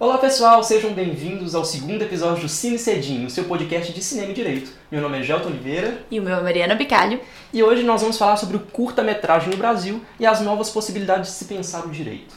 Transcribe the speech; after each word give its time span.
Olá 0.00 0.16
pessoal, 0.16 0.62
sejam 0.62 0.92
bem-vindos 0.92 1.56
ao 1.56 1.64
segundo 1.64 2.02
episódio 2.02 2.42
do 2.42 2.48
Cine 2.48 2.78
Cedinho, 2.78 3.26
o 3.26 3.30
seu 3.30 3.42
podcast 3.46 3.92
de 3.92 4.00
cinema 4.00 4.30
e 4.30 4.34
direito. 4.34 4.70
Meu 4.92 5.02
nome 5.02 5.18
é 5.18 5.24
Gelton 5.24 5.48
Oliveira. 5.48 6.04
E 6.08 6.20
o 6.20 6.22
meu 6.22 6.36
é 6.36 6.40
Mariana 6.40 6.76
Bicalho. 6.76 7.18
E 7.52 7.64
hoje 7.64 7.82
nós 7.82 8.00
vamos 8.00 8.16
falar 8.16 8.36
sobre 8.36 8.56
o 8.56 8.60
curta-metragem 8.60 9.50
no 9.50 9.56
Brasil 9.56 10.00
e 10.20 10.24
as 10.24 10.40
novas 10.40 10.70
possibilidades 10.70 11.30
de 11.30 11.36
se 11.38 11.46
pensar 11.46 11.84
o 11.84 11.90
direito. 11.90 12.32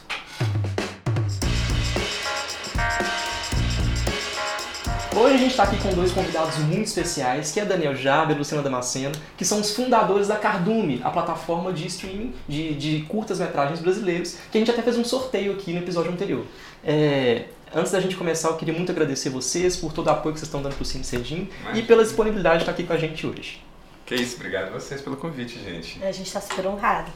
Hoje 5.14 5.34
a 5.34 5.38
gente 5.38 5.50
está 5.50 5.64
aqui 5.64 5.76
com 5.76 5.90
dois 5.90 6.10
convidados 6.10 6.56
muito 6.58 6.86
especiais, 6.86 7.52
que 7.52 7.60
é 7.60 7.64
Daniel 7.66 7.94
Jaber 7.94 8.34
e 8.34 8.38
Luciana 8.38 8.62
Damasceno, 8.62 9.14
que 9.36 9.44
são 9.44 9.60
os 9.60 9.76
fundadores 9.76 10.28
da 10.28 10.36
Cardume, 10.36 11.00
a 11.04 11.10
plataforma 11.10 11.70
de 11.70 11.86
streaming 11.86 12.34
de, 12.48 12.74
de 12.74 13.02
curtas-metragens 13.02 13.78
brasileiros, 13.78 14.36
que 14.50 14.56
a 14.56 14.60
gente 14.60 14.70
até 14.70 14.80
fez 14.80 14.96
um 14.96 15.04
sorteio 15.04 15.52
aqui 15.52 15.72
no 15.72 15.80
episódio 15.80 16.10
anterior. 16.10 16.44
É, 16.84 17.46
antes 17.74 17.92
da 17.92 18.00
gente 18.00 18.16
começar, 18.16 18.48
eu 18.48 18.56
queria 18.56 18.74
muito 18.74 18.90
agradecer 18.90 19.30
vocês 19.30 19.76
por 19.76 19.92
todo 19.92 20.06
o 20.06 20.10
apoio 20.10 20.34
que 20.34 20.40
vocês 20.40 20.48
estão 20.48 20.62
dando 20.62 20.74
para 20.74 20.82
o 20.82 20.86
Cine 20.86 21.04
Cedinho 21.04 21.48
e 21.74 21.82
pela 21.82 22.02
disponibilidade 22.02 22.58
de 22.58 22.62
estar 22.62 22.72
aqui 22.72 22.84
com 22.84 22.92
a 22.92 22.98
gente 22.98 23.26
hoje. 23.26 23.62
Que 24.04 24.14
isso, 24.14 24.36
obrigado 24.36 24.68
a 24.68 24.70
vocês 24.70 25.00
pelo 25.00 25.16
convite, 25.16 25.58
gente. 25.62 26.02
A 26.02 26.12
gente 26.12 26.26
está 26.26 26.40
super 26.40 26.66
honrado. 26.66 27.10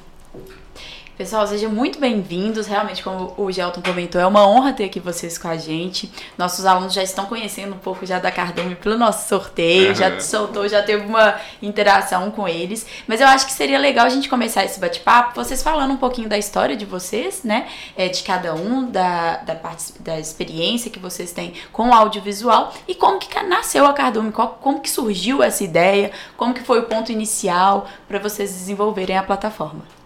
Pessoal, 1.17 1.47
sejam 1.47 1.73
muito 1.73 1.99
bem-vindos. 1.99 2.67
Realmente, 2.67 3.03
como 3.03 3.33
o 3.39 3.51
Gelton 3.51 3.81
comentou, 3.81 4.21
é 4.21 4.27
uma 4.27 4.47
honra 4.47 4.75
ter 4.75 4.85
aqui 4.85 5.01
vocês 5.01 5.39
com 5.39 5.49
a 5.49 5.57
gente. 5.57 6.13
Nossos 6.37 6.67
alunos 6.67 6.93
já 6.93 7.03
estão 7.03 7.25
conhecendo 7.25 7.75
um 7.75 7.79
pouco 7.79 8.05
já 8.05 8.19
da 8.19 8.31
Cardume 8.31 8.75
pelo 8.75 8.99
nosso 8.99 9.27
sorteio, 9.27 9.89
uhum. 9.89 9.95
já 9.95 10.21
soltou, 10.21 10.69
já 10.69 10.83
teve 10.83 11.07
uma 11.07 11.41
interação 11.63 12.31
com 12.31 12.47
eles. 12.47 12.87
Mas 13.09 13.23
eu 13.23 13.29
acho 13.29 13.47
que 13.47 13.53
seria 13.53 13.79
legal 13.79 14.05
a 14.05 14.11
gente 14.11 14.29
começar 14.29 14.63
esse 14.67 14.79
bate-papo, 14.79 15.35
vocês 15.35 15.63
falando 15.63 15.93
um 15.93 15.97
pouquinho 15.97 16.29
da 16.29 16.37
história 16.37 16.77
de 16.77 16.85
vocês, 16.85 17.43
né? 17.43 17.67
É, 17.97 18.09
de 18.09 18.23
cada 18.23 18.55
um, 18.55 18.91
da, 18.91 19.39
da, 19.39 19.55
parte, 19.55 19.95
da 20.01 20.21
experiência 20.21 20.91
que 20.91 20.99
vocês 20.99 21.33
têm 21.33 21.55
com 21.73 21.89
o 21.89 21.95
audiovisual 21.95 22.75
e 22.87 22.95
como 22.95 23.19
que 23.19 23.43
nasceu 23.43 23.87
a 23.87 23.95
Cardume, 23.95 24.33
como 24.33 24.81
que 24.83 24.91
surgiu 24.91 25.43
essa 25.43 25.65
ideia, 25.65 26.11
como 26.37 26.53
que 26.53 26.61
foi 26.63 26.81
o 26.81 26.83
ponto 26.83 27.11
inicial 27.11 27.87
para 28.07 28.19
vocês 28.19 28.53
desenvolverem 28.53 29.17
a 29.17 29.23
plataforma. 29.23 29.97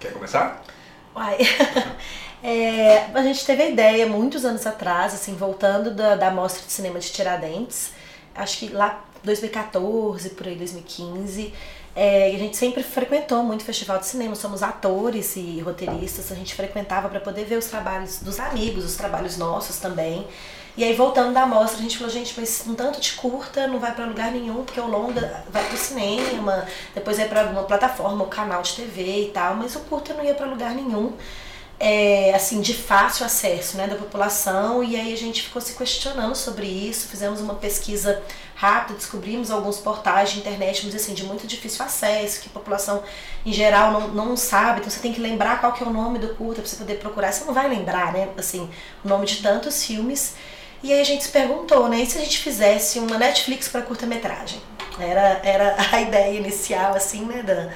Quer 0.00 0.12
começar? 0.12 0.64
Uai. 1.14 1.38
É, 2.42 3.10
a 3.12 3.22
gente 3.22 3.44
teve 3.44 3.62
a 3.62 3.68
ideia 3.68 4.06
muitos 4.06 4.46
anos 4.46 4.66
atrás, 4.66 5.12
assim, 5.12 5.34
voltando 5.34 5.90
da, 5.90 6.16
da 6.16 6.30
Mostra 6.30 6.64
de 6.64 6.72
Cinema 6.72 6.98
de 6.98 7.10
Tiradentes, 7.10 7.90
acho 8.34 8.60
que 8.60 8.68
lá 8.70 9.04
2014, 9.22 10.30
por 10.30 10.46
aí 10.46 10.56
2015. 10.56 11.52
É, 11.94 12.34
a 12.34 12.38
gente 12.38 12.56
sempre 12.56 12.82
frequentou 12.82 13.42
muito 13.42 13.62
festival 13.62 13.98
de 13.98 14.06
cinema, 14.06 14.34
somos 14.34 14.62
atores 14.62 15.36
e 15.36 15.60
roteiristas, 15.60 16.32
a 16.32 16.34
gente 16.34 16.54
frequentava 16.54 17.10
para 17.10 17.20
poder 17.20 17.44
ver 17.44 17.58
os 17.58 17.66
trabalhos 17.66 18.20
dos 18.20 18.40
amigos, 18.40 18.86
os 18.86 18.96
trabalhos 18.96 19.36
nossos 19.36 19.76
também. 19.76 20.26
E 20.76 20.84
aí, 20.84 20.94
voltando 20.94 21.34
da 21.34 21.42
amostra, 21.42 21.78
a 21.78 21.82
gente 21.82 21.98
falou, 21.98 22.12
gente, 22.12 22.32
mas 22.38 22.64
um 22.66 22.74
tanto 22.74 23.00
de 23.00 23.12
curta 23.12 23.66
não 23.66 23.78
vai 23.78 23.92
para 23.94 24.04
lugar 24.04 24.30
nenhum, 24.30 24.64
porque 24.64 24.80
o 24.80 24.86
longa 24.86 25.44
vai 25.50 25.64
pro 25.64 25.76
cinema, 25.76 26.64
depois 26.94 27.16
vai 27.16 27.28
para 27.28 27.42
alguma 27.42 27.64
plataforma, 27.64 28.22
ou 28.22 28.28
canal 28.28 28.62
de 28.62 28.74
TV 28.74 29.24
e 29.24 29.30
tal, 29.30 29.56
mas 29.56 29.74
o 29.74 29.80
curta 29.80 30.14
não 30.14 30.24
ia 30.24 30.34
para 30.34 30.46
lugar 30.46 30.74
nenhum. 30.74 31.12
É, 31.82 32.34
assim, 32.34 32.60
de 32.60 32.74
fácil 32.74 33.24
acesso 33.24 33.78
né, 33.78 33.86
da 33.86 33.96
população, 33.96 34.84
e 34.84 34.96
aí 34.96 35.14
a 35.14 35.16
gente 35.16 35.42
ficou 35.42 35.62
se 35.62 35.74
questionando 35.74 36.34
sobre 36.34 36.66
isso, 36.66 37.08
fizemos 37.08 37.40
uma 37.40 37.54
pesquisa 37.54 38.22
rápida, 38.54 38.98
descobrimos 38.98 39.50
alguns 39.50 39.78
portais 39.78 40.30
de 40.30 40.40
internet, 40.40 40.84
mas 40.84 40.94
assim, 40.94 41.14
de 41.14 41.24
muito 41.24 41.46
difícil 41.46 41.82
acesso, 41.82 42.42
que 42.42 42.48
a 42.48 42.52
população 42.52 43.02
em 43.46 43.52
geral 43.54 43.92
não, 43.92 44.08
não 44.08 44.36
sabe, 44.36 44.80
então 44.80 44.90
você 44.90 45.00
tem 45.00 45.14
que 45.14 45.20
lembrar 45.22 45.58
qual 45.58 45.72
que 45.72 45.82
é 45.82 45.86
o 45.86 45.90
nome 45.90 46.18
do 46.18 46.34
curta 46.34 46.60
para 46.60 46.70
você 46.70 46.76
poder 46.76 46.98
procurar, 46.98 47.32
você 47.32 47.44
não 47.46 47.54
vai 47.54 47.66
lembrar, 47.66 48.12
né, 48.12 48.28
assim, 48.36 48.68
o 49.02 49.08
nome 49.08 49.24
de 49.24 49.36
tantos 49.36 49.82
filmes, 49.82 50.34
e 50.82 50.92
aí 50.92 51.00
a 51.00 51.04
gente 51.04 51.24
se 51.24 51.30
perguntou, 51.30 51.88
né, 51.88 52.00
e 52.00 52.06
se 52.06 52.18
a 52.18 52.20
gente 52.20 52.38
fizesse 52.38 52.98
uma 52.98 53.18
Netflix 53.18 53.68
para 53.68 53.82
curta-metragem? 53.82 54.60
Era, 54.98 55.40
era 55.42 55.76
a 55.92 56.00
ideia 56.00 56.38
inicial, 56.38 56.94
assim, 56.94 57.24
né, 57.24 57.42
Dan? 57.42 57.70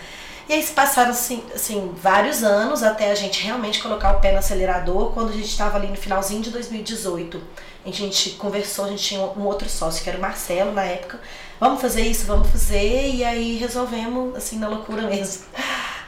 E 0.47 0.53
aí 0.53 0.63
se 0.63 0.73
passaram, 0.73 1.11
assim, 1.11 1.43
assim, 1.55 1.95
vários 1.97 2.43
anos 2.43 2.83
até 2.83 3.11
a 3.11 3.15
gente 3.15 3.43
realmente 3.43 3.81
colocar 3.81 4.17
o 4.17 4.21
pé 4.21 4.33
no 4.33 4.39
acelerador, 4.39 5.13
quando 5.13 5.31
a 5.31 5.33
gente 5.33 5.49
estava 5.49 5.79
ali 5.79 5.89
no 5.89 5.97
finalzinho 5.97 6.43
de 6.43 6.51
2018. 6.51 7.41
A 7.87 7.91
gente 7.91 8.31
conversou, 8.31 8.85
a 8.85 8.89
gente 8.89 9.03
tinha 9.03 9.21
um 9.21 9.47
outro 9.47 9.69
sócio, 9.71 10.03
que 10.03 10.09
era 10.09 10.19
o 10.19 10.21
Marcelo, 10.21 10.73
na 10.73 10.85
época. 10.85 11.19
Vamos 11.59 11.81
fazer 11.81 12.03
isso, 12.03 12.27
vamos 12.27 12.51
fazer, 12.51 13.15
e 13.15 13.25
aí 13.25 13.57
resolvemos, 13.57 14.37
assim, 14.37 14.59
na 14.59 14.69
loucura 14.69 15.03
mesmo. 15.03 15.45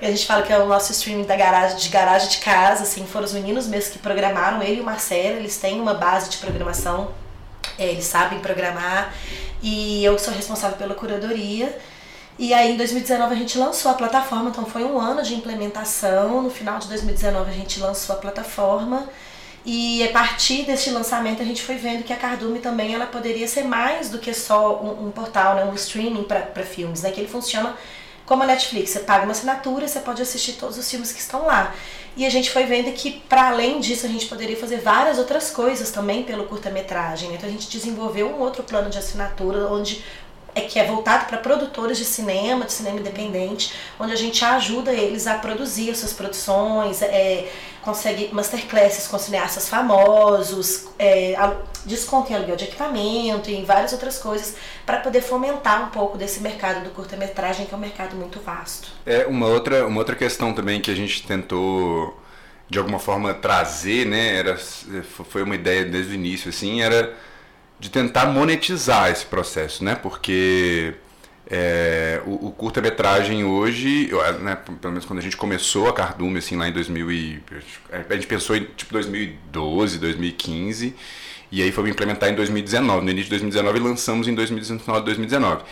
A 0.01 0.07
gente 0.07 0.27
fala 0.27 0.43
que 0.43 0.53
é 0.53 0.59
o 0.59 0.67
nosso 0.67 0.93
streaming 0.93 1.25
da 1.25 1.37
garagem, 1.37 1.79
de 1.79 1.89
garagem 1.89 2.29
de 2.29 2.39
casa, 2.39 2.83
assim, 2.83 3.07
foram 3.07 3.25
os 3.25 3.33
meninos 3.33 3.67
mesmo 3.67 3.93
que 3.93 3.99
programaram, 3.99 4.63
ele 4.63 4.79
e 4.79 4.81
o 4.81 4.85
Marcelo, 4.85 5.39
eles 5.39 5.57
têm 5.57 5.81
uma 5.81 5.95
base 5.95 6.29
de 6.29 6.37
programação, 6.37 7.13
é, 7.79 7.87
eles 7.87 8.05
sabem 8.05 8.41
programar, 8.41 9.15
e 9.63 10.05
eu 10.05 10.19
sou 10.19 10.35
responsável 10.35 10.77
pela 10.77 10.95
curadoria. 10.95 11.77
E 12.39 12.53
aí 12.53 12.73
em 12.73 12.77
2019 12.77 13.35
a 13.35 13.39
gente 13.39 13.57
lançou 13.57 13.91
a 13.91 13.95
plataforma, 13.95 14.51
então 14.51 14.67
foi 14.67 14.85
um 14.85 15.01
ano 15.01 15.23
de 15.23 15.35
implementação. 15.35 16.43
No 16.43 16.51
final 16.51 16.79
de 16.79 16.87
2019 16.89 17.51
a 17.51 17.55
gente 17.55 17.81
lançou 17.81 18.15
a 18.15 18.19
plataforma. 18.19 19.09
E 19.65 20.07
a 20.07 20.13
partir 20.13 20.65
desse 20.65 20.91
lançamento 20.91 21.41
a 21.43 21.45
gente 21.45 21.63
foi 21.63 21.77
vendo 21.77 22.05
que 22.05 22.13
a 22.13 22.17
Cardume 22.17 22.61
também 22.61 22.95
ela 22.95 23.07
poderia 23.07 23.49
ser 23.49 23.65
mais 23.65 24.11
do 24.11 24.19
que 24.19 24.33
só 24.35 24.81
um, 24.81 25.07
um 25.07 25.11
portal, 25.11 25.57
né, 25.57 25.65
um 25.65 25.75
streaming 25.75 26.25
para 26.25 26.63
filmes, 26.63 27.03
né, 27.03 27.11
que 27.11 27.21
ele 27.21 27.29
funciona 27.29 27.75
como 28.27 28.43
a 28.43 28.47
Netflix, 28.47 28.91
você 28.91 29.01
paga 29.01 29.25
uma 29.25 29.33
assinatura, 29.33 29.87
você 29.87 30.01
pode 30.01 30.21
assistir 30.21 30.55
todos 30.55 30.77
os 30.77 30.91
filmes 30.91 31.13
que 31.13 31.21
estão 31.21 31.47
lá. 31.47 31.73
E 32.17 32.27
a 32.27 32.31
gente 32.31 32.51
foi 32.51 32.65
vendo 32.65 32.91
que, 32.93 33.21
para 33.29 33.49
além 33.49 33.79
disso, 33.79 34.05
a 34.07 34.09
gente 34.09 34.27
poderia 34.27 34.57
fazer 34.57 34.79
várias 34.79 35.19
outras 35.19 35.51
coisas 35.51 35.91
também 35.91 36.25
pelo 36.25 36.45
curta-metragem. 36.45 37.29
Né? 37.29 37.37
Então 37.37 37.49
a 37.49 37.53
gente 37.53 37.69
desenvolveu 37.69 38.29
um 38.29 38.41
outro 38.41 38.63
plano 38.63 38.91
de 38.91 38.99
assinatura, 38.99 39.71
onde 39.71 40.03
é 40.57 40.63
que 40.63 40.79
é 40.79 40.85
voltado 40.85 41.27
para 41.27 41.37
produtores 41.37 41.99
de 41.99 42.05
cinema, 42.07 42.65
de 42.65 42.73
cinema 42.73 42.99
independente, 42.99 43.75
onde 44.01 44.15
a 44.15 44.17
gente 44.17 44.43
ajuda 44.43 44.91
eles 44.91 45.27
a 45.27 45.35
produzir 45.35 45.91
as 45.91 45.99
suas 45.99 46.15
produções, 46.15 47.03
é, 47.03 47.47
consegue 47.83 48.31
masterclasses 48.33 49.07
com 49.07 49.19
cineastas 49.19 49.69
famosos, 49.69 50.87
é, 50.99 51.37
desconto 51.85 52.33
em 52.33 52.37
aluguel 52.37 52.57
de 52.57 52.65
equipamento 52.65 53.51
e 53.51 53.63
várias 53.65 53.93
outras 53.93 54.19
coisas 54.19 54.57
para 54.87 54.99
poder 55.01 55.21
fomentar 55.21 55.85
um 55.85 55.91
pouco 55.91 56.17
desse 56.17 56.41
mercado 56.41 56.83
do 56.83 56.91
curta-metragem, 56.91 57.67
que 57.67 57.75
é 57.75 57.77
um 57.77 57.81
mercado 57.81 58.17
muito 58.17 58.41
vasto. 58.41 58.89
É 59.05 59.27
uma 59.27 59.49
outra, 59.49 59.87
uma 59.87 59.99
outra 59.99 60.17
questão 60.17 60.55
também 60.55 60.81
que 60.81 60.91
a 60.91 60.97
gente 60.97 61.23
tentou 61.27 62.19
de 62.69 62.79
alguma 62.79 62.99
forma 62.99 63.35
trazer, 63.35 64.07
né, 64.07 64.37
era, 64.37 64.57
foi 64.57 65.43
uma 65.43 65.55
ideia 65.55 65.85
desde 65.85 66.13
o 66.13 66.15
início, 66.15 66.49
assim, 66.49 66.81
era 66.83 67.15
de 67.79 67.91
tentar 67.91 68.27
monetizar 68.27 69.11
esse 69.11 69.27
processo, 69.27 69.85
né? 69.85 69.95
Porque 69.95 70.95
é, 71.49 72.21
o, 72.27 72.49
o 72.49 72.51
curta-metragem 72.51 73.45
hoje, 73.45 74.11
né, 74.41 74.57
pelo 74.57 74.93
menos 74.93 75.05
quando 75.05 75.21
a 75.21 75.23
gente 75.23 75.37
começou 75.37 75.89
a 75.89 75.93
Cardume, 75.93 76.39
assim, 76.39 76.57
lá 76.57 76.69
em 76.69 76.73
2000 76.73 77.13
e, 77.13 77.43
a 78.09 78.15
gente 78.15 78.27
pensou 78.27 78.57
em 78.57 78.65
tipo 78.77 78.93
2012, 78.93 79.99
2015, 79.99 80.95
e 81.53 81.63
aí 81.63 81.71
foi 81.71 81.89
implementar 81.89 82.29
em 82.29 82.35
2019. 82.35 83.05
No 83.05 83.11
início 83.11 83.25
de 83.25 83.31
2019 83.31 83.79
e 83.79 83.83
lançamos 83.83 84.27
em 84.27 84.35
2019, 84.35 85.05
2019. 85.05 85.63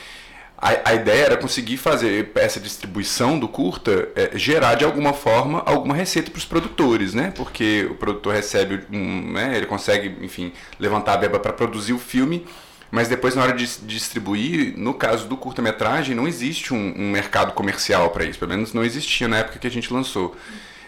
A, 0.64 0.92
a, 0.92 0.94
ideia 0.94 1.26
era 1.26 1.36
conseguir 1.36 1.76
fazer 1.76 2.32
essa 2.36 2.58
distribuição 2.58 3.38
do 3.38 3.46
curta 3.46 4.08
é, 4.16 4.30
gerar 4.38 4.76
de 4.76 4.84
alguma 4.86 5.12
forma 5.12 5.62
alguma 5.66 5.94
receita 5.94 6.30
para 6.30 6.38
os 6.38 6.46
produtores, 6.46 7.12
né? 7.12 7.34
Porque 7.36 7.86
o 7.90 7.94
produtor 7.96 8.32
recebe, 8.32 8.80
um, 8.90 9.32
né, 9.32 9.58
ele 9.58 9.66
consegue, 9.66 10.24
enfim, 10.24 10.54
levantar 10.80 11.12
a 11.12 11.16
beba 11.18 11.38
para 11.38 11.52
produzir 11.52 11.92
o 11.92 11.98
filme, 11.98 12.46
mas 12.90 13.08
depois 13.08 13.34
na 13.34 13.42
hora 13.42 13.52
de 13.52 13.66
distribuir, 13.82 14.72
no 14.78 14.94
caso 14.94 15.28
do 15.28 15.36
curta-metragem, 15.36 16.14
não 16.14 16.26
existe 16.26 16.72
um, 16.72 16.94
um 16.96 17.10
mercado 17.10 17.52
comercial 17.52 18.08
para 18.08 18.24
isso, 18.24 18.38
pelo 18.38 18.52
menos 18.52 18.72
não 18.72 18.82
existia 18.82 19.28
na 19.28 19.40
época 19.40 19.58
que 19.58 19.66
a 19.66 19.70
gente 19.70 19.92
lançou. 19.92 20.34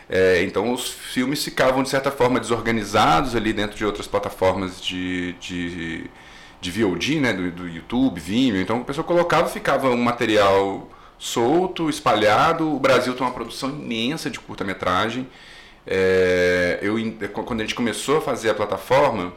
É, 0.08 0.42
então 0.42 0.72
os 0.72 0.88
filmes 0.88 1.44
ficavam 1.44 1.82
de 1.82 1.90
certa 1.90 2.10
forma 2.10 2.40
desorganizados 2.40 3.36
ali 3.36 3.52
dentro 3.52 3.76
de 3.76 3.84
outras 3.84 4.06
plataformas 4.06 4.80
de, 4.80 5.34
de 5.34 6.08
de 6.60 6.70
VOD, 6.70 7.20
né, 7.20 7.32
do, 7.32 7.50
do 7.50 7.68
YouTube, 7.68 8.20
Vimeo. 8.20 8.60
Então 8.60 8.80
a 8.80 8.84
pessoa 8.84 9.04
colocava, 9.04 9.48
ficava 9.48 9.90
um 9.90 10.02
material 10.02 10.88
solto, 11.18 11.88
espalhado. 11.88 12.74
O 12.74 12.78
Brasil 12.78 13.14
tem 13.14 13.26
uma 13.26 13.32
produção 13.32 13.70
imensa 13.70 14.30
de 14.30 14.38
curta-metragem. 14.40 15.28
É, 15.86 16.78
eu, 16.82 16.96
quando 17.44 17.60
a 17.60 17.64
gente 17.64 17.74
começou 17.74 18.18
a 18.18 18.20
fazer 18.20 18.50
a 18.50 18.54
plataforma, 18.54 19.32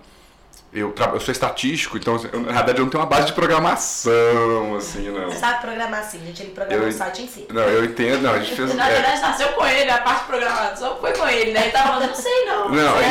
eu, 0.72 0.94
eu 1.14 1.20
sou 1.20 1.32
estatístico, 1.32 1.98
então 1.98 2.20
eu, 2.32 2.42
na 2.42 2.52
verdade 2.52 2.78
eu 2.78 2.84
não 2.84 2.92
tenho 2.92 3.02
uma 3.02 3.10
base 3.10 3.28
de 3.28 3.34
programação, 3.34 4.76
assim, 4.78 5.10
não. 5.10 5.26
Você 5.26 5.40
sabe 5.40 5.62
programar 5.62 6.04
sim, 6.04 6.20
gente, 6.26 6.44
ele 6.44 6.52
programou 6.52 6.88
o 6.88 6.92
site 6.92 7.24
em 7.24 7.28
si. 7.28 7.48
Não, 7.50 7.64
eu 7.64 7.86
entendo, 7.86 8.22
não, 8.22 8.34
a 8.34 8.40
gente 8.40 8.56
fez... 8.56 8.74
Na 8.76 8.88
é. 8.88 8.94
verdade 8.94 9.22
nasceu 9.22 9.48
com 9.50 9.66
ele, 9.66 9.90
a 9.90 9.98
parte 9.98 10.22
de 10.22 10.26
programação 10.28 10.98
foi 11.00 11.14
com 11.14 11.28
ele, 11.28 11.54
né? 11.54 11.64
Ele 11.64 11.72
tava 11.72 11.88
falando, 11.88 12.10
não 12.10 12.16
sei 12.16 12.46
não. 12.46 12.70
Não, 12.70 12.96
a 12.96 13.02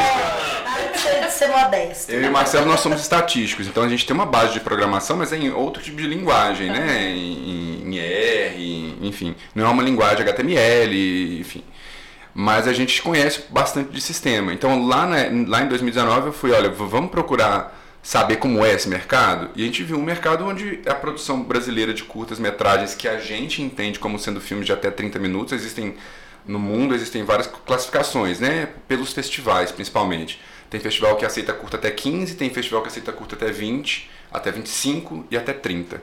de 0.98 1.32
ser 1.32 1.48
modesto. 1.48 2.12
Eu 2.12 2.22
e 2.22 2.28
o 2.28 2.32
Marcelo, 2.32 2.66
nós 2.66 2.80
somos 2.80 3.00
estatísticos, 3.00 3.66
então 3.66 3.82
a 3.82 3.88
gente 3.88 4.06
tem 4.06 4.14
uma 4.14 4.26
base 4.26 4.52
de 4.52 4.60
programação, 4.60 5.16
mas 5.16 5.32
é 5.32 5.36
em 5.36 5.50
outro 5.50 5.82
tipo 5.82 5.96
de 5.96 6.06
linguagem, 6.06 6.70
né? 6.70 7.10
Em, 7.10 7.84
em 7.86 7.98
R, 7.98 8.98
enfim, 9.02 9.34
não 9.54 9.66
é 9.66 9.68
uma 9.68 9.82
linguagem 9.82 10.20
HTML, 10.22 11.40
enfim... 11.40 11.64
mas 12.34 12.68
a 12.68 12.72
gente 12.72 13.00
conhece 13.02 13.44
bastante 13.50 13.90
de 13.90 14.00
sistema. 14.00 14.52
Então 14.52 14.86
lá, 14.86 15.06
né, 15.06 15.30
lá 15.46 15.62
em 15.62 15.68
2019 15.68 16.26
eu 16.28 16.32
fui, 16.32 16.52
olha, 16.52 16.70
vamos 16.70 17.10
procurar 17.10 17.76
saber 18.02 18.36
como 18.36 18.64
é 18.64 18.72
esse 18.72 18.88
mercado. 18.88 19.50
E 19.54 19.62
a 19.62 19.66
gente 19.66 19.82
viu 19.82 19.98
um 19.98 20.02
mercado 20.02 20.46
onde 20.46 20.80
a 20.86 20.94
produção 20.94 21.42
brasileira 21.42 21.92
de 21.92 22.04
curtas 22.04 22.38
metragens 22.38 22.94
que 22.94 23.08
a 23.08 23.18
gente 23.18 23.60
entende 23.60 23.98
como 23.98 24.18
sendo 24.18 24.40
filmes 24.40 24.66
de 24.66 24.72
até 24.72 24.90
30 24.90 25.18
minutos, 25.18 25.52
existem 25.52 25.96
no 26.46 26.58
mundo 26.58 26.94
existem 26.94 27.24
várias 27.24 27.46
classificações, 27.46 28.40
né? 28.40 28.70
Pelos 28.88 29.12
festivais, 29.12 29.70
principalmente. 29.70 30.40
Tem 30.70 30.80
festival 30.80 31.16
que 31.16 31.24
aceita 31.24 31.52
curta 31.52 31.76
até 31.76 31.90
15, 31.90 32.34
tem 32.34 32.50
festival 32.50 32.82
que 32.82 32.88
aceita 32.88 33.12
curta 33.12 33.34
até 33.34 33.50
20, 33.50 34.10
até 34.30 34.50
25 34.50 35.26
e 35.30 35.36
até 35.36 35.52
30. 35.52 36.02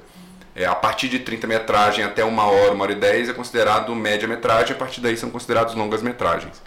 É, 0.55 0.65
a 0.65 0.73
partir 0.73 1.09
de 1.09 1.19
30 1.19 1.47
metragem 1.47 2.03
até 2.03 2.23
uma 2.23 2.45
hora, 2.45 2.71
uma 2.71 2.83
hora 2.83 2.93
e 2.93 2.95
10 2.95 3.29
é 3.29 3.33
considerado 3.33 3.93
média 3.93 4.27
metragem, 4.27 4.73
a 4.73 4.79
partir 4.79 5.01
daí 5.01 5.17
são 5.17 5.29
considerados 5.29 5.75
longas 5.75 6.01
metragens. 6.01 6.61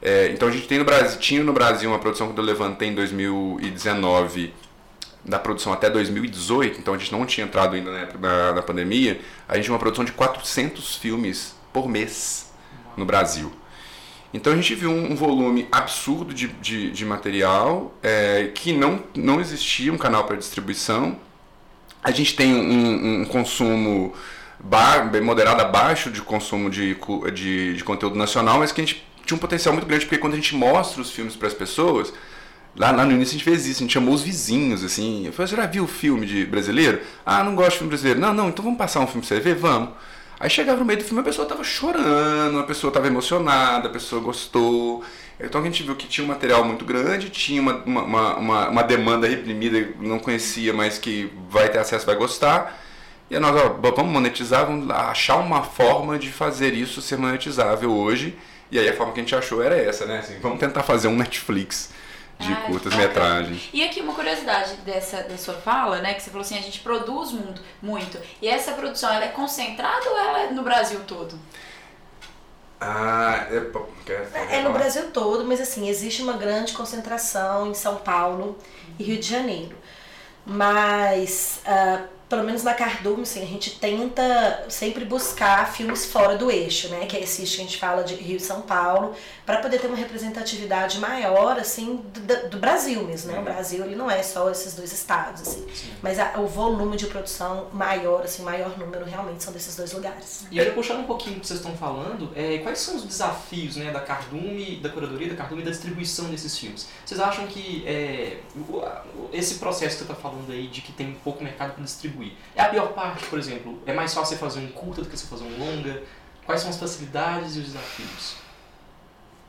É, 0.00 0.28
então 0.28 0.48
a 0.48 0.50
gente 0.50 0.66
tem 0.66 0.78
no 0.78 0.84
Brasil, 0.84 1.18
tinha 1.20 1.44
no 1.44 1.52
Brasil 1.52 1.88
uma 1.90 1.98
produção 1.98 2.32
que 2.32 2.38
eu 2.38 2.44
levantei 2.44 2.88
em 2.88 2.94
2019 2.94 4.52
da 5.24 5.38
produção 5.38 5.72
até 5.72 5.90
2018, 5.90 6.78
então 6.78 6.94
a 6.94 6.98
gente 6.98 7.12
não 7.12 7.26
tinha 7.26 7.46
entrado 7.46 7.74
ainda 7.74 7.90
na 8.54 8.62
pandemia, 8.62 9.20
a 9.48 9.56
gente 9.56 9.64
tinha 9.64 9.74
uma 9.74 9.80
produção 9.80 10.04
de 10.04 10.12
400 10.12 10.96
filmes 10.96 11.54
por 11.72 11.88
mês 11.88 12.50
no 12.96 13.04
Brasil. 13.04 13.52
Então 14.36 14.52
a 14.52 14.56
gente 14.56 14.74
viu 14.74 14.90
um, 14.90 15.12
um 15.12 15.16
volume 15.16 15.66
absurdo 15.72 16.34
de, 16.34 16.48
de, 16.48 16.90
de 16.90 17.04
material 17.04 17.94
é, 18.02 18.50
que 18.54 18.72
não, 18.72 19.02
não 19.14 19.40
existia 19.40 19.92
um 19.92 19.96
canal 19.96 20.24
para 20.24 20.36
distribuição. 20.36 21.16
A 22.02 22.10
gente 22.10 22.36
tem 22.36 22.54
um, 22.54 23.22
um 23.22 23.24
consumo 23.24 24.12
bar, 24.60 25.10
moderado 25.22 25.62
abaixo 25.62 26.10
de 26.10 26.20
consumo 26.20 26.68
de, 26.70 26.96
de, 27.34 27.76
de 27.76 27.84
conteúdo 27.84 28.16
nacional, 28.16 28.58
mas 28.58 28.72
que 28.72 28.80
a 28.80 28.84
gente 28.84 29.06
tinha 29.24 29.36
um 29.36 29.40
potencial 29.40 29.72
muito 29.72 29.86
grande, 29.86 30.04
porque 30.04 30.18
quando 30.18 30.34
a 30.34 30.36
gente 30.36 30.54
mostra 30.54 31.00
os 31.00 31.10
filmes 31.10 31.34
para 31.34 31.48
as 31.48 31.54
pessoas, 31.54 32.12
Lá, 32.78 32.90
lá, 32.90 33.06
no 33.06 33.12
início 33.12 33.34
a 33.34 33.38
gente 33.38 33.44
fez 33.44 33.66
isso, 33.66 33.78
a 33.82 33.84
gente 33.84 33.94
chamou 33.94 34.12
os 34.12 34.22
vizinhos, 34.22 34.84
assim. 34.84 35.24
Eu 35.24 35.32
falei, 35.32 35.48
você 35.48 35.56
já 35.56 35.66
viu 35.66 35.84
o 35.84 35.86
filme 35.86 36.26
de 36.26 36.44
brasileiro? 36.44 37.00
Ah, 37.24 37.42
não 37.42 37.54
gosto 37.54 37.70
de 37.70 37.78
filme 37.78 37.88
brasileiro. 37.88 38.20
Não, 38.20 38.34
não, 38.34 38.50
então 38.50 38.62
vamos 38.62 38.76
passar 38.76 39.00
um 39.00 39.06
filme 39.06 39.26
pra 39.26 39.34
você 39.34 39.40
ver? 39.40 39.54
Vamos. 39.54 39.90
Aí 40.38 40.50
chegava 40.50 40.78
no 40.78 40.84
meio 40.84 40.98
do 40.98 41.04
filme, 41.04 41.20
a 41.20 41.24
pessoa 41.24 41.48
tava 41.48 41.64
chorando, 41.64 42.58
a 42.58 42.62
pessoa 42.62 42.92
tava 42.92 43.06
emocionada, 43.06 43.88
a 43.88 43.90
pessoa 43.90 44.20
gostou. 44.20 45.02
Então 45.40 45.60
a 45.60 45.64
gente 45.64 45.82
viu 45.82 45.96
que 45.96 46.06
tinha 46.06 46.24
um 46.24 46.28
material 46.28 46.64
muito 46.64 46.84
grande, 46.84 47.30
tinha 47.30 47.60
uma, 47.60 47.76
uma, 47.84 48.36
uma, 48.36 48.68
uma 48.68 48.82
demanda 48.82 49.26
reprimida, 49.26 49.94
não 49.98 50.18
conhecia, 50.18 50.72
mas 50.72 50.98
que 50.98 51.32
vai 51.48 51.68
ter 51.68 51.78
acesso, 51.78 52.04
vai 52.04 52.16
gostar. 52.16 52.82
E 53.30 53.38
nós, 53.38 53.56
ó, 53.56 53.68
vamos 53.94 54.12
monetizar, 54.12 54.66
vamos 54.66 54.88
achar 54.90 55.36
uma 55.36 55.62
forma 55.62 56.18
de 56.18 56.30
fazer 56.30 56.74
isso 56.74 57.00
ser 57.00 57.16
monetizável 57.16 57.90
hoje. 57.90 58.36
E 58.70 58.78
aí 58.78 58.88
a 58.88 58.94
forma 58.94 59.12
que 59.12 59.20
a 59.20 59.22
gente 59.22 59.34
achou 59.34 59.62
era 59.62 59.76
essa, 59.76 60.04
né? 60.06 60.18
Assim, 60.18 60.38
vamos 60.40 60.58
tentar 60.58 60.82
fazer 60.82 61.08
um 61.08 61.16
Netflix 61.16 61.90
de 62.38 62.52
ah, 62.52 62.56
curtas 62.66 62.94
metragens. 62.94 63.68
E 63.72 63.82
aqui 63.82 64.00
uma 64.00 64.14
curiosidade 64.14 64.76
dessa 64.78 65.22
da 65.22 65.38
sua 65.38 65.54
fala, 65.54 66.00
né, 66.00 66.14
que 66.14 66.22
você 66.22 66.30
falou 66.30 66.44
assim, 66.44 66.58
a 66.58 66.62
gente 66.62 66.80
produz 66.80 67.32
muito, 67.32 67.62
muito. 67.82 68.18
E 68.40 68.48
essa 68.48 68.72
produção 68.72 69.12
ela 69.12 69.24
é 69.24 69.28
concentrada 69.28 70.08
ou 70.10 70.18
ela 70.18 70.40
é 70.40 70.50
no 70.50 70.62
Brasil 70.62 71.00
todo? 71.06 71.38
Ah, 72.78 73.46
é, 73.50 74.52
é, 74.52 74.58
é 74.58 74.62
no 74.62 74.72
Brasil 74.72 75.10
todo, 75.10 75.44
mas 75.46 75.60
assim, 75.60 75.88
existe 75.88 76.22
uma 76.22 76.34
grande 76.34 76.74
concentração 76.74 77.70
em 77.70 77.74
São 77.74 77.96
Paulo 77.96 78.58
e 78.98 79.04
Rio 79.04 79.18
de 79.18 79.26
Janeiro. 79.26 79.76
Mas 80.44 81.60
uh, 81.66 82.06
pelo 82.28 82.42
menos 82.42 82.64
na 82.64 82.74
Cardume, 82.74 83.22
assim, 83.22 83.42
a 83.42 83.46
gente 83.46 83.78
tenta 83.78 84.64
sempre 84.68 85.04
buscar 85.04 85.72
filmes 85.72 86.06
fora 86.06 86.36
do 86.36 86.50
eixo, 86.50 86.88
né? 86.88 87.06
Que 87.06 87.16
é 87.16 87.22
esse 87.22 87.42
eixo 87.42 87.56
que 87.56 87.62
a 87.62 87.64
gente 87.64 87.78
fala 87.78 88.02
de 88.02 88.14
Rio 88.14 88.36
e 88.36 88.40
São 88.40 88.62
Paulo, 88.62 89.14
para 89.44 89.58
poder 89.58 89.78
ter 89.78 89.86
uma 89.86 89.96
representatividade 89.96 90.98
maior, 90.98 91.56
assim, 91.56 92.02
do, 92.12 92.50
do 92.50 92.58
Brasil 92.58 93.02
mesmo, 93.04 93.30
né? 93.30 93.38
O 93.38 93.42
Brasil, 93.42 93.84
ele 93.84 93.94
não 93.94 94.10
é 94.10 94.22
só 94.24 94.50
esses 94.50 94.74
dois 94.74 94.92
estados, 94.92 95.42
assim. 95.42 95.64
Sim. 95.72 95.92
Mas 96.02 96.18
a, 96.18 96.40
o 96.40 96.48
volume 96.48 96.96
de 96.96 97.06
produção 97.06 97.68
maior, 97.72 98.22
assim, 98.22 98.42
maior 98.42 98.76
número 98.76 99.04
realmente 99.04 99.44
são 99.44 99.52
desses 99.52 99.76
dois 99.76 99.92
lugares. 99.92 100.46
E 100.50 100.58
aí, 100.58 100.72
puxando 100.72 101.00
um 101.00 101.04
pouquinho 101.04 101.36
o 101.36 101.40
que 101.40 101.46
vocês 101.46 101.60
estão 101.60 101.76
falando, 101.76 102.32
é, 102.34 102.58
quais 102.58 102.80
são 102.80 102.96
os 102.96 103.04
desafios, 103.04 103.76
né, 103.76 103.92
da 103.92 104.00
Cardume, 104.00 104.80
da 104.82 104.88
curadoria, 104.88 105.28
da 105.28 105.36
Cardume 105.36 105.62
e 105.62 105.64
da 105.64 105.70
distribuição 105.70 106.24
desses 106.24 106.58
filmes? 106.58 106.88
Vocês 107.04 107.20
acham 107.20 107.46
que 107.46 107.86
é, 107.86 108.40
esse 109.32 109.56
processo 109.56 109.98
que 109.98 110.04
você 110.04 110.12
está 110.12 110.14
falando 110.14 110.50
aí, 110.50 110.66
de 110.66 110.80
que 110.80 110.90
tem 110.90 111.16
pouco 111.22 111.44
mercado 111.44 111.74
para 111.74 111.84
distribuir, 111.84 112.15
distribuir. 112.16 112.32
É 112.54 112.62
a 112.62 112.68
pior 112.68 112.92
parte, 112.92 113.26
por 113.26 113.38
exemplo, 113.38 113.80
é 113.86 113.92
mais 113.92 114.14
fácil 114.14 114.36
você 114.36 114.40
fazer 114.40 114.60
um 114.60 114.68
curta 114.68 115.02
do 115.02 115.08
que 115.08 115.16
você 115.16 115.26
fazer 115.26 115.44
um 115.44 115.58
longa? 115.58 116.02
Quais 116.44 116.60
são 116.62 116.70
as 116.70 116.78
facilidades 116.78 117.56
e 117.56 117.60
os 117.60 117.66
desafios? 117.66 118.36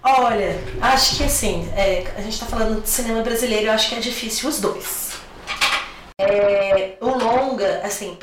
Olha, 0.03 0.59
acho 0.81 1.17
que 1.17 1.25
assim, 1.25 1.71
é, 1.77 2.13
a 2.17 2.21
gente 2.21 2.33
está 2.35 2.47
falando 2.47 2.83
de 2.83 2.89
cinema 2.89 3.23
brasileiro, 3.23 3.67
eu 3.67 3.73
acho 3.73 3.89
que 3.89 3.95
é 3.95 4.01
difícil 4.01 4.49
os 4.49 4.61
dois. 4.61 5.13
É, 6.19 6.97
o 7.01 7.07
longa, 7.11 7.81
assim, 7.85 8.19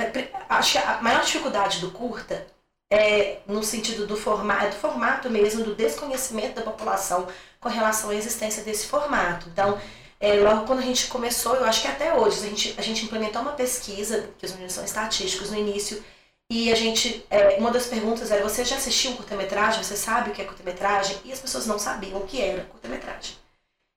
acho 0.49 0.71
que 0.73 0.77
a 0.77 1.01
maior 1.01 1.23
dificuldade 1.23 1.79
do 1.79 1.91
curta 1.91 2.45
é 2.91 3.39
no 3.47 3.63
sentido 3.63 4.05
do 4.07 4.17
formato, 4.17 4.71
do 4.71 4.75
formato 4.75 5.29
mesmo, 5.29 5.63
do 5.63 5.75
desconhecimento 5.75 6.55
da 6.55 6.63
população 6.63 7.27
com 7.59 7.69
relação 7.69 8.09
à 8.09 8.15
existência 8.15 8.63
desse 8.63 8.87
formato. 8.87 9.47
Então, 9.49 9.79
é, 10.19 10.33
logo 10.35 10.65
quando 10.65 10.79
a 10.79 10.83
gente 10.83 11.07
começou, 11.07 11.55
eu 11.55 11.65
acho 11.65 11.81
que 11.81 11.87
até 11.87 12.13
hoje, 12.13 12.39
a 12.39 12.49
gente, 12.49 12.75
a 12.77 12.81
gente 12.81 13.05
implementou 13.05 13.41
uma 13.41 13.53
pesquisa, 13.53 14.29
que 14.37 14.45
os 14.45 14.51
meninos 14.51 14.73
são 14.73 14.83
estatísticos 14.83 15.49
no 15.49 15.57
início, 15.57 16.03
e 16.51 16.71
a 16.71 16.75
gente, 16.75 17.25
é, 17.29 17.57
uma 17.57 17.71
das 17.71 17.85
perguntas 17.85 18.31
era, 18.31 18.43
você 18.43 18.65
já 18.65 18.75
assistiu 18.75 19.11
um 19.11 19.15
curta-metragem? 19.15 19.83
Você 19.83 19.95
sabe 19.95 20.31
o 20.31 20.33
que 20.33 20.41
é 20.41 20.45
curta-metragem? 20.45 21.17
E 21.23 21.31
as 21.31 21.39
pessoas 21.39 21.67
não 21.67 21.77
sabiam 21.77 22.19
o 22.19 22.25
que 22.25 22.41
era 22.41 22.63
curta-metragem. 22.65 23.35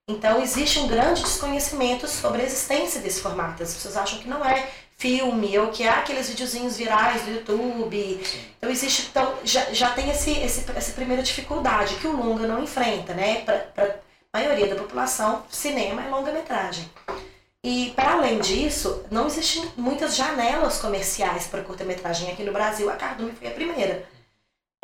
Então 0.09 0.43
existe 0.43 0.79
um 0.79 0.87
grande 0.87 1.23
desconhecimento 1.23 2.07
sobre 2.07 2.43
a 2.43 2.45
existência 2.45 3.01
desse 3.01 3.21
formato. 3.21 3.63
As 3.63 3.73
pessoas 3.73 3.97
acham 3.97 4.19
que 4.19 4.29
não 4.29 4.45
é 4.45 4.69
filme 4.99 5.59
ou 5.59 5.69
que 5.69 5.83
é 5.85 5.89
aqueles 5.89 6.29
videozinhos 6.29 6.77
virais 6.77 7.23
do 7.23 7.31
YouTube. 7.31 8.21
Então 8.59 8.71
existe, 8.71 9.09
então 9.11 9.35
já, 9.45 9.73
já 9.73 9.91
tem 9.91 10.11
esse, 10.11 10.33
esse, 10.33 10.71
essa 10.77 10.93
primeira 10.93 11.23
dificuldade 11.23 11.97
que 11.97 12.07
o 12.07 12.17
longa 12.17 12.47
não 12.47 12.63
enfrenta, 12.63 13.15
né? 13.15 13.41
Pra, 13.43 13.59
pra, 13.59 13.97
maioria 14.35 14.69
da 14.69 14.77
população, 14.77 15.45
cinema 15.51 16.05
é 16.05 16.09
longa-metragem. 16.09 16.91
E, 17.65 17.93
para 17.95 18.15
além 18.15 18.41
disso, 18.41 19.05
não 19.11 19.27
existem 19.27 19.71
muitas 19.77 20.17
janelas 20.17 20.81
comerciais 20.81 21.47
para 21.47 21.63
curta-metragem. 21.63 22.33
Aqui 22.33 22.43
no 22.43 22.53
Brasil, 22.53 22.91
a 22.91 22.97
Cardume 22.97 23.33
foi 23.33 23.49
a 23.49 23.53
primeira. 23.53 24.09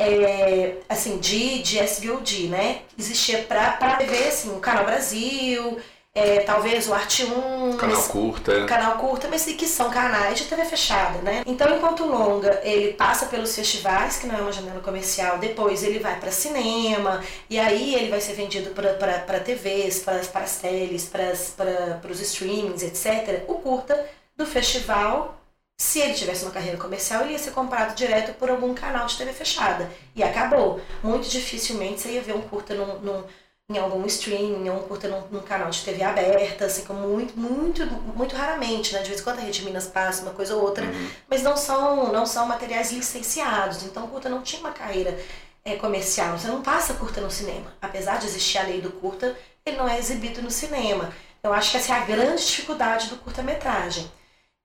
É, 0.01 0.77
assim, 0.87 1.17
de, 1.19 1.61
de 1.61 1.77
SVOD, 1.83 2.47
né? 2.47 2.83
Existia 2.97 3.43
para 3.43 3.97
TV, 3.97 4.27
assim, 4.29 4.55
o 4.55 4.61
Canal 4.61 4.85
Brasil, 4.85 5.81
é, 6.19 6.41
talvez 6.41 6.89
o 6.89 6.93
Arte 6.93 7.23
1. 7.23 7.77
Canal 7.77 8.03
curta. 8.03 8.65
Canal 8.65 8.97
curta, 8.97 9.29
mas 9.29 9.45
que 9.45 9.65
são 9.65 9.89
canais 9.89 10.37
de 10.37 10.45
TV 10.45 10.65
fechada, 10.65 11.19
né? 11.19 11.43
Então, 11.45 11.73
enquanto 11.75 12.03
o 12.03 12.07
longa 12.07 12.59
ele 12.61 12.93
passa 12.93 13.27
pelos 13.27 13.55
festivais, 13.55 14.17
que 14.17 14.27
não 14.27 14.35
é 14.37 14.41
uma 14.41 14.51
janela 14.51 14.81
comercial, 14.81 15.37
depois 15.37 15.81
ele 15.81 15.99
vai 15.99 16.19
para 16.19 16.29
cinema, 16.29 17.23
e 17.49 17.57
aí 17.57 17.95
ele 17.95 18.09
vai 18.09 18.19
ser 18.19 18.33
vendido 18.33 18.71
para 18.71 19.39
TVs, 19.39 19.99
para 19.99 20.17
as 20.17 20.57
teles, 20.57 21.05
para 21.05 22.11
os 22.11 22.19
streamings, 22.19 22.83
etc. 22.83 23.45
O 23.47 23.55
curta 23.55 24.05
do 24.35 24.45
festival 24.45 25.35
se 25.81 26.01
ele 26.01 26.13
tivesse 26.13 26.43
uma 26.43 26.51
carreira 26.51 26.77
comercial, 26.77 27.21
ele 27.21 27.31
ia 27.31 27.39
ser 27.39 27.51
comprado 27.51 27.95
direto 27.95 28.33
por 28.33 28.49
algum 28.49 28.73
canal 28.73 29.07
de 29.07 29.17
TV 29.17 29.31
fechada. 29.31 29.89
E 30.13 30.21
acabou. 30.21 30.81
Muito 31.01 31.29
dificilmente 31.29 32.01
você 32.01 32.11
ia 32.11 32.21
ver 32.21 32.35
um 32.35 32.41
curta 32.41 32.73
num, 32.75 32.99
num, 32.99 33.23
em 33.69 33.77
algum 33.77 34.03
streaming, 34.07 34.67
ou 34.69 34.77
um 34.77 34.87
curta 34.87 35.07
num, 35.07 35.21
num, 35.29 35.41
canal 35.41 35.69
de 35.69 35.83
TV 35.83 36.01
aberta, 36.01 36.65
assim, 36.65 36.83
como 36.85 37.07
muito, 37.07 37.39
muito, 37.39 37.85
muito 37.85 38.35
raramente, 38.35 38.93
né? 38.93 39.01
De 39.03 39.09
vez 39.09 39.21
em 39.21 39.23
quando 39.23 39.37
a 39.37 39.41
Rede 39.43 39.63
Minas 39.63 39.85
passa 39.85 40.23
uma 40.23 40.33
coisa 40.33 40.55
ou 40.55 40.63
outra, 40.63 40.83
uhum. 40.83 41.09
mas 41.29 41.43
não 41.43 41.55
são, 41.55 42.11
não 42.11 42.25
são 42.25 42.47
materiais 42.47 42.91
licenciados, 42.91 43.83
então 43.83 44.05
o 44.05 44.07
curta 44.07 44.27
não 44.27 44.41
tinha 44.41 44.59
uma 44.59 44.71
carreira 44.71 45.15
é, 45.63 45.75
comercial, 45.75 46.35
você 46.35 46.47
não 46.47 46.63
passa 46.63 46.95
curta 46.95 47.21
no 47.21 47.29
cinema. 47.29 47.71
Apesar 47.79 48.17
de 48.17 48.25
existir 48.25 48.57
a 48.57 48.63
lei 48.63 48.81
do 48.81 48.91
curta, 48.91 49.37
ele 49.63 49.77
não 49.77 49.87
é 49.87 49.99
exibido 49.99 50.41
no 50.41 50.49
cinema. 50.49 51.13
Eu 51.43 51.53
acho 51.53 51.71
que 51.71 51.77
essa 51.77 51.93
é 51.93 51.97
a 51.97 52.05
grande 52.05 52.43
dificuldade 52.43 53.07
do 53.07 53.17
curta-metragem. 53.17 54.11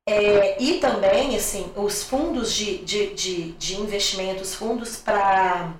É, 0.07 0.63
e 0.63 0.81
também, 0.81 1.37
assim, 1.37 1.71
os 1.77 2.03
fundos 2.03 2.53
de, 2.53 2.79
de, 2.79 3.15
de, 3.15 3.53
de 3.53 3.81
investimentos, 3.81 4.55
fundos 4.55 4.97
para 4.97 5.75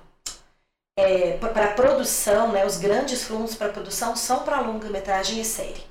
é, 0.97 1.33
para 1.37 1.67
produção, 1.73 2.51
né, 2.51 2.65
os 2.65 2.77
grandes 2.77 3.23
fundos 3.23 3.55
para 3.55 3.69
produção 3.69 4.15
são 4.15 4.43
para 4.43 4.61
longa-metragem 4.61 5.41
e 5.41 5.45
série. 5.45 5.83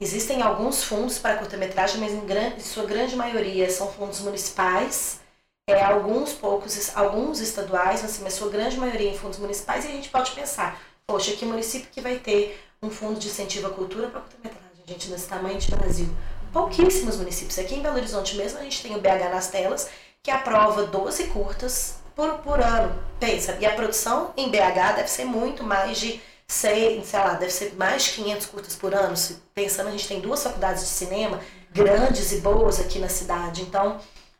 Existem 0.00 0.42
alguns 0.42 0.82
fundos 0.82 1.18
para 1.18 1.36
curta-metragem, 1.36 2.00
mas 2.00 2.12
em, 2.12 2.20
grande, 2.20 2.56
em, 2.56 2.60
sua 2.60 2.84
grande 2.84 3.14
maioria 3.14 3.70
são 3.70 3.92
fundos 3.92 4.20
municipais, 4.20 5.20
é, 5.68 5.80
alguns 5.82 6.32
poucos, 6.32 6.96
alguns 6.96 7.40
estaduais, 7.40 8.04
assim, 8.04 8.22
mas 8.24 8.32
sua 8.32 8.48
grande 8.48 8.76
maioria 8.78 9.10
em 9.10 9.18
fundos 9.18 9.38
municipais, 9.38 9.84
e 9.84 9.88
a 9.88 9.92
gente 9.92 10.08
pode 10.08 10.32
pensar, 10.32 10.80
poxa, 11.06 11.32
que 11.32 11.44
município 11.44 11.88
que 11.92 12.00
vai 12.00 12.16
ter 12.16 12.60
um 12.82 12.90
fundo 12.90 13.20
de 13.20 13.28
incentivo 13.28 13.68
à 13.68 13.70
cultura 13.70 14.08
para 14.08 14.22
curta-metragem, 14.22 14.82
gente, 14.86 15.10
nesse 15.10 15.28
tamanho 15.28 15.58
de 15.58 15.70
Brasil? 15.70 16.08
Pouquíssimos 16.52 17.16
municípios. 17.16 17.58
Aqui 17.58 17.76
em 17.76 17.82
Belo 17.82 17.96
Horizonte 17.96 18.34
mesmo 18.36 18.58
a 18.58 18.62
gente 18.62 18.82
tem 18.82 18.96
o 18.96 19.00
BH 19.00 19.30
nas 19.30 19.48
telas, 19.48 19.88
que 20.22 20.30
aprova 20.30 20.84
12 20.84 21.28
curtas 21.28 22.01
por, 22.14 22.38
por 22.38 22.60
ano. 22.60 22.92
Pensa, 23.18 23.56
e 23.60 23.66
a 23.66 23.74
produção 23.74 24.32
em 24.36 24.50
BH 24.50 24.96
deve 24.96 25.08
ser 25.08 25.24
muito 25.24 25.62
mais 25.62 25.98
de 25.98 26.20
sei, 26.46 27.02
sei 27.02 27.18
lá, 27.18 27.34
deve 27.34 27.50
ser 27.50 27.74
mais 27.76 28.04
de 28.04 28.10
500 28.10 28.46
curtas 28.46 28.76
por 28.76 28.94
ano. 28.94 29.16
Se, 29.16 29.34
pensando, 29.54 29.88
a 29.88 29.92
gente 29.92 30.06
tem 30.06 30.20
duas 30.20 30.42
faculdades 30.42 30.82
de 30.82 30.88
cinema 30.88 31.40
grandes 31.72 32.32
e 32.32 32.40
boas 32.40 32.78
aqui 32.78 32.98
na 32.98 33.08
cidade. 33.08 33.62
Então, 33.62 33.98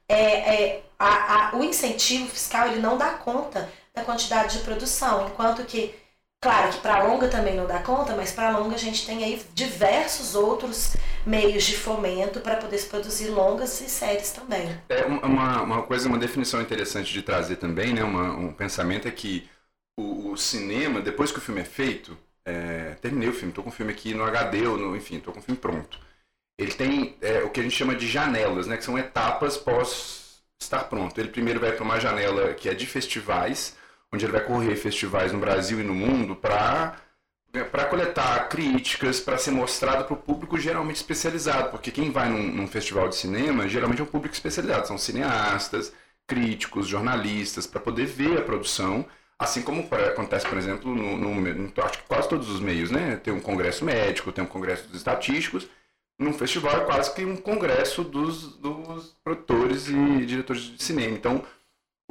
é, 0.08 0.16
é, 0.16 0.82
a, 0.98 1.50
a, 1.50 1.56
o 1.56 1.64
incentivo 1.64 2.28
fiscal 2.28 2.68
ele 2.68 2.80
não 2.80 2.98
dá 2.98 3.10
conta 3.10 3.68
da 3.94 4.02
quantidade 4.02 4.58
de 4.58 4.64
produção, 4.64 5.26
enquanto 5.26 5.64
que, 5.64 5.94
claro 6.42 6.72
que 6.72 6.80
para 6.80 7.04
longa 7.04 7.28
também 7.28 7.56
não 7.56 7.66
dá 7.66 7.78
conta, 7.78 8.14
mas 8.16 8.32
para 8.32 8.58
longa 8.58 8.74
a 8.74 8.78
gente 8.78 9.06
tem 9.06 9.22
aí 9.24 9.40
diversos 9.54 10.34
outros 10.34 10.96
meios 11.24 11.62
de 11.62 11.76
fomento 11.76 12.40
para 12.40 12.56
poder 12.56 12.76
se 12.78 12.88
produzir 12.88 13.28
longas 13.28 13.80
e 13.80 13.88
séries 13.88 14.32
também. 14.32 14.76
É 14.88 15.04
uma, 15.06 15.62
uma 15.62 15.82
coisa, 15.84 16.08
uma 16.08 16.18
definição 16.18 16.60
interessante 16.60 17.12
de 17.12 17.22
trazer 17.22 17.56
também, 17.56 17.94
né, 17.94 18.02
uma, 18.02 18.36
um 18.36 18.52
pensamento 18.52 19.06
é 19.06 19.10
que 19.12 19.48
o, 19.96 20.32
o, 20.32 20.36
cinema, 20.36 21.00
depois 21.00 21.30
que 21.30 21.38
o 21.38 21.40
filme 21.40 21.60
é 21.60 21.64
feito, 21.64 22.18
é, 22.44 22.96
terminei 23.00 23.28
o 23.28 23.32
filme, 23.32 23.50
estou 23.50 23.62
com 23.62 23.70
o 23.70 23.72
filme 23.72 23.92
aqui 23.92 24.12
no 24.12 24.24
HD, 24.24 24.66
ou 24.66 24.76
no, 24.76 24.96
enfim, 24.96 25.18
estou 25.18 25.32
com 25.32 25.38
o 25.38 25.42
filme 25.42 25.60
pronto. 25.60 26.00
Ele 26.58 26.72
tem 26.72 27.16
é, 27.20 27.42
o 27.44 27.50
que 27.50 27.60
a 27.60 27.62
gente 27.62 27.76
chama 27.76 27.94
de 27.94 28.08
janelas, 28.08 28.66
né, 28.66 28.76
que 28.76 28.84
são 28.84 28.98
etapas 28.98 29.56
pós 29.56 30.42
estar 30.60 30.84
pronto. 30.84 31.18
Ele 31.20 31.28
primeiro 31.28 31.60
vai 31.60 31.72
para 31.72 31.84
uma 31.84 32.00
janela 32.00 32.52
que 32.54 32.68
é 32.68 32.74
de 32.74 32.86
festivais, 32.86 33.76
onde 34.12 34.24
ele 34.24 34.32
vai 34.32 34.44
correr 34.44 34.76
festivais 34.76 35.32
no 35.32 35.38
Brasil 35.38 35.80
e 35.80 35.84
no 35.84 35.94
mundo 35.94 36.36
para 36.36 36.96
para 37.70 37.84
coletar 37.84 38.48
críticas, 38.48 39.20
para 39.20 39.36
ser 39.36 39.50
mostrado 39.50 40.04
para 40.04 40.14
o 40.14 40.16
público 40.16 40.58
geralmente 40.58 40.96
especializado, 40.96 41.70
porque 41.70 41.90
quem 41.90 42.10
vai 42.10 42.26
num, 42.26 42.42
num, 42.42 42.66
festival 42.66 43.10
de 43.10 43.16
cinema 43.16 43.68
geralmente 43.68 44.00
é 44.00 44.04
um 44.04 44.06
público 44.06 44.34
especializado, 44.34 44.88
são 44.88 44.96
cineastas, 44.96 45.92
críticos, 46.26 46.88
jornalistas, 46.88 47.66
para 47.66 47.78
poder 47.78 48.06
ver 48.06 48.38
a 48.38 48.42
produção 48.42 49.06
Assim 49.42 49.60
como 49.60 49.84
acontece, 50.08 50.46
por 50.46 50.56
exemplo, 50.56 50.94
no, 50.94 51.16
no, 51.16 51.34
no, 51.34 51.72
acho 51.82 51.98
que 51.98 52.06
quase 52.06 52.28
todos 52.28 52.48
os 52.48 52.60
meios, 52.60 52.92
né? 52.92 53.16
Tem 53.16 53.32
um 53.34 53.40
congresso 53.40 53.84
médico, 53.84 54.30
tem 54.30 54.44
um 54.44 54.46
congresso 54.46 54.86
dos 54.86 54.98
estatísticos. 54.98 55.66
Num 56.16 56.32
festival 56.32 56.82
é 56.82 56.84
quase 56.84 57.12
que 57.12 57.24
um 57.24 57.36
congresso 57.36 58.04
dos, 58.04 58.56
dos 58.58 59.16
produtores 59.24 59.88
e 59.88 60.24
diretores 60.26 60.62
de 60.62 60.80
cinema. 60.80 61.16
Então, 61.16 61.44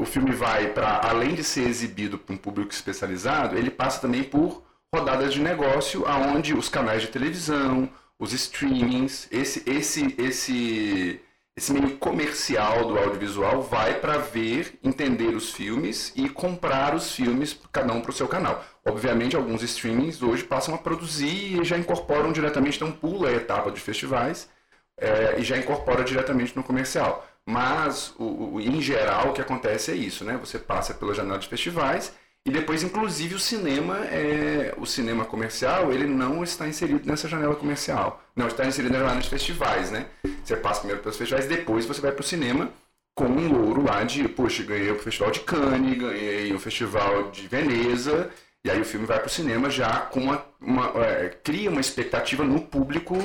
o 0.01 0.05
filme 0.05 0.31
vai 0.31 0.73
para, 0.73 1.07
além 1.07 1.35
de 1.35 1.43
ser 1.43 1.67
exibido 1.67 2.17
para 2.17 2.33
um 2.33 2.37
público 2.37 2.71
especializado, 2.71 3.55
ele 3.55 3.69
passa 3.69 4.01
também 4.01 4.23
por 4.23 4.63
rodadas 4.93 5.31
de 5.31 5.39
negócio, 5.39 6.07
aonde 6.07 6.55
os 6.55 6.67
canais 6.67 7.03
de 7.03 7.07
televisão, 7.09 7.87
os 8.17 8.33
streamings, 8.33 9.27
esse, 9.31 9.63
esse, 9.69 10.15
esse 10.17 11.21
esse 11.55 11.73
meio 11.73 11.97
comercial 11.97 12.85
do 12.85 12.97
audiovisual 12.97 13.61
vai 13.61 13.99
para 13.99 14.17
ver, 14.17 14.79
entender 14.81 15.35
os 15.35 15.51
filmes 15.51 16.13
e 16.15 16.29
comprar 16.29 16.95
os 16.95 17.13
filmes, 17.13 17.59
cada 17.71 17.93
um 17.93 18.01
para 18.01 18.09
o 18.09 18.13
seu 18.13 18.27
canal. 18.27 18.63
Obviamente, 18.85 19.35
alguns 19.35 19.61
streamings 19.61 20.23
hoje 20.23 20.43
passam 20.43 20.73
a 20.73 20.77
produzir 20.77 21.59
e 21.59 21.63
já 21.63 21.77
incorporam 21.77 22.31
diretamente, 22.31 22.77
então 22.77 22.91
pula 22.91 23.29
a 23.29 23.33
etapa 23.33 23.69
de 23.69 23.81
festivais 23.81 24.49
é, 24.97 25.35
e 25.39 25.43
já 25.43 25.57
incorpora 25.57 26.03
diretamente 26.03 26.55
no 26.55 26.63
comercial. 26.63 27.27
Mas, 27.51 28.13
o, 28.17 28.53
o, 28.53 28.61
em 28.61 28.81
geral, 28.81 29.29
o 29.29 29.33
que 29.33 29.41
acontece 29.41 29.91
é 29.91 29.95
isso, 29.95 30.23
né? 30.23 30.37
Você 30.37 30.57
passa 30.57 30.93
pela 30.93 31.13
janela 31.13 31.37
de 31.37 31.49
festivais 31.49 32.13
e 32.45 32.49
depois, 32.49 32.81
inclusive, 32.81 33.35
o 33.35 33.39
cinema, 33.39 33.97
é, 34.05 34.73
o 34.77 34.85
cinema 34.85 35.25
comercial, 35.25 35.91
ele 35.91 36.05
não 36.05 36.43
está 36.43 36.65
inserido 36.65 37.05
nessa 37.05 37.27
janela 37.27 37.53
comercial. 37.53 38.23
Não 38.33 38.47
está 38.47 38.65
inserido 38.65 38.93
na 38.93 38.99
janela 38.99 39.19
de 39.19 39.29
festivais, 39.29 39.91
né? 39.91 40.05
Você 40.43 40.55
passa 40.55 40.79
primeiro 40.79 41.01
pelos 41.01 41.17
festivais, 41.17 41.45
depois 41.45 41.85
você 41.85 41.99
vai 41.99 42.13
para 42.13 42.21
o 42.21 42.23
cinema 42.23 42.71
com 43.13 43.25
um 43.25 43.51
louro 43.51 43.83
lá 43.83 44.03
de, 44.05 44.27
poxa, 44.29 44.63
ganhei 44.63 44.89
o 44.89 44.97
Festival 44.97 45.31
de 45.31 45.41
Cannes, 45.41 45.97
ganhei 45.97 46.53
o 46.53 46.59
Festival 46.59 47.31
de 47.31 47.47
Veneza, 47.49 48.29
e 48.63 48.71
aí 48.71 48.79
o 48.79 48.85
filme 48.85 49.05
vai 49.05 49.19
para 49.19 49.27
o 49.27 49.29
cinema 49.29 49.69
já 49.69 49.99
com 49.99 50.21
uma, 50.21 50.45
uma 50.61 50.87
é, 51.03 51.29
cria 51.43 51.69
uma 51.69 51.81
expectativa 51.81 52.45
no 52.45 52.61
público 52.61 53.17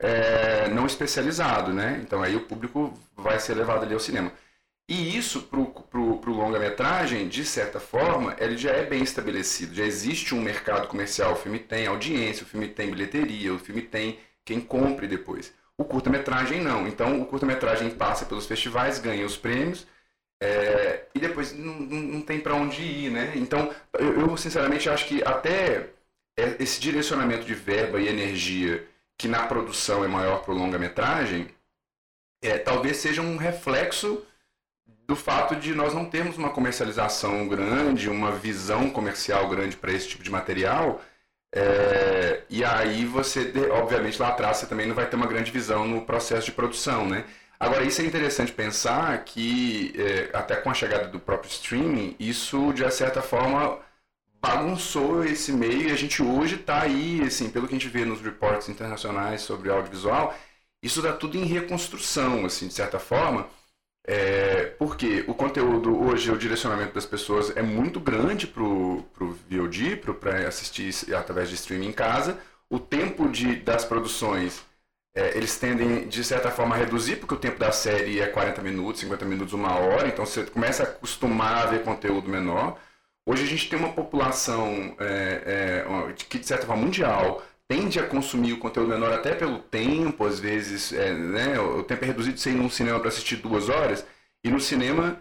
é, 0.00 0.68
não 0.68 0.86
especializado, 0.86 1.72
né? 1.72 2.00
Então 2.02 2.22
aí 2.22 2.34
o 2.34 2.40
público 2.40 2.92
vai 3.16 3.38
ser 3.38 3.54
levado 3.54 3.84
ali 3.84 3.94
ao 3.94 4.00
cinema. 4.00 4.32
E 4.88 5.16
isso, 5.16 5.42
para 5.42 6.00
o 6.00 6.34
longa-metragem, 6.34 7.28
de 7.28 7.44
certa 7.44 7.78
forma, 7.78 8.34
ele 8.40 8.56
já 8.58 8.72
é 8.72 8.84
bem 8.84 9.04
estabelecido. 9.04 9.72
Já 9.72 9.84
existe 9.84 10.34
um 10.34 10.40
mercado 10.40 10.88
comercial. 10.88 11.32
O 11.34 11.36
filme 11.36 11.60
tem 11.60 11.86
audiência, 11.86 12.42
o 12.42 12.46
filme 12.46 12.66
tem 12.66 12.90
bilheteria, 12.90 13.54
o 13.54 13.58
filme 13.58 13.82
tem 13.82 14.18
quem 14.44 14.60
compre 14.60 15.06
depois. 15.06 15.52
O 15.78 15.84
curta-metragem 15.84 16.60
não. 16.60 16.88
Então, 16.88 17.22
o 17.22 17.26
curta-metragem 17.26 17.90
passa 17.90 18.26
pelos 18.26 18.46
festivais, 18.46 18.98
ganha 18.98 19.24
os 19.24 19.36
prêmios, 19.36 19.86
é, 20.42 21.06
e 21.14 21.20
depois 21.20 21.52
não, 21.52 21.72
não 21.74 22.22
tem 22.22 22.40
para 22.40 22.54
onde 22.54 22.82
ir, 22.82 23.10
né? 23.10 23.32
Então, 23.36 23.72
eu, 23.98 24.20
eu, 24.22 24.36
sinceramente 24.36 24.88
acho 24.88 25.06
que 25.06 25.22
até 25.22 25.90
esse 26.58 26.80
direcionamento 26.80 27.44
de 27.44 27.54
verba 27.54 28.00
e 28.00 28.08
energia 28.08 28.86
que 29.20 29.28
na 29.28 29.46
produção 29.46 30.02
é 30.02 30.08
maior 30.08 30.42
para 30.42 30.54
o 30.54 30.56
longa-metragem, 30.56 31.48
é, 32.42 32.56
talvez 32.56 32.96
seja 32.96 33.20
um 33.20 33.36
reflexo 33.36 34.24
do 35.06 35.14
fato 35.14 35.56
de 35.56 35.74
nós 35.74 35.92
não 35.92 36.06
termos 36.06 36.38
uma 36.38 36.48
comercialização 36.48 37.46
grande, 37.46 38.08
uma 38.08 38.32
visão 38.32 38.88
comercial 38.88 39.46
grande 39.46 39.76
para 39.76 39.92
esse 39.92 40.08
tipo 40.08 40.22
de 40.22 40.30
material. 40.30 41.02
É, 41.54 42.44
e 42.48 42.64
aí 42.64 43.04
você, 43.04 43.52
obviamente, 43.72 44.18
lá 44.18 44.28
atrás 44.28 44.56
você 44.56 44.66
também 44.66 44.86
não 44.86 44.94
vai 44.94 45.06
ter 45.06 45.16
uma 45.16 45.26
grande 45.26 45.50
visão 45.50 45.86
no 45.86 46.00
processo 46.06 46.46
de 46.46 46.52
produção, 46.52 47.06
né? 47.06 47.26
Agora, 47.58 47.84
isso 47.84 48.00
é 48.00 48.06
interessante 48.06 48.50
pensar 48.52 49.22
que, 49.24 49.92
é, 49.98 50.30
até 50.34 50.56
com 50.56 50.70
a 50.70 50.74
chegada 50.74 51.08
do 51.08 51.20
próprio 51.20 51.50
streaming, 51.50 52.16
isso, 52.18 52.72
de 52.72 52.90
certa 52.90 53.20
forma, 53.20 53.78
bagunçou 54.40 55.24
esse 55.24 55.52
meio 55.52 55.88
e 55.88 55.92
a 55.92 55.96
gente 55.96 56.22
hoje 56.22 56.56
está 56.56 56.82
aí, 56.82 57.22
assim, 57.22 57.50
pelo 57.50 57.68
que 57.68 57.74
a 57.74 57.78
gente 57.78 57.88
vê 57.88 58.04
nos 58.04 58.20
reportes 58.20 58.68
internacionais 58.68 59.42
sobre 59.42 59.70
audiovisual, 59.70 60.34
isso 60.82 61.00
está 61.00 61.12
tudo 61.12 61.36
em 61.36 61.44
reconstrução, 61.44 62.46
assim, 62.46 62.68
de 62.68 62.74
certa 62.74 62.98
forma, 62.98 63.48
é, 64.06 64.66
porque 64.78 65.24
o 65.28 65.34
conteúdo 65.34 65.96
hoje, 66.02 66.30
o 66.30 66.38
direcionamento 66.38 66.94
das 66.94 67.06
pessoas 67.06 67.54
é 67.56 67.62
muito 67.62 68.00
grande 68.00 68.46
para 68.46 68.62
o 68.62 69.04
VOD, 69.48 69.96
para 69.96 70.48
assistir 70.48 70.92
através 71.14 71.48
de 71.48 71.54
streaming 71.56 71.88
em 71.88 71.92
casa. 71.92 72.38
O 72.70 72.78
tempo 72.78 73.28
de, 73.28 73.56
das 73.56 73.84
produções, 73.84 74.62
é, 75.14 75.36
eles 75.36 75.58
tendem, 75.58 76.08
de 76.08 76.24
certa 76.24 76.50
forma, 76.50 76.74
a 76.76 76.78
reduzir, 76.78 77.16
porque 77.16 77.34
o 77.34 77.38
tempo 77.38 77.58
da 77.58 77.72
série 77.72 78.20
é 78.20 78.26
40 78.26 78.62
minutos, 78.62 79.00
50 79.00 79.24
minutos, 79.24 79.52
uma 79.54 79.74
hora, 79.76 80.08
então 80.08 80.24
você 80.26 80.44
começa 80.44 80.82
a 80.84 80.86
acostumar 80.86 81.66
a 81.66 81.70
ver 81.70 81.82
conteúdo 81.84 82.28
menor. 82.28 82.78
Hoje 83.30 83.44
a 83.44 83.46
gente 83.46 83.68
tem 83.68 83.78
uma 83.78 83.92
população 83.92 84.96
é, 84.98 85.84
é 85.86 86.12
que, 86.28 86.36
de 86.36 86.44
certa 86.44 86.66
forma, 86.66 86.82
mundial, 86.82 87.40
tende 87.68 88.00
a 88.00 88.04
consumir 88.04 88.54
o 88.54 88.58
conteúdo 88.58 88.88
menor 88.88 89.12
até 89.12 89.36
pelo 89.36 89.60
tempo, 89.60 90.26
às 90.26 90.40
vezes, 90.40 90.92
é, 90.92 91.12
né, 91.12 91.60
o 91.60 91.84
tempo 91.84 92.02
é 92.02 92.08
reduzido 92.08 92.34
de 92.34 92.40
você 92.40 92.50
ir 92.50 92.54
num 92.54 92.68
cinema 92.68 92.98
para 92.98 93.08
assistir 93.08 93.36
duas 93.36 93.68
horas, 93.68 94.04
e 94.42 94.50
no 94.50 94.58
cinema 94.58 95.16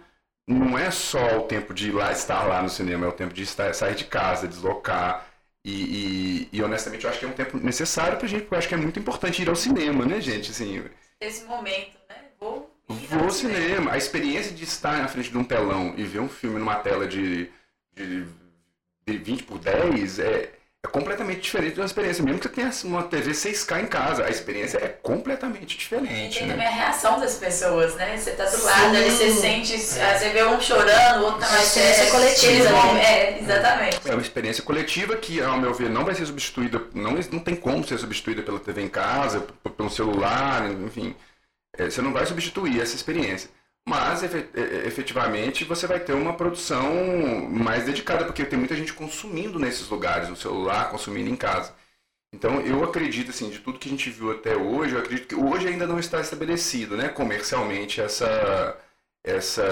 não 0.48 0.76
é 0.76 0.90
só 0.90 1.38
o 1.38 1.44
tempo 1.44 1.72
de 1.72 1.90
ir 1.90 1.92
lá 1.92 2.12
estar 2.12 2.46
lá 2.48 2.64
no 2.64 2.70
cinema, 2.70 3.06
é 3.06 3.10
o 3.10 3.12
tempo 3.12 3.32
de 3.32 3.44
estar, 3.44 3.76
sair 3.76 3.94
de 3.94 4.06
casa, 4.06 4.48
deslocar, 4.48 5.28
e, 5.64 6.48
e, 6.52 6.58
e 6.58 6.64
honestamente 6.64 7.04
eu 7.04 7.12
acho 7.12 7.20
que 7.20 7.26
é 7.26 7.30
um 7.30 7.34
tempo 7.34 7.58
necessário 7.60 8.18
para 8.18 8.28
gente, 8.28 8.42
porque 8.42 8.56
eu 8.56 8.58
acho 8.58 8.68
que 8.68 8.74
é 8.74 8.78
muito 8.78 9.00
importante 9.00 9.40
ir 9.40 9.50
ao 9.50 9.56
cinema, 9.56 10.04
né, 10.04 10.20
gente? 10.20 10.50
Assim, 10.50 10.84
Esse 11.22 11.46
momento, 11.46 11.96
né? 12.10 12.16
Vou 12.40 12.76
Vou 12.88 13.26
ao 13.26 13.30
cinema. 13.30 13.60
cinema. 13.60 13.92
A 13.92 13.98
experiência 13.98 14.52
de 14.52 14.64
estar 14.64 14.98
na 14.98 15.08
frente 15.08 15.30
de 15.30 15.38
um 15.38 15.44
telão 15.44 15.94
e 15.96 16.04
ver 16.04 16.22
um 16.22 16.28
filme 16.28 16.58
numa 16.58 16.78
tela 16.78 17.06
de, 17.08 17.52
de, 18.06 18.26
de 19.06 19.18
20 19.18 19.44
por 19.44 19.60
10 19.60 20.20
é, 20.20 20.52
é 20.84 20.88
completamente 20.88 21.42
diferente 21.42 21.76
da 21.76 21.86
experiência. 21.86 22.24
Mesmo 22.24 22.40
que 22.40 22.48
você 22.48 22.54
tenha 22.54 22.72
uma 22.86 23.04
TV 23.04 23.32
6K 23.32 23.84
em 23.84 23.88
casa, 23.88 24.26
a 24.26 24.30
experiência 24.30 24.78
é 24.78 24.88
completamente 24.88 25.78
diferente. 25.78 26.38
E 26.38 26.40
tem 26.40 26.48
né? 26.48 26.54
também 26.54 26.68
a 26.68 26.72
reação 26.72 27.20
das 27.20 27.36
pessoas, 27.36 27.96
né? 27.96 28.18
Você 28.18 28.32
tá 28.32 28.46
do 28.46 28.64
lado, 28.64 28.96
ali 28.96 29.12
você 29.12 29.32
sente, 29.32 29.74
é. 29.74 30.18
você 30.18 30.30
vê 30.30 30.44
um 30.46 30.60
chorando, 30.62 31.22
o 31.22 31.26
outro 31.26 31.40
tá 31.42 31.50
mais 31.50 31.66
sério. 31.66 32.08
É 32.08 32.12
coletiva. 32.12 32.72
Né? 32.94 33.04
É, 33.04 33.40
exatamente. 33.42 34.00
É 34.06 34.14
uma 34.14 34.22
experiência 34.22 34.64
coletiva 34.64 35.16
que, 35.18 35.42
ao 35.42 35.58
meu 35.58 35.74
ver, 35.74 35.90
não 35.90 36.06
vai 36.06 36.16
ser 36.16 36.26
substituída, 36.26 36.82
não, 36.94 37.12
não 37.12 37.40
tem 37.40 37.56
como 37.56 37.86
ser 37.86 37.98
substituída 37.98 38.42
pela 38.42 38.60
TV 38.60 38.82
em 38.82 38.90
casa, 38.90 39.46
pelo 39.76 39.90
celular, 39.90 40.70
enfim. 40.72 41.16
É, 41.78 41.90
você 41.90 42.02
não 42.02 42.12
vai 42.12 42.26
substituir 42.26 42.82
essa 42.82 42.96
experiência 42.96 43.50
mas 43.90 44.22
efetivamente 44.22 45.64
você 45.64 45.88
vai 45.88 46.00
ter 46.00 46.14
uma 46.14 46.36
produção 46.36 47.50
mais 47.50 47.86
dedicada, 47.86 48.24
porque 48.24 48.46
tem 48.46 48.60
muita 48.60 48.76
gente 48.76 48.94
consumindo 48.94 49.58
nesses 49.58 49.90
lugares, 49.90 50.30
no 50.30 50.36
celular, 50.36 50.92
consumindo 50.92 51.28
em 51.28 51.36
casa. 51.36 51.74
Então 52.32 52.62
eu 52.62 52.84
acredito, 52.84 53.32
assim, 53.32 53.50
de 53.50 53.58
tudo 53.58 53.80
que 53.80 53.90
a 53.90 53.92
gente 53.92 54.12
viu 54.12 54.32
até 54.32 54.56
hoje, 54.56 54.94
eu 54.94 55.00
acredito 55.00 55.28
que 55.28 55.34
hoje 55.34 55.68
ainda 55.68 55.88
não 55.88 55.98
está 55.98 56.22
estabelecido, 56.22 56.96
né, 56.96 57.10
comercialmente, 57.10 58.00
essa, 58.00 58.78
essa, 59.24 59.64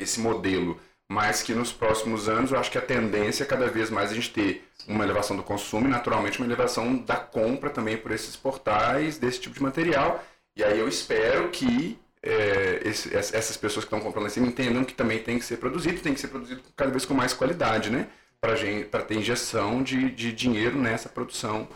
esse 0.00 0.20
modelo, 0.20 0.80
mas 1.10 1.42
que 1.42 1.52
nos 1.52 1.70
próximos 1.70 2.30
anos 2.30 2.50
eu 2.50 2.58
acho 2.58 2.70
que 2.70 2.78
a 2.78 2.82
tendência 2.82 3.44
é 3.44 3.46
cada 3.46 3.68
vez 3.68 3.90
mais 3.90 4.10
a 4.10 4.14
gente 4.14 4.32
ter 4.32 4.66
uma 4.86 5.04
elevação 5.04 5.36
do 5.36 5.42
consumo 5.42 5.86
e 5.86 5.90
naturalmente 5.90 6.38
uma 6.38 6.46
elevação 6.46 6.96
da 6.96 7.16
compra 7.16 7.68
também 7.68 7.98
por 7.98 8.10
esses 8.10 8.36
portais 8.36 9.18
desse 9.18 9.38
tipo 9.38 9.54
de 9.54 9.62
material. 9.62 10.24
E 10.56 10.64
aí 10.64 10.78
eu 10.78 10.88
espero 10.88 11.50
que 11.50 11.98
é, 12.28 12.80
esse, 12.84 13.16
essas 13.16 13.56
pessoas 13.56 13.84
que 13.84 13.94
estão 13.94 14.00
comprando 14.00 14.24
lá 14.24 14.28
em 14.28 14.32
cima 14.32 14.46
entendam 14.46 14.84
que 14.84 14.92
também 14.92 15.18
tem 15.18 15.38
que 15.38 15.44
ser 15.44 15.56
produzido, 15.56 16.00
tem 16.00 16.12
que 16.12 16.20
ser 16.20 16.28
produzido 16.28 16.60
cada 16.76 16.90
vez 16.90 17.06
com 17.06 17.14
mais 17.14 17.32
qualidade, 17.32 17.88
né? 17.88 18.06
Para 18.40 19.02
ter 19.02 19.16
injeção 19.16 19.82
de, 19.82 20.10
de 20.10 20.30
dinheiro 20.32 20.78
nessa 20.78 21.08
produção 21.08 21.66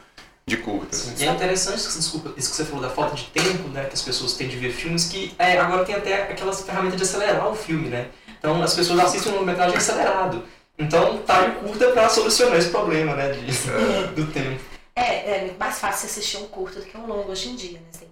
de 0.47 0.56
curtas. 0.59 1.21
E 1.21 1.25
é 1.25 1.30
interessante, 1.30 1.82
desculpa, 1.82 2.35
isso 2.37 2.50
que 2.50 2.56
você 2.56 2.64
falou 2.64 2.82
da 2.82 2.90
falta 2.90 3.14
de 3.14 3.25
tempo 3.26 3.68
né, 3.68 3.85
que 3.85 3.94
as 3.94 4.02
pessoas 4.02 4.35
têm 4.35 4.49
de 4.49 4.56
ver 4.56 4.73
filmes, 4.73 5.06
que 5.06 5.35
é, 5.38 5.56
agora 5.59 5.85
tem 5.85 5.94
até 5.94 6.25
aquelas 6.25 6.62
ferramentas 6.62 6.97
de 6.97 7.04
acelerar 7.04 7.49
o 7.49 7.54
filme, 7.54 7.88
né? 7.88 8.09
Então 8.38 8.62
as 8.62 8.75
pessoas 8.75 9.00
assistem 9.00 9.32
uma 9.32 9.42
metragem 9.42 9.76
acelerado. 9.76 10.44
Então 10.78 11.18
tá 11.18 11.47
de 11.47 11.56
curta 11.61 11.92
para 11.92 12.09
solucionar 12.09 12.59
esse 12.59 12.71
problema, 12.71 13.14
né, 13.14 13.30
de, 13.32 13.47
do 14.14 14.26
tempo. 14.32 14.61
É, 14.94 15.02
é 15.02 15.54
mais 15.59 15.78
fácil 15.78 16.06
assistir 16.06 16.37
um 16.37 16.47
curto 16.47 16.80
do 16.80 16.85
que 16.85 16.97
um 16.97 17.06
longo 17.06 17.30
hoje 17.30 17.49
em 17.49 17.56
dia, 17.56 17.78
né? 17.78 17.87
Você 17.90 18.12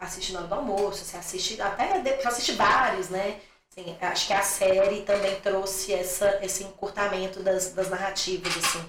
assiste 0.00 0.32
na 0.32 0.40
hora 0.40 0.48
do 0.48 0.54
almoço, 0.54 1.04
você 1.04 1.16
assiste 1.16 1.60
até 1.60 2.00
você 2.00 2.28
assiste 2.28 2.52
vários, 2.52 3.08
né? 3.08 3.40
Assim, 3.70 3.96
acho 4.00 4.26
que 4.26 4.32
a 4.34 4.42
série 4.42 5.02
também 5.02 5.40
trouxe 5.40 5.94
essa, 5.94 6.38
esse 6.42 6.62
encurtamento 6.64 7.42
das, 7.42 7.72
das 7.72 7.88
narrativas, 7.88 8.54
assim. 8.56 8.84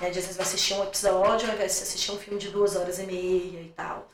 Né? 0.00 0.10
De 0.10 0.18
às 0.18 0.26
vezes 0.26 0.40
assistir 0.40 0.74
um 0.74 0.84
episódio 0.84 1.48
ao 1.48 1.54
invés 1.54 1.76
de 1.76 1.82
assistir 1.82 2.12
um 2.12 2.18
filme 2.18 2.38
de 2.38 2.48
duas 2.50 2.76
horas 2.76 2.98
e 3.00 3.02
meia 3.02 3.60
e 3.60 3.72
tal. 3.76 4.08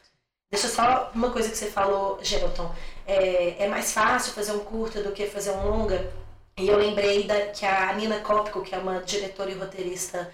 Deixa 0.51 0.69
só 0.69 1.11
uma 1.15 1.31
coisa 1.31 1.51
que 1.51 1.57
você 1.57 1.71
falou, 1.71 2.19
Gelton. 2.23 2.75
É, 3.07 3.65
é 3.65 3.69
mais 3.69 3.93
fácil 3.93 4.33
fazer 4.33 4.53
um 4.53 4.61
curta 4.61 5.03
do 5.03 5.13
que 5.13 5.27
fazer 5.27 5.51
um 5.51 5.69
longa. 5.69 6.13
E 6.57 6.69
eu 6.69 6.79
lembrei 6.79 7.25
da, 7.25 7.49
que 7.49 7.67
a 7.67 7.93
Nina 7.93 8.21
Kopko, 8.21 8.63
que 8.63 8.75
é 8.75 8.79
uma 8.79 9.01
diretora 9.01 9.51
e 9.51 9.55
roteirista 9.55 10.33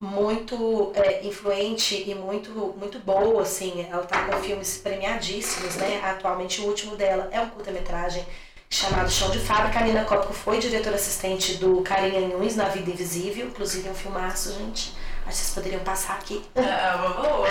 muito 0.00 0.92
é, 0.94 1.26
influente 1.26 2.04
e 2.08 2.14
muito 2.14 2.50
muito 2.78 2.98
boa, 3.00 3.42
assim. 3.42 3.86
Ela 3.90 4.02
tá 4.02 4.24
com 4.24 4.40
filmes 4.42 4.78
premiadíssimos, 4.78 5.76
né? 5.76 6.00
Atualmente 6.02 6.60
o 6.62 6.64
último 6.64 6.96
dela 6.96 7.28
é 7.30 7.40
um 7.40 7.50
curta-metragem 7.50 8.24
chamado 8.70 9.10
Chão 9.10 9.30
de 9.30 9.38
Fábrica. 9.38 9.78
A 9.80 9.82
Nina 9.82 10.04
Kopko 10.04 10.32
foi 10.32 10.58
diretora 10.58 10.96
assistente 10.96 11.54
do 11.56 11.82
Carinha 11.82 12.20
Nunes 12.20 12.56
na 12.56 12.64
Vida 12.64 12.90
Invisível, 12.90 13.46
inclusive 13.46 13.88
é 13.88 13.90
um 13.90 13.94
filmaço, 13.94 14.54
gente. 14.54 14.94
Acho 15.26 15.36
que 15.38 15.44
vocês 15.44 15.50
poderiam 15.54 15.82
passar 15.82 16.14
aqui. 16.14 16.42
Ah, 16.56 17.14
boa. 17.20 17.48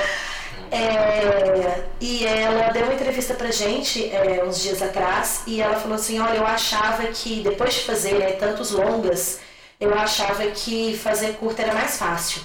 É, 0.72 1.86
e 2.02 2.26
ela 2.26 2.70
deu 2.70 2.84
uma 2.84 2.94
entrevista 2.94 3.34
pra 3.34 3.50
gente 3.52 4.10
é, 4.12 4.44
uns 4.44 4.62
dias 4.62 4.82
atrás 4.82 5.44
e 5.48 5.62
ela 5.62 5.76
falou 5.76 5.96
assim, 5.96 6.20
olha, 6.20 6.38
eu 6.38 6.46
achava 6.46 7.08
que 7.08 7.42
depois 7.42 7.76
de 7.76 7.84
fazer 7.86 8.16
né, 8.16 8.32
tantos 8.34 8.72
longas 8.72 9.40
eu 9.80 9.94
achava 9.98 10.46
que 10.52 10.98
fazer 10.98 11.34
curta 11.38 11.62
era 11.62 11.74
mais 11.74 11.98
fácil. 11.98 12.42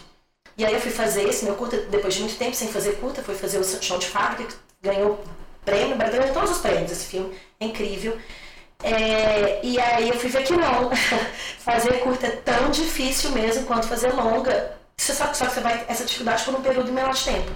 E 0.56 0.64
aí 0.64 0.72
eu 0.72 0.80
fui 0.80 0.90
fazer 0.90 1.28
esse 1.28 1.44
meu 1.44 1.54
curta, 1.54 1.76
depois 1.76 2.14
de 2.14 2.20
muito 2.20 2.36
tempo 2.36 2.54
sem 2.54 2.68
fazer 2.68 2.92
curta, 3.00 3.22
fui 3.22 3.34
fazer 3.34 3.58
o 3.58 3.64
Chão 3.64 3.98
de 3.98 4.06
Fábrica, 4.06 4.44
que 4.44 4.56
ganhou 4.88 5.22
prêmio, 5.64 5.96
ganhou 5.96 6.32
todos 6.32 6.52
os 6.52 6.58
prêmios 6.58 6.92
esse 6.92 7.06
filme, 7.06 7.34
é 7.58 7.64
incrível. 7.66 8.16
É, 8.82 9.60
e 9.64 9.80
aí 9.80 10.08
eu 10.08 10.18
fui 10.18 10.28
ver 10.28 10.44
que 10.44 10.52
não, 10.52 10.90
fazer 11.58 12.00
curta 12.00 12.26
é 12.26 12.30
tão 12.30 12.70
difícil 12.70 13.30
mesmo 13.30 13.66
quanto 13.66 13.88
fazer 13.88 14.12
longa. 14.12 14.76
Você 14.96 15.12
sabe 15.12 15.36
só 15.36 15.46
que 15.46 15.54
você 15.54 15.60
vai 15.60 15.84
essa 15.88 16.04
dificuldade 16.04 16.44
por 16.44 16.54
um 16.54 16.62
período 16.62 16.92
menor 16.92 17.14
de 17.14 17.24
tempo. 17.24 17.50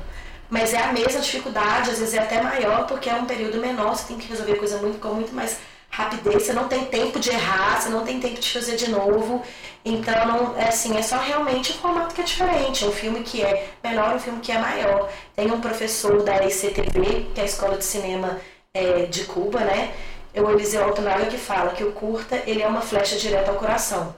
Mas 0.50 0.72
é 0.72 0.82
a 0.82 0.92
mesma 0.92 1.20
dificuldade, 1.20 1.90
às 1.90 1.98
vezes 1.98 2.14
é 2.14 2.18
até 2.18 2.40
maior, 2.42 2.86
porque 2.86 3.10
é 3.10 3.14
um 3.14 3.26
período 3.26 3.58
menor, 3.58 3.94
você 3.94 4.08
tem 4.08 4.18
que 4.18 4.26
resolver 4.28 4.56
coisa 4.56 4.78
muito, 4.78 4.98
com 4.98 5.08
muito 5.08 5.34
mais 5.34 5.58
rapidez, 5.90 6.42
você 6.42 6.52
não 6.52 6.68
tem 6.68 6.84
tempo 6.86 7.18
de 7.18 7.30
errar, 7.30 7.80
você 7.80 7.88
não 7.88 8.04
tem 8.04 8.20
tempo 8.20 8.40
de 8.40 8.52
fazer 8.52 8.76
de 8.76 8.90
novo. 8.90 9.42
Então, 9.84 10.54
é 10.56 10.68
assim, 10.68 10.96
é 10.96 11.02
só 11.02 11.16
realmente 11.18 11.72
o 11.72 11.74
formato 11.74 12.14
que 12.14 12.20
é 12.20 12.24
diferente. 12.24 12.84
Um 12.84 12.92
filme 12.92 13.22
que 13.22 13.42
é 13.42 13.68
menor, 13.82 14.14
um 14.14 14.18
filme 14.18 14.40
que 14.40 14.52
é 14.52 14.58
maior. 14.58 15.10
Tem 15.34 15.50
um 15.50 15.60
professor 15.60 16.22
da 16.22 16.44
ICTV, 16.44 17.30
que 17.34 17.40
é 17.40 17.42
a 17.42 17.46
Escola 17.46 17.76
de 17.78 17.84
Cinema 17.84 18.38
é, 18.74 19.06
de 19.06 19.24
Cuba, 19.24 19.60
né? 19.60 19.94
O 20.34 20.50
Eliseu 20.50 20.84
Altonaga 20.84 21.26
que 21.26 21.38
fala 21.38 21.72
que 21.72 21.82
o 21.82 21.92
curta, 21.92 22.42
ele 22.46 22.62
é 22.62 22.66
uma 22.66 22.80
flecha 22.82 23.16
direta 23.16 23.50
ao 23.50 23.56
coração. 23.56 24.14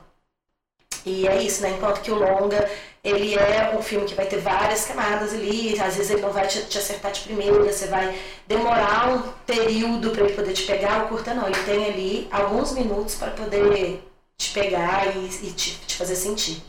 E 1.06 1.26
é 1.26 1.42
isso, 1.42 1.62
né? 1.62 1.70
Enquanto 1.70 2.00
que 2.02 2.10
o 2.10 2.16
longa, 2.16 2.68
ele 3.02 3.34
é 3.34 3.74
um 3.76 3.82
filme 3.82 4.06
que 4.06 4.14
vai 4.14 4.26
ter 4.26 4.38
várias 4.38 4.84
camadas 4.84 5.32
ali, 5.32 5.80
às 5.80 5.96
vezes 5.96 6.10
ele 6.10 6.20
não 6.20 6.32
vai 6.32 6.46
te, 6.46 6.62
te 6.64 6.78
acertar 6.78 7.12
de 7.12 7.20
primeira, 7.20 7.64
você 7.64 7.86
vai 7.86 8.18
demorar 8.46 9.08
um 9.08 9.22
período 9.46 10.10
para 10.10 10.24
ele 10.24 10.34
poder 10.34 10.52
te 10.52 10.64
pegar, 10.64 11.04
o 11.04 11.08
curta 11.08 11.32
não, 11.32 11.46
ele 11.46 11.62
tem 11.64 11.86
ali 11.86 12.28
alguns 12.30 12.72
minutos 12.72 13.14
para 13.14 13.30
poder 13.30 14.02
te 14.36 14.52
pegar 14.52 15.16
e, 15.16 15.26
e 15.26 15.52
te, 15.52 15.78
te 15.86 15.96
fazer 15.96 16.16
sentir. 16.16 16.62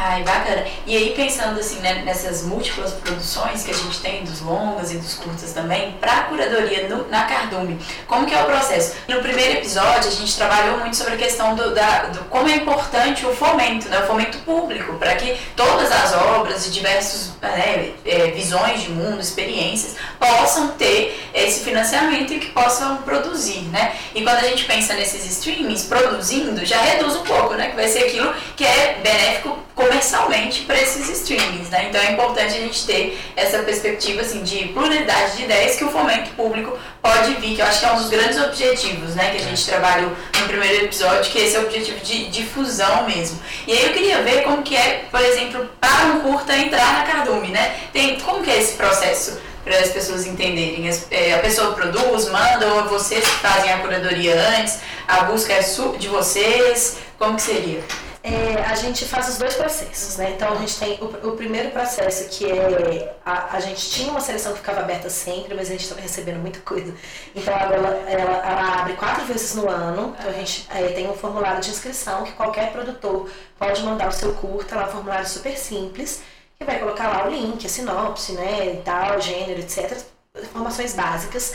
Ai, 0.00 0.22
bacana. 0.22 0.64
E 0.86 0.96
aí, 0.96 1.12
pensando 1.12 1.58
assim, 1.58 1.80
né, 1.80 2.02
nessas 2.04 2.44
múltiplas 2.44 2.92
produções 2.92 3.64
que 3.64 3.72
a 3.72 3.74
gente 3.74 3.98
tem, 3.98 4.22
dos 4.22 4.40
longas 4.40 4.92
e 4.92 4.96
dos 4.96 5.14
curtas 5.14 5.52
também, 5.52 5.90
para 6.00 6.12
a 6.12 6.22
curadoria 6.22 6.86
no, 6.86 7.08
na 7.08 7.24
Cardume, 7.24 7.76
como 8.06 8.24
que 8.24 8.32
é 8.32 8.40
o 8.40 8.44
processo? 8.44 8.94
No 9.08 9.20
primeiro 9.20 9.58
episódio, 9.58 10.08
a 10.08 10.14
gente 10.14 10.36
trabalhou 10.36 10.78
muito 10.78 10.96
sobre 10.96 11.14
a 11.14 11.16
questão 11.16 11.56
do, 11.56 11.74
da, 11.74 12.04
do 12.04 12.20
como 12.26 12.48
é 12.48 12.54
importante 12.54 13.26
o 13.26 13.34
fomento, 13.34 13.88
né, 13.88 13.98
o 13.98 14.06
fomento 14.06 14.38
público, 14.38 14.94
para 14.98 15.16
que 15.16 15.36
todas 15.56 15.90
as 15.90 16.14
obras 16.14 16.68
e 16.68 16.70
diversas 16.70 17.32
né, 17.42 17.90
é, 18.06 18.30
visões 18.30 18.82
de 18.82 18.90
mundo, 18.90 19.20
experiências, 19.20 19.96
possam 20.20 20.68
ter 20.68 21.28
esse 21.34 21.64
financiamento 21.64 22.32
e 22.32 22.38
que 22.38 22.52
possam 22.52 22.98
produzir, 22.98 23.62
né? 23.72 23.96
E 24.14 24.22
quando 24.22 24.36
a 24.36 24.48
gente 24.48 24.64
pensa 24.64 24.94
nesses 24.94 25.24
streamings 25.26 25.84
produzindo, 25.84 26.64
já 26.64 26.80
reduz 26.80 27.16
um 27.16 27.24
pouco, 27.24 27.54
né? 27.54 27.70
Que 27.70 27.76
vai 27.76 27.88
ser 27.88 28.04
aquilo 28.04 28.32
que 28.56 28.64
é 28.64 29.00
benéfico 29.02 29.58
comercialmente 29.88 30.62
para 30.62 30.80
esses 30.80 31.08
streamings, 31.08 31.70
né? 31.70 31.86
Então 31.88 32.00
é 32.00 32.12
importante 32.12 32.54
a 32.54 32.60
gente 32.60 32.86
ter 32.86 33.18
essa 33.34 33.60
perspectiva 33.60 34.20
assim 34.20 34.42
de 34.42 34.68
pluralidade 34.68 35.36
de 35.36 35.44
ideias 35.44 35.76
que 35.76 35.84
o 35.84 35.90
fomento 35.90 36.30
público 36.30 36.78
pode 37.02 37.34
vir, 37.36 37.56
que 37.56 37.62
eu 37.62 37.66
acho 37.66 37.80
que 37.80 37.86
é 37.86 37.92
um 37.92 37.96
dos 37.96 38.10
grandes 38.10 38.38
objetivos, 38.38 39.14
né, 39.14 39.30
que 39.30 39.38
a 39.38 39.44
gente 39.44 39.64
trabalhou 39.66 40.12
no 40.38 40.46
primeiro 40.46 40.84
episódio, 40.84 41.30
que 41.30 41.38
esse 41.38 41.56
é 41.56 41.60
o 41.60 41.64
objetivo 41.64 41.98
de 42.00 42.28
difusão 42.28 43.06
mesmo. 43.06 43.40
E 43.66 43.72
aí 43.72 43.86
eu 43.86 43.92
queria 43.92 44.22
ver 44.22 44.42
como 44.42 44.62
que 44.62 44.76
é, 44.76 45.06
por 45.10 45.20
exemplo, 45.20 45.68
para 45.80 46.06
um 46.06 46.20
curta 46.20 46.54
entrar 46.54 46.92
na 46.92 47.04
Cardume, 47.04 47.48
né? 47.48 47.76
Tem 47.92 48.20
como 48.20 48.42
que 48.42 48.50
é 48.50 48.58
esse 48.58 48.74
processo? 48.74 49.48
para 49.64 49.80
as 49.80 49.90
pessoas 49.90 50.26
entenderem. 50.26 50.88
É, 51.10 51.34
a 51.34 51.40
pessoa 51.40 51.74
produz, 51.74 52.30
manda, 52.30 52.66
ou 52.68 52.84
vocês 52.84 53.22
fazem 53.26 53.70
a 53.70 53.78
curadoria 53.80 54.34
antes, 54.58 54.78
a 55.06 55.24
busca 55.24 55.52
é 55.52 55.60
de 55.98 56.08
vocês, 56.08 56.96
como 57.18 57.36
que 57.36 57.42
seria? 57.42 57.84
É, 58.30 58.62
a 58.62 58.74
gente 58.74 59.06
faz 59.06 59.26
os 59.26 59.38
dois 59.38 59.54
processos, 59.54 60.18
né? 60.18 60.32
Então 60.32 60.52
a 60.52 60.56
gente 60.56 60.78
tem 60.78 60.98
o, 61.00 61.28
o 61.28 61.32
primeiro 61.34 61.70
processo 61.70 62.28
que 62.28 62.44
é 62.44 63.16
a, 63.24 63.56
a, 63.56 63.60
gente 63.60 63.88
tinha 63.88 64.10
uma 64.10 64.20
seleção 64.20 64.52
que 64.52 64.58
ficava 64.58 64.80
aberta 64.80 65.08
sempre, 65.08 65.54
mas 65.54 65.68
a 65.68 65.72
gente 65.72 65.84
estava 65.84 66.02
recebendo 66.02 66.38
muita 66.38 66.60
coisa. 66.60 66.94
Então 67.34 67.54
agora 67.54 67.76
ela, 67.76 67.88
ela, 68.10 68.46
ela, 68.46 68.80
abre 68.80 68.92
quatro 68.94 69.24
vezes 69.24 69.54
no 69.54 69.66
ano. 69.66 70.14
Então 70.18 70.30
a 70.30 70.34
gente 70.34 70.68
é, 70.74 70.88
tem 70.88 71.08
um 71.08 71.14
formulário 71.14 71.62
de 71.62 71.70
inscrição 71.70 72.24
que 72.24 72.32
qualquer 72.32 72.70
produtor 72.70 73.30
pode 73.58 73.82
mandar 73.82 74.08
o 74.08 74.12
seu 74.12 74.34
curta, 74.34 74.76
lá 74.76 74.88
um 74.88 74.92
formulário 74.92 75.26
super 75.26 75.56
simples, 75.56 76.22
que 76.58 76.64
vai 76.64 76.78
colocar 76.78 77.08
lá 77.08 77.26
o 77.26 77.30
link, 77.30 77.64
a 77.64 77.68
sinopse, 77.68 78.32
né, 78.32 78.74
e 78.74 78.82
tal, 78.82 79.18
gênero, 79.22 79.60
etc, 79.60 79.96
informações 80.42 80.94
básicas. 80.94 81.54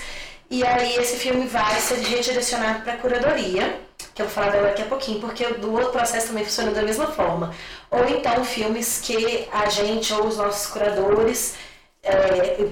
E 0.49 0.65
aí 0.65 0.95
esse 0.95 1.17
filme 1.17 1.45
vai 1.45 1.79
ser 1.79 1.99
redirecionado 1.99 2.81
para 2.81 2.93
a 2.93 2.97
curadoria 2.97 3.79
que 4.13 4.21
eu 4.21 4.25
vou 4.27 4.33
falar 4.33 4.51
daqui 4.61 4.81
a 4.81 4.85
pouquinho, 4.85 5.19
porque 5.19 5.43
o 5.45 5.71
outro 5.71 5.91
processo 5.91 6.27
também 6.27 6.43
funciona 6.43 6.71
da 6.71 6.83
mesma 6.83 7.07
forma. 7.07 7.53
Ou 7.89 8.07
então 8.07 8.43
filmes 8.45 9.01
que 9.01 9.47
a 9.51 9.69
gente 9.69 10.13
ou 10.13 10.27
os 10.27 10.37
nossos 10.37 10.71
curadores 10.71 11.55
é, 12.03 12.67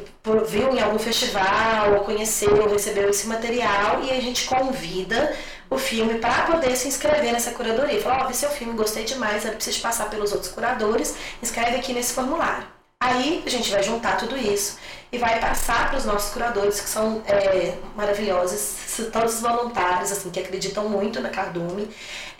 viu 0.47 0.75
em 0.75 0.81
algum 0.81 0.99
festival, 0.99 1.93
ou 1.93 1.99
conheceu, 2.01 2.61
ou 2.61 2.69
recebeu 2.69 3.09
esse 3.09 3.27
material, 3.27 4.01
e 4.03 4.11
a 4.11 4.19
gente 4.21 4.45
convida 4.45 5.35
o 5.69 5.77
filme 5.77 6.19
para 6.19 6.43
poder 6.43 6.75
se 6.75 6.87
inscrever 6.87 7.31
nessa 7.31 7.51
curadoria. 7.51 8.01
Fala, 8.01 8.23
ó, 8.23 8.25
oh, 8.25 8.27
vi 8.27 8.35
seu 8.35 8.49
filme, 8.49 8.73
gostei 8.73 9.05
demais, 9.05 9.45
eu 9.45 9.53
preciso 9.53 9.81
passar 9.81 10.09
pelos 10.09 10.31
outros 10.33 10.51
curadores, 10.51 11.15
inscreve 11.41 11.77
aqui 11.77 11.93
nesse 11.93 12.13
formulário. 12.13 12.80
Aí 13.01 13.41
a 13.43 13.49
gente 13.49 13.71
vai 13.71 13.81
juntar 13.81 14.15
tudo 14.15 14.37
isso 14.37 14.77
e 15.11 15.17
vai 15.17 15.39
passar 15.39 15.89
para 15.89 15.97
os 15.97 16.05
nossos 16.05 16.31
curadores, 16.31 16.79
que 16.79 16.87
são 16.87 17.23
é, 17.25 17.73
maravilhosos, 17.95 18.75
todos 19.11 19.41
voluntários, 19.41 20.11
assim, 20.11 20.29
que 20.29 20.39
acreditam 20.39 20.87
muito 20.87 21.19
na 21.19 21.29
Cardume. 21.29 21.89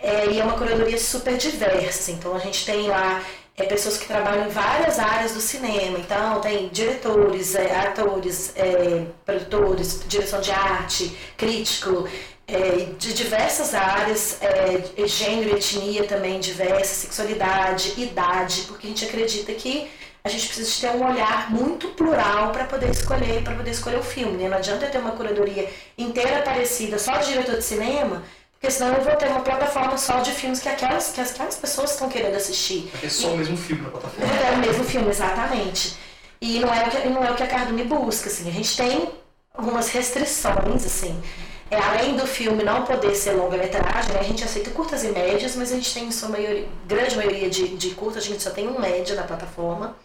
É, 0.00 0.28
e 0.28 0.38
é 0.38 0.44
uma 0.44 0.56
curadoria 0.56 0.96
super 0.96 1.36
diversa. 1.36 2.12
Então 2.12 2.32
a 2.36 2.38
gente 2.38 2.64
tem 2.64 2.86
lá 2.86 3.20
é, 3.56 3.64
pessoas 3.64 3.98
que 3.98 4.06
trabalham 4.06 4.46
em 4.46 4.50
várias 4.50 5.00
áreas 5.00 5.32
do 5.32 5.40
cinema. 5.40 5.98
Então 5.98 6.40
tem 6.40 6.68
diretores, 6.68 7.56
é, 7.56 7.74
atores, 7.80 8.52
é, 8.54 9.04
produtores, 9.26 10.04
direção 10.06 10.40
de 10.40 10.52
arte, 10.52 11.18
crítico, 11.36 12.08
é, 12.46 12.86
de 12.96 13.12
diversas 13.14 13.74
áreas, 13.74 14.38
é, 14.40 15.06
gênero, 15.08 15.56
etnia 15.56 16.04
também 16.04 16.38
diversa, 16.38 16.94
sexualidade, 16.94 18.00
idade, 18.00 18.62
porque 18.68 18.86
a 18.86 18.90
gente 18.90 19.04
acredita 19.04 19.52
que 19.54 19.90
a 20.24 20.28
gente 20.28 20.46
precisa 20.46 20.88
ter 20.88 20.96
um 20.96 21.04
olhar 21.04 21.50
muito 21.50 21.88
plural 21.88 22.52
para 22.52 22.64
poder 22.64 22.90
escolher, 22.90 23.42
para 23.42 23.54
poder 23.54 23.70
escolher 23.70 23.98
o 23.98 24.02
filme. 24.02 24.36
Né? 24.36 24.48
Não 24.48 24.56
adianta 24.56 24.86
eu 24.86 24.90
ter 24.90 24.98
uma 24.98 25.12
curadoria 25.12 25.68
inteira 25.98 26.42
parecida 26.42 26.98
só 26.98 27.16
de 27.16 27.32
diretor 27.32 27.56
de 27.56 27.64
cinema, 27.64 28.22
porque 28.52 28.70
senão 28.70 28.94
eu 28.94 29.02
vou 29.02 29.16
ter 29.16 29.26
uma 29.26 29.40
plataforma 29.40 29.98
só 29.98 30.20
de 30.20 30.30
filmes 30.30 30.60
que 30.60 30.68
aquelas, 30.68 31.10
que 31.10 31.20
aquelas 31.20 31.56
pessoas 31.56 31.90
estão 31.90 32.08
querendo 32.08 32.36
assistir. 32.36 32.88
É 33.02 33.08
só 33.08 33.30
e, 33.30 33.32
o 33.32 33.36
mesmo 33.38 33.56
filme 33.56 33.82
na 33.82 33.90
plataforma. 33.90 34.32
É 34.32 34.52
o 34.52 34.58
mesmo 34.58 34.84
filme, 34.84 35.10
exatamente. 35.10 35.96
E 36.40 36.60
não 36.60 36.72
é 36.72 36.86
o 36.86 36.90
que, 36.90 37.08
não 37.08 37.24
é 37.24 37.30
o 37.32 37.34
que 37.34 37.42
a 37.42 37.48
Cardume 37.48 37.82
busca. 37.82 38.28
Assim. 38.28 38.48
A 38.48 38.52
gente 38.52 38.76
tem 38.76 39.08
algumas 39.52 39.88
restrições, 39.88 40.86
assim. 40.86 41.20
É, 41.68 41.76
além 41.76 42.16
do 42.16 42.26
filme 42.26 42.62
não 42.62 42.84
poder 42.84 43.14
ser 43.16 43.32
longa-metragem, 43.32 44.12
né, 44.12 44.20
a 44.20 44.22
gente 44.22 44.44
aceita 44.44 44.70
curtas 44.70 45.02
e 45.04 45.08
médias, 45.08 45.56
mas 45.56 45.72
a 45.72 45.74
gente 45.74 45.92
tem, 45.92 46.04
em 46.04 46.12
sua 46.12 46.28
maioria, 46.28 46.68
grande 46.86 47.16
maioria 47.16 47.48
de, 47.48 47.76
de 47.76 47.90
curtas, 47.90 48.22
a 48.22 48.26
gente 48.26 48.42
só 48.42 48.50
tem 48.50 48.68
um 48.68 48.78
média 48.78 49.16
na 49.16 49.22
plataforma. 49.22 49.96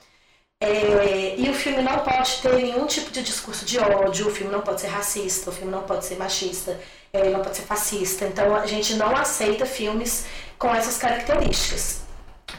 É, 0.60 1.36
e 1.38 1.50
o 1.50 1.54
filme 1.54 1.84
não 1.84 2.00
pode 2.00 2.41
ter 2.41 2.54
nenhum 2.56 2.88
tipo 2.88 3.12
de 3.12 3.22
discurso 3.22 3.63
de 3.63 3.78
ódio, 3.78 4.28
o 4.28 4.32
filme 4.32 4.52
não 4.52 4.62
pode 4.62 4.82
ser 4.82 4.88
racista, 4.88 5.52
o 5.52 5.54
filme 5.54 5.72
não 5.72 5.84
pode 5.84 6.04
ser 6.06 6.15
machista, 6.17 6.80
é, 7.13 7.30
não 7.30 7.41
pode 7.41 7.58
ser 7.58 7.63
fascista. 7.63 8.26
Então 8.26 8.56
a 8.56 8.65
gente 8.65 8.96
não 8.96 9.15
aceita 9.15 9.65
filmes 9.65 10.26
com 10.58 10.74
essas 10.74 10.98
características. 10.98 12.02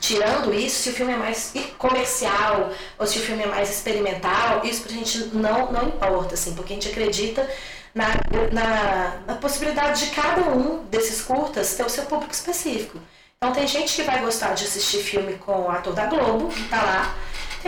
Tirando 0.00 0.54
isso, 0.54 0.82
se 0.82 0.90
o 0.90 0.92
filme 0.92 1.12
é 1.12 1.16
mais 1.16 1.52
comercial 1.76 2.70
ou 2.98 3.06
se 3.06 3.18
o 3.18 3.22
filme 3.22 3.42
é 3.42 3.46
mais 3.46 3.68
experimental, 3.68 4.64
isso 4.64 4.82
pra 4.82 4.92
gente 4.92 5.18
não, 5.34 5.72
não 5.72 5.88
importa, 5.88 6.34
assim, 6.34 6.54
porque 6.54 6.72
a 6.72 6.76
gente 6.76 6.88
acredita 6.88 7.48
na, 7.94 8.08
na, 8.52 9.22
na 9.26 9.34
possibilidade 9.36 10.06
de 10.06 10.10
cada 10.14 10.42
um 10.42 10.84
desses 10.84 11.20
curtas 11.22 11.74
ter 11.74 11.84
o 11.84 11.88
seu 11.88 12.04
público 12.04 12.32
específico. 12.32 12.98
Então 13.36 13.52
tem 13.52 13.66
gente 13.66 13.96
que 13.96 14.02
vai 14.02 14.20
gostar 14.20 14.54
de 14.54 14.64
assistir 14.64 14.98
filme 14.98 15.34
com 15.34 15.62
o 15.62 15.70
ator 15.70 15.94
da 15.94 16.06
Globo, 16.06 16.48
que 16.48 16.64
tá 16.68 16.82
lá, 16.82 17.14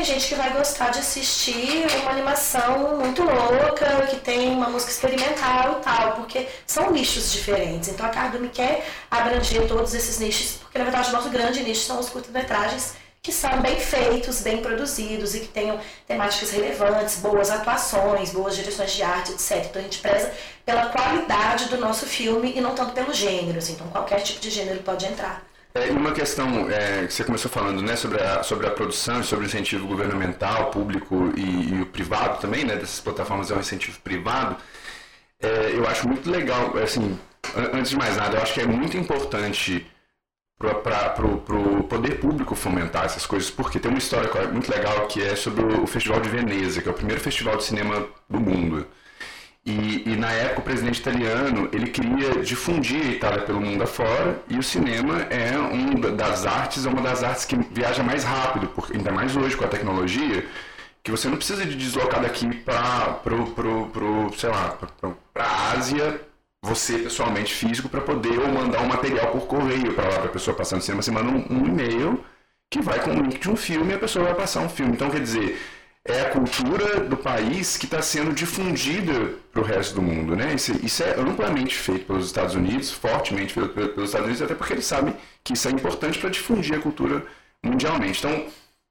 tem 0.00 0.04
gente 0.06 0.28
que 0.28 0.34
vai 0.34 0.50
gostar 0.54 0.88
de 0.88 0.98
assistir 0.98 1.84
uma 2.00 2.12
animação 2.12 2.96
muito 2.96 3.22
louca, 3.22 4.06
que 4.08 4.16
tem 4.16 4.48
uma 4.48 4.70
música 4.70 4.90
experimental 4.90 5.78
e 5.78 5.84
tal, 5.84 6.12
porque 6.12 6.48
são 6.66 6.90
nichos 6.90 7.30
diferentes. 7.30 7.90
Então 7.90 8.06
a 8.06 8.08
Cardume 8.08 8.48
quer 8.48 8.82
abranger 9.10 9.68
todos 9.68 9.92
esses 9.92 10.18
nichos, 10.18 10.56
porque 10.62 10.78
na 10.78 10.84
verdade 10.84 11.10
o 11.10 11.12
nosso 11.12 11.28
grande 11.28 11.62
nicho 11.62 11.82
são 11.82 12.00
os 12.00 12.08
curtas-metragens 12.08 12.94
que 13.20 13.30
são 13.30 13.60
bem 13.60 13.78
feitos, 13.78 14.40
bem 14.40 14.62
produzidos 14.62 15.34
e 15.34 15.40
que 15.40 15.48
tenham 15.48 15.78
temáticas 16.06 16.50
relevantes, 16.50 17.16
boas 17.16 17.50
atuações, 17.50 18.30
boas 18.30 18.56
direções 18.56 18.92
de 18.92 19.02
arte, 19.02 19.32
etc. 19.32 19.66
Então 19.66 19.80
a 19.80 19.84
gente 19.84 19.98
preza 19.98 20.32
pela 20.64 20.86
qualidade 20.86 21.66
do 21.66 21.76
nosso 21.76 22.06
filme 22.06 22.54
e 22.56 22.60
não 22.62 22.74
tanto 22.74 22.92
pelo 22.92 23.12
gênero. 23.12 23.58
Assim. 23.58 23.74
Então 23.74 23.86
qualquer 23.88 24.22
tipo 24.22 24.40
de 24.40 24.48
gênero 24.48 24.82
pode 24.82 25.04
entrar. 25.04 25.49
É, 25.72 25.90
uma 25.90 26.12
questão 26.12 26.68
é, 26.68 27.06
que 27.06 27.14
você 27.14 27.22
começou 27.22 27.50
falando 27.50 27.80
né, 27.80 27.94
sobre, 27.94 28.20
a, 28.20 28.42
sobre 28.42 28.66
a 28.66 28.70
produção, 28.70 29.22
sobre 29.22 29.44
o 29.44 29.46
incentivo 29.46 29.86
governamental, 29.86 30.70
público 30.70 31.32
e, 31.36 31.74
e 31.74 31.82
o 31.82 31.86
privado 31.86 32.40
também, 32.40 32.64
né, 32.64 32.74
dessas 32.74 33.00
plataformas 33.00 33.50
é 33.50 33.54
um 33.54 33.60
incentivo 33.60 34.00
privado, 34.00 34.56
é, 35.40 35.72
eu 35.72 35.86
acho 35.86 36.08
muito 36.08 36.28
legal, 36.28 36.76
assim, 36.78 37.18
antes 37.72 37.90
de 37.90 37.96
mais 37.96 38.16
nada, 38.16 38.36
eu 38.36 38.42
acho 38.42 38.52
que 38.54 38.60
é 38.60 38.66
muito 38.66 38.96
importante 38.96 39.86
para 40.58 41.24
o 41.24 41.84
poder 41.84 42.18
público 42.20 42.54
fomentar 42.54 43.06
essas 43.06 43.24
coisas, 43.24 43.50
porque 43.50 43.78
tem 43.78 43.90
uma 43.90 43.98
história 43.98 44.28
muito 44.48 44.70
legal 44.70 45.06
que 45.06 45.22
é 45.22 45.34
sobre 45.34 45.62
o 45.62 45.86
Festival 45.86 46.20
de 46.20 46.28
Veneza, 46.28 46.82
que 46.82 46.88
é 46.88 46.90
o 46.90 46.94
primeiro 46.94 47.20
festival 47.20 47.56
de 47.56 47.64
cinema 47.64 48.06
do 48.28 48.38
mundo. 48.38 48.86
E, 49.64 50.10
e, 50.10 50.16
na 50.16 50.32
época 50.32 50.60
o 50.60 50.64
presidente 50.64 51.00
italiano 51.00 51.68
ele 51.70 51.90
queria 51.90 52.42
difundir 52.42 53.02
a 53.02 53.10
Itália 53.10 53.42
pelo 53.42 53.60
mundo 53.60 53.82
afora 53.82 54.42
e 54.48 54.58
o 54.58 54.62
cinema 54.62 55.20
é 55.24 55.56
uma 55.58 56.10
das 56.12 56.46
artes, 56.46 56.86
é 56.86 56.88
uma 56.88 57.02
das 57.02 57.22
artes 57.22 57.44
que 57.44 57.56
viaja 57.70 58.02
mais 58.02 58.24
rápido, 58.24 58.68
porque 58.68 58.96
ainda 58.96 59.12
mais 59.12 59.36
hoje 59.36 59.54
com 59.56 59.64
a 59.64 59.68
tecnologia, 59.68 60.46
que 61.02 61.10
você 61.10 61.28
não 61.28 61.36
precisa 61.36 61.66
de 61.66 61.76
deslocar 61.76 62.22
daqui 62.22 62.48
para 62.56 63.20
para 65.34 65.44
a 65.44 65.72
Ásia, 65.72 66.20
você 66.62 66.98
pessoalmente 66.98 67.52
físico 67.54 67.88
para 67.88 68.00
poder 68.00 68.38
ou 68.38 68.48
mandar 68.48 68.80
um 68.80 68.88
material 68.88 69.30
por 69.30 69.46
correio 69.46 69.92
para 69.94 70.08
lá 70.08 70.16
para 70.16 70.24
a 70.26 70.32
pessoa 70.32 70.56
passar 70.56 70.76
no 70.76 70.82
cinema, 70.82 71.02
você 71.02 71.10
manda 71.10 71.30
um, 71.30 71.46
um 71.50 71.66
e-mail 71.66 72.24
que 72.70 72.80
vai 72.80 73.00
com 73.00 73.10
o 73.10 73.22
link 73.22 73.38
de 73.38 73.50
um 73.50 73.56
filme 73.56 73.92
e 73.92 73.96
a 73.96 73.98
pessoa 73.98 74.24
vai 74.26 74.34
passar 74.34 74.60
um 74.60 74.68
filme. 74.68 74.92
Então 74.92 75.10
quer 75.10 75.20
dizer, 75.20 75.58
é 76.06 76.22
a 76.22 76.30
cultura 76.30 77.00
do 77.00 77.16
país 77.16 77.76
que 77.76 77.84
está 77.84 78.00
sendo 78.00 78.32
difundida 78.32 79.34
para 79.52 79.60
o 79.60 79.64
resto 79.64 79.94
do 79.94 80.02
mundo. 80.02 80.34
Né? 80.34 80.54
Isso, 80.54 80.72
isso, 80.84 81.02
é 81.02 81.18
amplamente 81.18 81.76
feito 81.76 82.06
pelos 82.06 82.26
Estados 82.26 82.54
Unidos, 82.54 82.90
fortemente 82.90 83.54
pelos 83.54 84.08
Estados 84.08 84.26
Unidos, 84.26 84.42
até 84.42 84.54
porque 84.54 84.72
eles 84.72 84.86
sabem 84.86 85.14
que 85.44 85.52
isso 85.52 85.68
é 85.68 85.70
importante 85.70 86.18
para 86.18 86.30
difundir 86.30 86.74
a 86.74 86.80
cultura 86.80 87.24
mundialmente. 87.62 88.18
Então, 88.18 88.46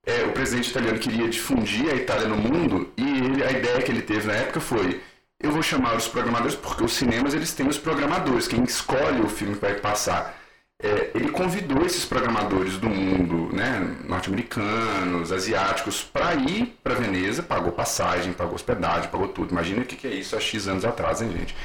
é, 0.06 0.24
o 0.24 0.32
presidente 0.32 0.70
italiano 0.70 1.00
queria 1.00 1.28
difundir 1.28 1.90
a 1.90 1.96
Itália 1.96 2.28
no 2.28 2.38
mundo 2.38 2.92
e 2.96 3.04
ele, 3.04 3.44
a 3.44 3.52
ideia 3.52 3.82
que 3.82 3.92
ele 3.92 4.02
teve 4.02 4.28
na 4.28 4.34
época 4.34 4.60
foi 4.60 5.02
eu 5.42 5.52
vou 5.52 5.64
chamar 5.64 5.96
os 5.96 6.08
programadores, 6.08 6.56
porque 6.56 6.84
os 6.84 6.92
cinemas 6.92 7.34
eles 7.34 7.54
têm 7.54 7.68
os 7.68 7.78
programadores, 7.78 8.46
quem 8.46 8.62
escolhe 8.64 9.22
o 9.22 9.30
filme 9.30 9.56
que 9.56 9.62
vai 9.62 9.76
passar 9.76 10.38
é, 10.82 11.12
ele 11.14 11.30
convidou 11.30 11.86
esses 11.86 12.06
programadores 12.06 12.78
do 12.78 12.90
mundo, 12.90 13.54
né, 13.54 13.98
norte-americanos, 14.08 15.32
asiáticos, 15.32 16.02
para 16.02 16.34
ir 16.36 16.78
para 16.82 16.96
Veneza, 16.96 17.44
pagou 17.44 17.72
passagem, 17.74 18.32
pagou 18.32 18.56
hospedagem, 18.56 19.10
pagou 19.10 19.28
tudo. 19.28 19.52
Imagina 19.52 19.82
o 19.82 19.86
que, 19.86 19.98
que 19.98 20.08
é 20.08 20.14
isso 20.14 20.36
há 20.36 20.40
X 20.40 20.68
anos 20.68 20.86
atrás, 20.86 21.22
hein, 21.22 21.32
gente? 21.32 21.56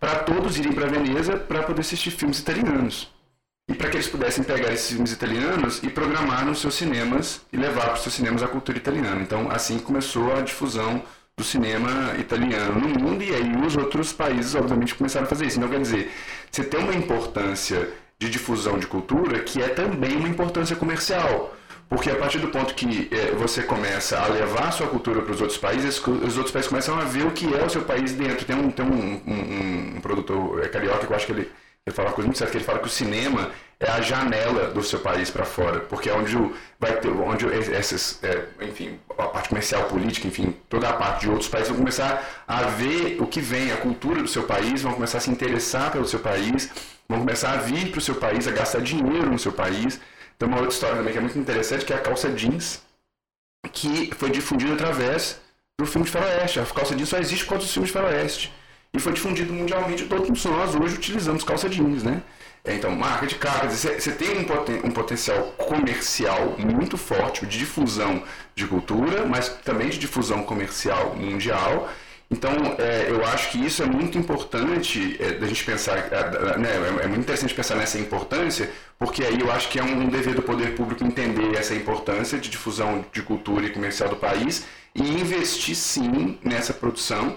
Para 0.00 0.16
todos 0.16 0.58
irem 0.58 0.72
para 0.72 0.86
Veneza 0.86 1.36
para 1.36 1.62
poder 1.62 1.82
assistir 1.82 2.10
filmes 2.10 2.40
italianos. 2.40 3.12
E 3.68 3.74
para 3.74 3.88
que 3.88 3.96
eles 3.96 4.08
pudessem 4.08 4.42
pegar 4.42 4.72
esses 4.72 4.90
filmes 4.90 5.12
italianos 5.12 5.80
e 5.84 5.88
programar 5.88 6.44
nos 6.44 6.60
seus 6.60 6.74
cinemas 6.74 7.42
e 7.52 7.56
levar 7.56 7.84
para 7.84 7.94
os 7.94 8.00
seus 8.00 8.14
cinemas 8.14 8.42
a 8.42 8.48
cultura 8.48 8.76
italiana. 8.76 9.20
Então, 9.22 9.48
assim 9.48 9.78
começou 9.78 10.34
a 10.34 10.40
difusão 10.40 11.04
do 11.36 11.44
cinema 11.44 12.16
italiano 12.18 12.80
no 12.80 12.88
mundo 12.88 13.22
e 13.22 13.32
aí 13.32 13.54
os 13.64 13.76
outros 13.76 14.12
países, 14.12 14.56
obviamente, 14.56 14.96
começaram 14.96 15.26
a 15.26 15.28
fazer 15.28 15.46
isso. 15.46 15.58
Então, 15.58 15.70
quer 15.70 15.80
dizer, 15.80 16.10
você 16.50 16.64
tem 16.64 16.80
uma 16.80 16.94
importância 16.94 17.88
de 18.20 18.28
difusão 18.28 18.78
de 18.78 18.86
cultura 18.86 19.40
que 19.40 19.62
é 19.62 19.68
também 19.68 20.14
uma 20.14 20.28
importância 20.28 20.76
comercial. 20.76 21.56
Porque 21.88 22.08
a 22.08 22.14
partir 22.14 22.38
do 22.38 22.48
ponto 22.48 22.72
que 22.74 23.08
é, 23.10 23.32
você 23.32 23.62
começa 23.62 24.16
a 24.16 24.28
levar 24.28 24.70
sua 24.72 24.86
cultura 24.86 25.22
para 25.22 25.32
os 25.32 25.40
outros 25.40 25.58
países, 25.58 25.98
os 26.06 26.36
outros 26.36 26.52
países 26.52 26.68
começam 26.68 26.96
a 26.96 27.02
ver 27.02 27.26
o 27.26 27.32
que 27.32 27.52
é 27.52 27.64
o 27.64 27.70
seu 27.70 27.82
país 27.82 28.12
dentro. 28.12 28.44
Tem 28.44 28.54
um, 28.54 28.70
tem 28.70 28.84
um, 28.84 29.20
um, 29.26 29.96
um 29.96 30.00
produtor 30.00 30.62
é, 30.62 30.68
carioca 30.68 31.04
que 31.04 31.12
eu 31.12 31.16
acho 31.16 31.26
que 31.26 31.32
ele, 31.32 31.50
ele 31.84 31.96
fala 31.96 32.10
uma 32.10 32.14
coisa 32.14 32.28
muito 32.28 32.38
certa, 32.38 32.52
que 32.52 32.58
ele 32.58 32.64
fala 32.64 32.78
que 32.78 32.86
o 32.86 32.90
cinema 32.90 33.50
é 33.80 33.90
a 33.90 34.00
janela 34.02 34.68
do 34.68 34.84
seu 34.84 35.00
país 35.00 35.30
para 35.30 35.44
fora, 35.44 35.80
porque 35.80 36.10
é 36.10 36.14
onde 36.14 36.36
vai 36.78 36.94
ter, 37.00 37.08
onde 37.08 37.46
essas, 37.74 38.22
é, 38.22 38.44
enfim, 38.60 39.00
a 39.18 39.24
parte 39.24 39.48
comercial, 39.48 39.84
política, 39.84 40.28
enfim, 40.28 40.54
toda 40.68 40.88
a 40.90 40.92
parte 40.92 41.22
de 41.22 41.30
outros 41.30 41.48
países 41.48 41.70
vão 41.70 41.78
começar 41.78 42.44
a 42.46 42.62
ver 42.64 43.16
o 43.18 43.26
que 43.26 43.40
vem, 43.40 43.72
a 43.72 43.78
cultura 43.78 44.22
do 44.22 44.28
seu 44.28 44.44
país, 44.44 44.82
vão 44.82 44.92
começar 44.92 45.18
a 45.18 45.20
se 45.22 45.30
interessar 45.30 45.90
pelo 45.90 46.06
seu 46.06 46.20
país, 46.20 46.70
vão 47.10 47.18
começar 47.18 47.52
a 47.52 47.56
vir 47.56 47.90
para 47.90 47.98
o 47.98 48.00
seu 48.00 48.14
país, 48.14 48.46
a 48.46 48.52
gastar 48.52 48.80
dinheiro 48.80 49.30
no 49.30 49.38
seu 49.38 49.50
país. 49.52 50.00
Tem 50.38 50.48
uma 50.48 50.58
outra 50.58 50.72
história 50.72 50.96
também 50.96 51.12
que 51.12 51.18
é 51.18 51.20
muito 51.20 51.38
interessante, 51.38 51.84
que 51.84 51.92
é 51.92 51.96
a 51.96 52.00
calça 52.00 52.30
jeans, 52.30 52.82
que 53.72 54.14
foi 54.14 54.30
difundida 54.30 54.74
através 54.74 55.40
do 55.78 55.84
filme 55.84 56.06
de 56.06 56.12
faroeste. 56.12 56.60
A 56.60 56.64
calça 56.64 56.94
jeans 56.94 57.08
só 57.08 57.18
existe 57.18 57.44
por 57.44 57.50
causa 57.50 57.64
dos 57.64 57.72
filmes 57.72 57.88
de 57.88 57.92
faroeste. 57.92 58.52
E 58.94 59.00
foi 59.00 59.12
difundido 59.12 59.52
mundialmente, 59.52 60.04
todos 60.04 60.44
nós 60.44 60.74
hoje 60.74 60.94
utilizamos 60.94 61.42
calça 61.42 61.68
jeans, 61.68 62.04
né? 62.04 62.22
É, 62.64 62.74
então, 62.74 62.94
marca 62.94 63.26
de 63.26 63.36
carga, 63.36 63.70
você 63.70 64.12
tem 64.12 64.38
um, 64.38 64.44
poten 64.44 64.80
um 64.84 64.90
potencial 64.90 65.52
comercial 65.56 66.56
muito 66.58 66.96
forte 66.96 67.46
de 67.46 67.58
difusão 67.58 68.22
de 68.54 68.66
cultura, 68.66 69.24
mas 69.24 69.48
também 69.64 69.88
de 69.88 69.98
difusão 69.98 70.44
comercial 70.44 71.16
mundial. 71.16 71.88
Então, 72.30 72.52
é, 72.78 73.10
eu 73.10 73.24
acho 73.26 73.50
que 73.50 73.58
isso 73.58 73.82
é 73.82 73.86
muito 73.86 74.16
importante 74.16 75.16
é, 75.18 75.32
da 75.32 75.48
gente 75.48 75.64
pensar, 75.64 75.98
é, 75.98 76.58
né, 76.58 76.68
é, 76.70 77.04
é, 77.04 77.06
muito 77.08 77.22
interessante 77.22 77.52
pensar 77.52 77.74
nessa 77.74 77.98
importância, 77.98 78.70
porque 78.96 79.24
aí 79.24 79.40
eu 79.40 79.50
acho 79.50 79.68
que 79.68 79.80
é 79.80 79.82
um 79.82 80.08
dever 80.08 80.34
do 80.34 80.42
poder 80.42 80.76
público 80.76 81.04
entender 81.04 81.56
essa 81.56 81.74
importância 81.74 82.38
de 82.38 82.48
difusão 82.48 83.04
de 83.12 83.22
cultura 83.22 83.66
e 83.66 83.70
comercial 83.70 84.08
do 84.08 84.16
país 84.16 84.64
e 84.94 85.02
investir 85.02 85.74
sim 85.74 86.38
nessa 86.44 86.72
produção. 86.72 87.36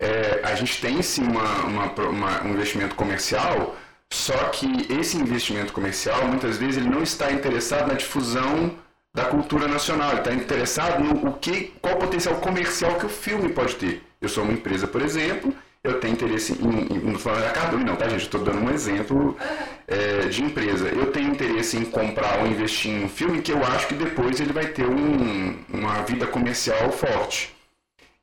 É, 0.00 0.40
a 0.42 0.56
gente 0.56 0.80
tem 0.80 1.00
sim 1.00 1.22
uma, 1.22 1.66
uma, 1.66 1.84
uma, 2.08 2.42
um 2.42 2.50
investimento 2.50 2.96
comercial, 2.96 3.76
só 4.12 4.36
que 4.48 4.66
esse 4.92 5.16
investimento 5.16 5.72
comercial, 5.72 6.26
muitas 6.26 6.58
vezes, 6.58 6.78
ele 6.78 6.88
não 6.88 7.04
está 7.04 7.30
interessado 7.30 7.86
na 7.86 7.94
difusão 7.94 8.76
da 9.14 9.26
cultura 9.26 9.68
nacional, 9.68 10.10
ele 10.10 10.18
está 10.18 10.34
interessado 10.34 11.04
no 11.04 11.28
o 11.28 11.32
que, 11.34 11.72
qual 11.80 11.94
o 11.94 11.98
potencial 11.98 12.34
comercial 12.36 12.96
que 12.98 13.06
o 13.06 13.08
filme 13.08 13.48
pode 13.50 13.76
ter. 13.76 14.02
Eu 14.24 14.28
sou 14.28 14.42
uma 14.42 14.52
empresa, 14.52 14.86
por 14.86 15.02
exemplo, 15.02 15.54
eu 15.82 16.00
tenho 16.00 16.14
interesse 16.14 16.54
em, 16.54 16.94
em 16.94 16.98
não 16.98 17.18
falando 17.18 17.42
da 17.42 17.50
Cardume 17.50 17.84
não, 17.84 17.94
tá 17.94 18.08
gente? 18.08 18.22
Estou 18.22 18.42
dando 18.42 18.58
um 18.58 18.70
exemplo 18.70 19.36
é, 19.86 20.20
de 20.28 20.42
empresa. 20.42 20.88
Eu 20.88 21.12
tenho 21.12 21.30
interesse 21.30 21.76
em 21.76 21.84
comprar 21.84 22.38
ou 22.40 22.46
investir 22.46 22.90
em 22.90 23.04
um 23.04 23.08
filme 23.08 23.42
que 23.42 23.52
eu 23.52 23.62
acho 23.62 23.88
que 23.88 23.94
depois 23.94 24.40
ele 24.40 24.54
vai 24.54 24.66
ter 24.66 24.86
um, 24.88 25.58
uma 25.68 26.02
vida 26.02 26.26
comercial 26.26 26.90
forte. 26.90 27.54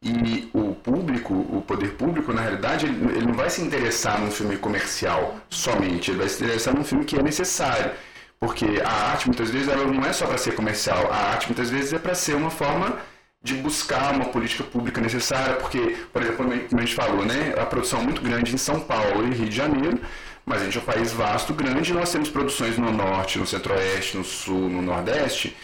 E 0.04 0.50
o 0.54 0.74
público, 0.74 1.36
o 1.36 1.62
poder 1.62 1.92
público, 1.92 2.34
na 2.34 2.42
realidade, 2.42 2.88
ele, 2.88 3.18
ele 3.18 3.28
não 3.28 3.36
vai 3.36 3.52
se 3.52 3.62
interessar 3.62 4.20
num 4.20 4.32
filme 4.32 4.58
comercial 4.58 5.38
somente, 5.48 6.10
ele 6.10 6.18
vai 6.18 6.30
se 6.30 6.44
interessar 6.44 6.74
num 6.76 6.84
filme 6.84 7.06
que 7.06 7.16
é 7.16 7.22
necessário. 7.22 7.92
Porque 8.40 8.66
a 8.84 9.12
arte, 9.12 9.28
muitas 9.28 9.52
vezes, 9.52 9.68
ela 9.68 9.86
não 9.86 10.04
é 10.04 10.12
só 10.12 10.26
para 10.26 10.40
ser 10.40 10.56
comercial, 10.56 11.12
a 11.12 11.16
arte, 11.16 11.46
muitas 11.46 11.70
vezes, 11.70 11.94
é 11.94 12.00
para 12.00 12.16
ser 12.16 12.34
uma 12.34 12.50
forma 12.50 12.98
de 13.44 13.56
buscar 13.56 14.14
uma 14.14 14.26
política 14.26 14.64
pública 14.64 15.02
necessária, 15.02 15.56
porque, 15.56 15.98
por 16.14 16.22
exemplo, 16.22 16.38
como 16.38 16.54
a 16.54 16.86
gente 16.86 16.96
falou, 16.96 17.26
né, 17.26 17.56
a 17.58 17.66
produção 17.66 18.02
é 18.02 18.04
muito 18.04 18.22
grande 18.22 18.54
em 18.54 18.58
São 18.58 18.80
Paulo 18.80 19.28
e 19.28 19.34
Rio 19.34 19.50
de 19.50 19.56
Janeiro, 19.56 20.00
mas 20.46 20.62
a 20.62 20.66
gente 20.66 20.78
é 20.78 20.82
um 20.82 20.84
país 20.84 21.12
vasto, 21.12 21.54
grande, 21.54 21.92
e 21.92 21.94
nós 21.94 22.12
temos 22.12 22.30
produções 22.30 22.78
no 22.78 22.92
norte, 22.92 23.40
no 23.40 23.48
centro-oeste, 23.48 24.18
no 24.18 24.24
sul, 24.24 24.70
no 24.70 24.82
nordeste, 24.82 25.56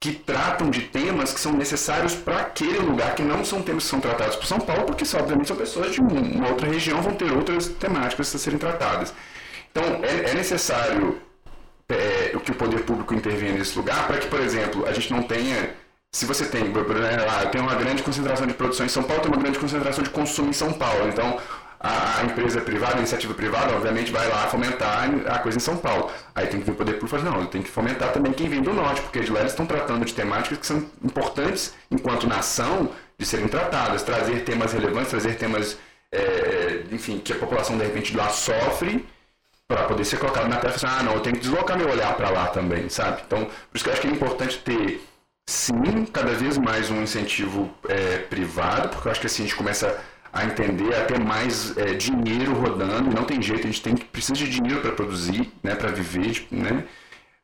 que 0.00 0.12
tratam 0.12 0.70
de 0.70 0.82
temas 0.82 1.32
que 1.32 1.38
são 1.38 1.52
necessários 1.52 2.14
para 2.14 2.38
aquele 2.40 2.78
lugar, 2.78 3.14
que 3.14 3.22
não 3.22 3.44
são 3.44 3.60
temas 3.62 3.84
que 3.84 3.90
são 3.90 4.00
tratados 4.00 4.36
por 4.36 4.46
São 4.46 4.58
Paulo, 4.58 4.84
porque 4.84 5.04
obviamente 5.14 5.48
são 5.48 5.56
pessoas 5.56 5.92
de 5.92 6.00
uma 6.00 6.48
outra 6.48 6.66
região, 6.66 7.02
vão 7.02 7.14
ter 7.14 7.30
outras 7.30 7.68
temáticas 7.68 8.34
a 8.34 8.38
serem 8.38 8.58
tratadas. 8.58 9.12
Então, 9.70 9.84
é, 10.02 10.30
é 10.30 10.34
necessário 10.34 11.20
é, 11.88 12.32
que 12.42 12.50
o 12.50 12.54
poder 12.54 12.82
público 12.82 13.14
intervenha 13.14 13.52
nesse 13.52 13.76
lugar 13.76 14.06
para 14.06 14.18
que, 14.18 14.26
por 14.26 14.40
exemplo, 14.40 14.86
a 14.86 14.92
gente 14.92 15.12
não 15.12 15.22
tenha. 15.22 15.74
Se 16.12 16.26
você 16.26 16.44
tem, 16.44 16.72
lá, 16.72 17.46
tem 17.46 17.60
uma 17.60 17.74
grande 17.76 18.02
concentração 18.02 18.46
de 18.46 18.52
produção 18.52 18.84
em 18.84 18.88
São 18.88 19.02
Paulo, 19.02 19.22
tem 19.22 19.30
uma 19.30 19.40
grande 19.40 19.58
concentração 19.58 20.02
de 20.02 20.10
consumo 20.10 20.50
em 20.50 20.52
São 20.52 20.72
Paulo. 20.72 21.08
Então, 21.08 21.38
a, 21.78 22.24
empresa 22.24 22.60
privada, 22.60 22.96
a 22.96 22.98
iniciativa 22.98 23.32
privada, 23.32 23.74
obviamente 23.74 24.12
vai 24.12 24.28
lá 24.28 24.48
fomentar 24.48 25.08
a 25.26 25.38
coisa 25.38 25.56
em 25.56 25.60
São 25.60 25.76
Paulo. 25.76 26.10
Aí 26.34 26.46
tem 26.48 26.60
que 26.60 26.66
vir 26.66 26.72
o 26.72 26.74
poder 26.74 26.94
público 26.94 27.16
e 27.16 27.22
não, 27.22 27.46
tem 27.46 27.62
que 27.62 27.70
fomentar 27.70 28.12
também 28.12 28.32
quem 28.32 28.48
vem 28.48 28.60
do 28.60 28.72
norte, 28.72 29.00
porque 29.02 29.20
de 29.20 29.30
lá 29.30 29.40
eles 29.40 29.52
estão 29.52 29.64
tratando 29.64 30.04
de 30.04 30.12
temáticas 30.12 30.58
que 30.58 30.66
são 30.66 30.84
importantes 31.02 31.74
enquanto 31.90 32.26
nação 32.26 32.90
de 33.16 33.24
serem 33.24 33.48
tratadas, 33.48 34.02
trazer 34.02 34.44
temas 34.44 34.72
relevantes, 34.72 35.10
trazer 35.10 35.36
temas, 35.36 35.78
é, 36.12 36.82
enfim, 36.90 37.18
que 37.18 37.32
a 37.32 37.36
população 37.36 37.78
de 37.78 37.84
repente 37.84 38.16
lá 38.16 38.28
sofre 38.28 39.06
para 39.66 39.84
poder 39.84 40.04
ser 40.04 40.18
colocado 40.18 40.48
na 40.48 40.56
tela 40.56 40.74
e 40.74 40.78
falar, 40.78 40.98
ah, 40.98 41.02
não, 41.04 41.14
eu 41.14 41.20
tenho 41.20 41.36
que 41.36 41.42
deslocar 41.42 41.78
meu 41.78 41.88
olhar 41.88 42.14
para 42.16 42.28
lá 42.28 42.48
também, 42.48 42.88
sabe? 42.88 43.22
Então, 43.24 43.44
por 43.44 43.76
isso 43.76 43.84
que 43.84 43.88
eu 43.88 43.92
acho 43.92 44.02
que 44.02 44.08
é 44.08 44.10
importante 44.10 44.58
ter, 44.58 45.00
sim, 45.50 46.06
cada 46.12 46.32
vez 46.32 46.56
mais 46.56 46.90
um 46.90 47.02
incentivo 47.02 47.68
é, 47.88 48.18
privado, 48.18 48.88
porque 48.88 49.08
eu 49.08 49.12
acho 49.12 49.20
que 49.20 49.26
assim 49.26 49.42
a 49.42 49.46
gente 49.46 49.56
começa 49.56 50.00
a 50.32 50.44
entender, 50.44 50.94
a 50.94 51.04
ter 51.04 51.18
mais 51.18 51.76
é, 51.76 51.92
dinheiro 51.94 52.52
rodando. 52.54 53.10
Não 53.10 53.24
tem 53.24 53.42
jeito, 53.42 53.66
a 53.66 53.70
gente 53.70 53.82
tem 53.82 53.96
precisa 53.96 54.34
de 54.34 54.48
dinheiro 54.48 54.80
para 54.80 54.92
produzir, 54.92 55.52
né, 55.60 55.74
para 55.74 55.90
viver, 55.90 56.46
né? 56.52 56.84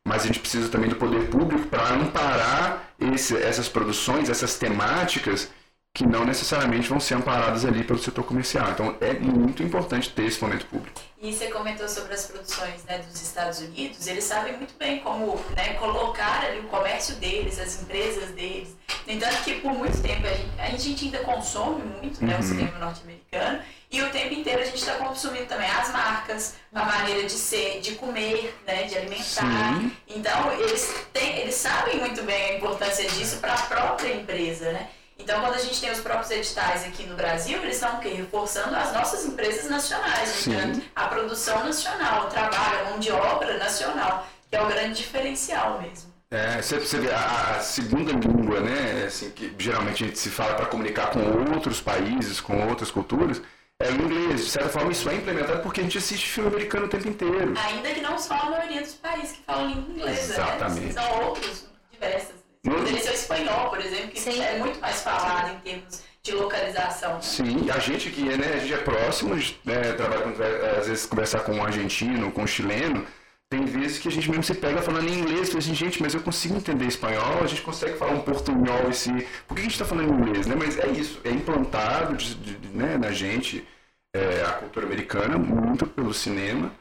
Mas 0.05 0.23
a 0.23 0.27
gente 0.27 0.39
precisa 0.39 0.69
também 0.69 0.89
do 0.89 0.95
poder 0.95 1.27
público 1.27 1.67
para 1.67 1.95
amparar 1.95 2.93
esse, 3.13 3.35
essas 3.35 3.67
produções, 3.67 4.29
essas 4.29 4.57
temáticas 4.57 5.51
que 5.97 6.05
não 6.05 6.23
necessariamente 6.25 6.87
vão 6.87 6.99
ser 6.99 7.15
amparadas 7.15 7.65
ali 7.65 7.83
pelo 7.83 7.97
setor 7.97 8.23
comercial. 8.23 8.69
Então 8.69 8.95
é 9.01 9.13
muito 9.13 9.63
importante 9.63 10.11
ter 10.11 10.25
esse 10.25 10.37
fomento 10.37 10.67
público. 10.67 11.01
E 11.19 11.33
você 11.33 11.47
comentou 11.47 11.89
sobre 11.89 12.13
as 12.13 12.27
produções 12.27 12.83
né, 12.85 12.99
dos 12.99 13.19
Estados 13.19 13.59
Unidos, 13.61 14.05
eles 14.05 14.23
sabem 14.23 14.55
muito 14.55 14.75
bem 14.77 14.99
como 14.99 15.35
né, 15.55 15.73
colocar 15.73 16.45
ali 16.45 16.59
o 16.59 16.63
comércio 16.65 17.15
deles, 17.15 17.57
as 17.57 17.81
empresas 17.81 18.29
deles. 18.29 18.75
No 19.07 19.13
entanto, 19.13 19.43
que 19.43 19.55
por 19.55 19.73
muito 19.73 19.99
tempo 19.99 20.27
a 20.27 20.33
gente, 20.33 20.59
a 20.59 20.77
gente 20.77 21.05
ainda 21.05 21.19
consome 21.19 21.83
muito 21.99 22.23
né, 22.23 22.35
uhum. 22.35 22.39
o 22.39 22.43
cinema 22.43 22.77
norte-americano 22.77 23.59
e 23.89 23.99
o 23.99 24.11
tempo 24.11 24.35
inteiro 24.35 24.61
a 24.61 24.65
gente 24.65 24.77
está 24.77 24.93
consumindo 24.97 25.47
também 25.47 25.67
as 25.67 25.91
marcas, 25.91 26.55
a 26.71 26.85
maneira 26.85 27.23
de 27.23 27.31
ser, 27.31 27.79
de 27.79 27.95
comer, 27.95 28.55
né, 28.67 28.83
de 28.83 28.95
alimentar. 28.95 29.79
Sim. 29.79 29.91
Então, 30.07 30.51
eles, 30.59 30.93
têm, 31.11 31.39
eles 31.39 31.55
sabem 31.55 31.97
muito 31.97 32.21
bem 32.21 32.51
a 32.51 32.57
importância 32.57 33.09
disso 33.09 33.37
para 33.37 33.55
a 33.55 33.61
própria 33.63 34.13
empresa, 34.13 34.71
né? 34.71 34.89
Então, 35.27 35.41
quando 35.41 35.55
a 35.55 35.59
gente 35.59 35.81
tem 35.81 35.91
os 35.91 35.99
próprios 35.99 36.31
editais 36.31 36.85
aqui 36.85 37.05
no 37.05 37.13
Brasil, 37.13 37.61
eles 37.61 37.75
estão 37.75 37.97
o 37.97 37.99
quê? 37.99 38.07
Reforçando 38.07 38.73
as 38.73 38.93
nossas 38.93 39.25
empresas 39.25 39.69
nacionais, 39.69 40.47
então, 40.47 40.81
a 40.95 41.07
produção 41.09 41.65
nacional, 41.65 42.27
o 42.27 42.29
trabalho, 42.29 42.79
a 42.79 42.89
mão 42.91 42.97
de 42.97 43.11
obra 43.11 43.57
nacional, 43.57 44.25
que 44.49 44.55
é 44.55 44.61
o 44.63 44.67
grande 44.67 44.99
diferencial 44.99 45.81
mesmo. 45.81 46.13
É, 46.31 46.61
você, 46.61 46.79
você 46.79 46.97
vê 46.99 47.11
a, 47.11 47.57
a, 47.57 47.59
segunda 47.59 48.13
língua, 48.13 48.61
né, 48.61 49.03
assim, 49.05 49.29
que 49.31 49.53
geralmente 49.59 50.05
a 50.05 50.07
gente 50.07 50.17
se 50.17 50.29
fala 50.29 50.53
para 50.53 50.67
comunicar 50.67 51.11
com 51.11 51.19
outros 51.53 51.81
países, 51.81 52.39
com 52.39 52.65
outras 52.65 52.89
culturas, 52.89 53.41
é 53.81 53.89
o 53.89 53.95
inglês. 53.95 54.45
De 54.45 54.51
certa 54.51 54.69
forma, 54.69 54.93
isso 54.93 55.09
é 55.09 55.15
implementado 55.15 55.61
porque 55.61 55.81
a 55.81 55.83
gente 55.83 55.97
assiste 55.97 56.25
filme 56.25 56.49
americano 56.49 56.85
o 56.85 56.89
tempo 56.89 57.09
inteiro. 57.09 57.53
Ainda 57.65 57.89
que 57.89 57.99
não 57.99 58.17
só 58.17 58.33
a 58.33 58.49
maioria 58.49 58.79
dos 58.79 58.93
países 58.93 59.33
que 59.33 59.43
falam 59.43 59.67
língua 59.67 59.89
inglesa, 59.89 60.37
né? 60.37 60.53
Exatamente. 60.55 60.85
Né? 60.85 60.91
São 60.93 61.23
outros, 61.25 61.65
diversas. 61.91 62.46
Poderia 62.63 63.01
ser 63.01 63.11
o 63.11 63.13
espanhol, 63.13 63.69
por 63.69 63.79
exemplo, 63.79 64.09
que 64.09 64.19
Sim. 64.19 64.41
é 64.41 64.57
muito 64.57 64.79
mais 64.79 65.01
falado 65.01 65.55
em 65.55 65.59
termos 65.59 66.01
de 66.23 66.31
localização. 66.33 67.21
Sim, 67.21 67.69
a 67.71 67.79
gente 67.79 68.09
que 68.09 68.21
né, 68.21 68.53
a 68.55 68.57
gente 68.57 68.73
é 68.73 68.77
próximo, 68.77 69.35
né, 69.63 69.93
trabalha 69.93 70.21
com, 70.23 70.29
às 70.77 70.87
vezes 70.87 71.05
conversar 71.05 71.39
com 71.41 71.53
um 71.53 71.63
argentino, 71.63 72.31
com 72.31 72.43
um 72.43 72.47
chileno, 72.47 73.05
tem 73.49 73.63
vezes 73.63 73.97
que 73.97 74.09
a 74.09 74.11
gente 74.11 74.29
mesmo 74.29 74.43
se 74.43 74.53
pega 74.53 74.81
falando 74.81 75.07
em 75.07 75.19
inglês, 75.19 75.47
fala 75.47 75.59
assim, 75.59 75.73
gente, 75.73 76.01
mas 76.01 76.13
eu 76.13 76.19
consigo 76.19 76.57
entender 76.57 76.85
espanhol, 76.85 77.41
a 77.41 77.47
gente 77.47 77.61
consegue 77.61 77.97
falar 77.97 78.11
um 78.11 78.19
portunhol 78.19 78.89
esse. 78.89 79.09
Por 79.47 79.55
que 79.55 79.61
a 79.61 79.63
gente 79.63 79.71
está 79.71 79.85
falando 79.85 80.09
em 80.09 80.17
inglês? 80.17 80.47
Né? 80.47 80.55
Mas 80.55 80.77
é 80.77 80.87
isso, 80.87 81.21
é 81.23 81.29
implantado 81.29 82.17
de, 82.17 82.35
de, 82.35 82.67
né, 82.75 82.97
na 82.97 83.11
gente 83.11 83.65
é, 84.13 84.43
a 84.45 84.51
cultura 84.51 84.85
americana, 84.85 85.37
muito 85.37 85.87
pelo 85.87 86.13
cinema. 86.13 86.71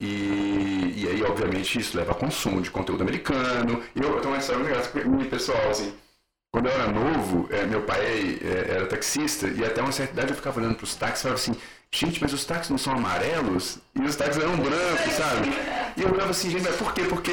E, 0.00 0.94
e 0.96 1.08
aí, 1.08 1.22
obviamente, 1.22 1.78
isso 1.78 1.96
leva 1.96 2.12
a 2.12 2.14
consumo 2.14 2.62
de 2.62 2.70
conteúdo 2.70 3.02
americano. 3.02 3.82
Eu, 3.94 4.14
eu 4.14 4.20
tenho 4.20 4.32
uma 4.32 4.38
história 4.38 4.64
muito 5.04 5.28
pessoal, 5.28 5.68
assim. 5.68 5.92
Quando 6.52 6.66
eu 6.66 6.72
era 6.72 6.90
novo, 6.90 7.48
é, 7.52 7.64
meu 7.64 7.82
pai 7.82 8.38
é, 8.42 8.72
era 8.74 8.86
taxista 8.86 9.46
e 9.46 9.64
até 9.64 9.80
uma 9.80 9.92
certa 9.92 10.14
idade 10.14 10.30
eu 10.30 10.36
ficava 10.36 10.58
olhando 10.58 10.74
para 10.74 10.84
os 10.84 10.96
táxis 10.96 11.20
e 11.20 11.22
falava 11.22 11.40
assim, 11.40 11.54
gente, 11.92 12.20
mas 12.20 12.32
os 12.32 12.44
táxis 12.44 12.70
não 12.70 12.78
são 12.78 12.94
amarelos? 12.94 13.78
E 13.94 14.02
os 14.02 14.16
táxis 14.16 14.42
eram 14.42 14.56
brancos, 14.56 15.12
sabe? 15.12 15.48
E 15.96 16.02
eu 16.02 16.12
olhava 16.12 16.30
assim, 16.30 16.50
gente, 16.50 16.64
mas 16.64 16.74
por 16.74 16.92
quê? 16.92 17.04
Porque 17.04 17.32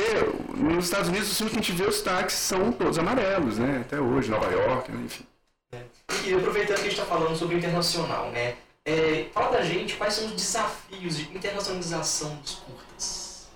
nos 0.55 0.85
Estados 0.85 1.09
Unidos, 1.09 1.31
os 1.31 1.37
filmes 1.37 1.53
que 1.53 1.59
a 1.59 1.63
gente 1.63 1.75
vê, 1.75 1.89
os 1.89 2.01
táxis 2.01 2.39
são 2.39 2.71
todos 2.71 2.99
amarelos, 2.99 3.57
né? 3.57 3.81
Até 3.81 3.99
hoje, 3.99 4.29
Nova 4.29 4.51
York, 4.51 4.91
enfim. 4.91 5.25
É. 5.71 5.81
E 6.25 6.35
aproveitando 6.35 6.75
que 6.75 6.81
a 6.81 6.89
gente 6.89 6.99
está 6.99 7.05
falando 7.05 7.35
sobre 7.35 7.55
o 7.55 7.57
internacional, 7.57 8.29
né? 8.29 8.55
É, 8.87 9.27
fala 9.33 9.49
pra 9.49 9.63
gente 9.63 9.95
quais 9.97 10.13
são 10.13 10.27
os 10.27 10.31
desafios 10.31 11.17
de 11.17 11.23
internacionalização 11.35 12.33
dos 12.37 12.55
curtas. 12.55 13.47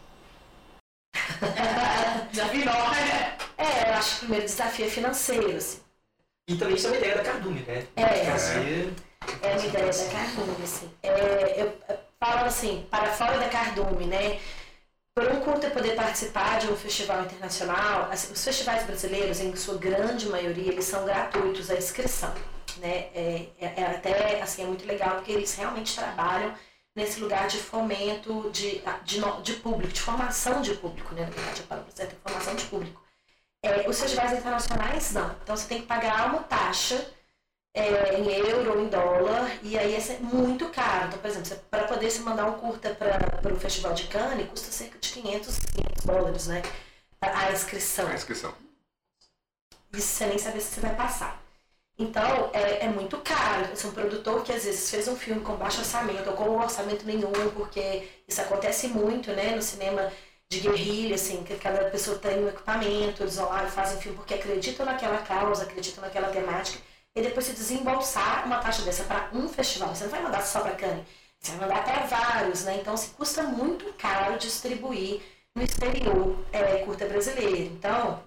Desafio 2.29 2.61
enorme, 2.63 2.95
né? 2.99 3.37
É, 3.57 3.89
eu 3.89 3.93
acho 3.93 4.09
que 4.09 4.15
o 4.15 4.19
primeiro 4.19 4.45
desafio 4.45 4.85
é 4.87 4.89
financeiro, 4.89 5.55
assim. 5.55 5.79
E 6.49 6.57
também 6.57 6.75
isso 6.75 6.87
é 6.87 6.89
uma 6.89 6.97
ideia 6.97 7.15
da 7.15 7.23
Cardume, 7.23 7.61
né? 7.61 7.87
É, 7.95 8.25
fazer... 8.25 8.93
é 9.41 9.55
uma 9.55 9.65
ideia 9.65 9.85
da 9.85 10.11
Cardume, 10.11 10.63
assim. 10.65 10.91
É, 11.01 11.61
eu, 11.61 11.79
falo 12.19 12.45
assim, 12.45 12.85
para 12.91 13.13
fora 13.13 13.37
da 13.37 13.47
Cardume, 13.47 14.07
né? 14.07 14.37
Por 15.15 15.31
um 15.31 15.39
curta 15.39 15.69
poder 15.69 15.95
participar 15.95 16.59
de 16.59 16.67
um 16.67 16.75
festival 16.75 17.23
internacional, 17.23 18.09
assim, 18.11 18.33
os 18.33 18.43
festivais 18.43 18.85
brasileiros, 18.85 19.39
em 19.39 19.55
sua 19.55 19.77
grande 19.77 20.27
maioria, 20.27 20.73
eles 20.73 20.85
são 20.85 21.05
gratuitos 21.05 21.71
a 21.71 21.75
inscrição 21.75 22.33
né? 22.81 23.09
É, 23.13 23.47
é, 23.59 23.73
é, 23.77 23.85
até 23.85 24.41
assim 24.41 24.63
é 24.63 24.65
muito 24.65 24.85
legal 24.85 25.15
porque 25.15 25.31
eles 25.31 25.55
realmente 25.55 25.95
trabalham 25.95 26.53
nesse 26.95 27.21
lugar 27.21 27.47
de 27.47 27.57
fomento 27.57 28.49
de, 28.51 28.81
de, 29.05 29.21
de 29.43 29.53
público, 29.53 29.93
de 29.93 30.01
formação 30.01 30.61
de 30.61 30.73
público, 30.75 31.15
né? 31.15 31.21
Na 31.23 31.29
verdade, 31.29 31.61
a 31.61 31.67
palavra 31.67 31.91
certa 31.91 32.15
é 32.15 32.29
formação 32.29 32.55
de 32.55 32.65
público. 32.65 33.01
É, 33.63 33.87
os 33.87 33.99
festivais 33.99 34.37
internacionais 34.37 35.13
não. 35.13 35.31
Então 35.43 35.55
você 35.55 35.67
tem 35.67 35.81
que 35.81 35.87
pagar 35.87 36.27
uma 36.27 36.43
taxa 36.43 37.07
é, 37.73 38.19
em 38.19 38.27
euro 38.29 38.71
ou 38.71 38.83
em 38.83 38.89
dólar, 38.89 39.49
e 39.63 39.77
aí 39.77 39.95
é 39.95 40.19
muito 40.19 40.67
caro. 40.69 41.07
Então, 41.07 41.19
por 41.19 41.29
exemplo, 41.29 41.63
para 41.69 41.85
poder 41.85 42.09
se 42.09 42.21
mandar 42.21 42.47
um 42.47 42.59
curta 42.59 42.93
para 42.93 43.53
o 43.53 43.59
Festival 43.59 43.93
de 43.93 44.07
Cannes, 44.07 44.49
custa 44.49 44.71
cerca 44.71 44.97
de 44.99 45.09
500, 45.09 45.59
500 45.59 46.05
dólares, 46.05 46.47
né? 46.47 46.61
A 47.21 47.51
inscrição. 47.51 48.07
A 48.07 48.15
inscrição. 48.15 48.53
Isso 49.93 50.07
você 50.07 50.25
nem 50.25 50.37
sabe 50.37 50.59
se 50.59 50.73
você 50.73 50.81
vai 50.81 50.95
passar. 50.95 51.41
Então, 52.01 52.49
é, 52.51 52.85
é 52.85 52.89
muito 52.89 53.17
caro. 53.19 53.65
É 53.65 53.87
um 53.87 53.91
produtor 53.91 54.43
que 54.43 54.51
às 54.51 54.63
vezes 54.63 54.89
fez 54.89 55.07
um 55.07 55.15
filme 55.15 55.41
com 55.41 55.55
baixo 55.55 55.79
orçamento 55.79 56.29
ou 56.29 56.35
com 56.35 56.45
um 56.45 56.59
orçamento 56.59 57.05
nenhum, 57.05 57.31
porque 57.55 58.07
isso 58.27 58.41
acontece 58.41 58.87
muito, 58.87 59.31
né, 59.31 59.55
no 59.55 59.61
cinema 59.61 60.11
de 60.49 60.59
guerrilha, 60.59 61.15
assim, 61.15 61.43
que 61.43 61.55
cada 61.55 61.89
pessoa 61.89 62.17
tem 62.17 62.43
um 62.43 62.49
equipamento, 62.49 63.23
eles 63.23 63.35
vão 63.35 63.47
lá 63.49 63.63
e 63.63 63.69
fazem 63.69 64.01
filme 64.01 64.17
porque 64.17 64.33
acreditam 64.33 64.85
naquela 64.85 65.19
causa, 65.19 65.63
acreditam 65.63 66.03
naquela 66.03 66.29
temática, 66.29 66.79
e 67.15 67.21
depois 67.21 67.45
se 67.45 67.53
desembolsar 67.53 68.45
uma 68.45 68.57
taxa 68.57 68.81
dessa 68.81 69.03
para 69.03 69.29
um 69.33 69.47
festival. 69.47 69.95
Você 69.95 70.03
não 70.05 70.11
vai 70.11 70.21
mandar 70.23 70.41
só 70.41 70.61
para 70.61 70.75
Cannes, 70.75 71.05
você 71.39 71.51
vai 71.53 71.67
mandar 71.67 71.83
para 71.83 72.05
vários, 72.05 72.63
né? 72.63 72.77
Então, 72.81 72.97
se 72.97 73.09
custa 73.11 73.43
muito 73.43 73.93
caro 73.93 74.37
distribuir 74.39 75.21
no 75.55 75.63
exterior 75.63 76.35
é, 76.51 76.79
curta 76.79 77.05
brasileira. 77.05 77.59
Então, 77.59 78.21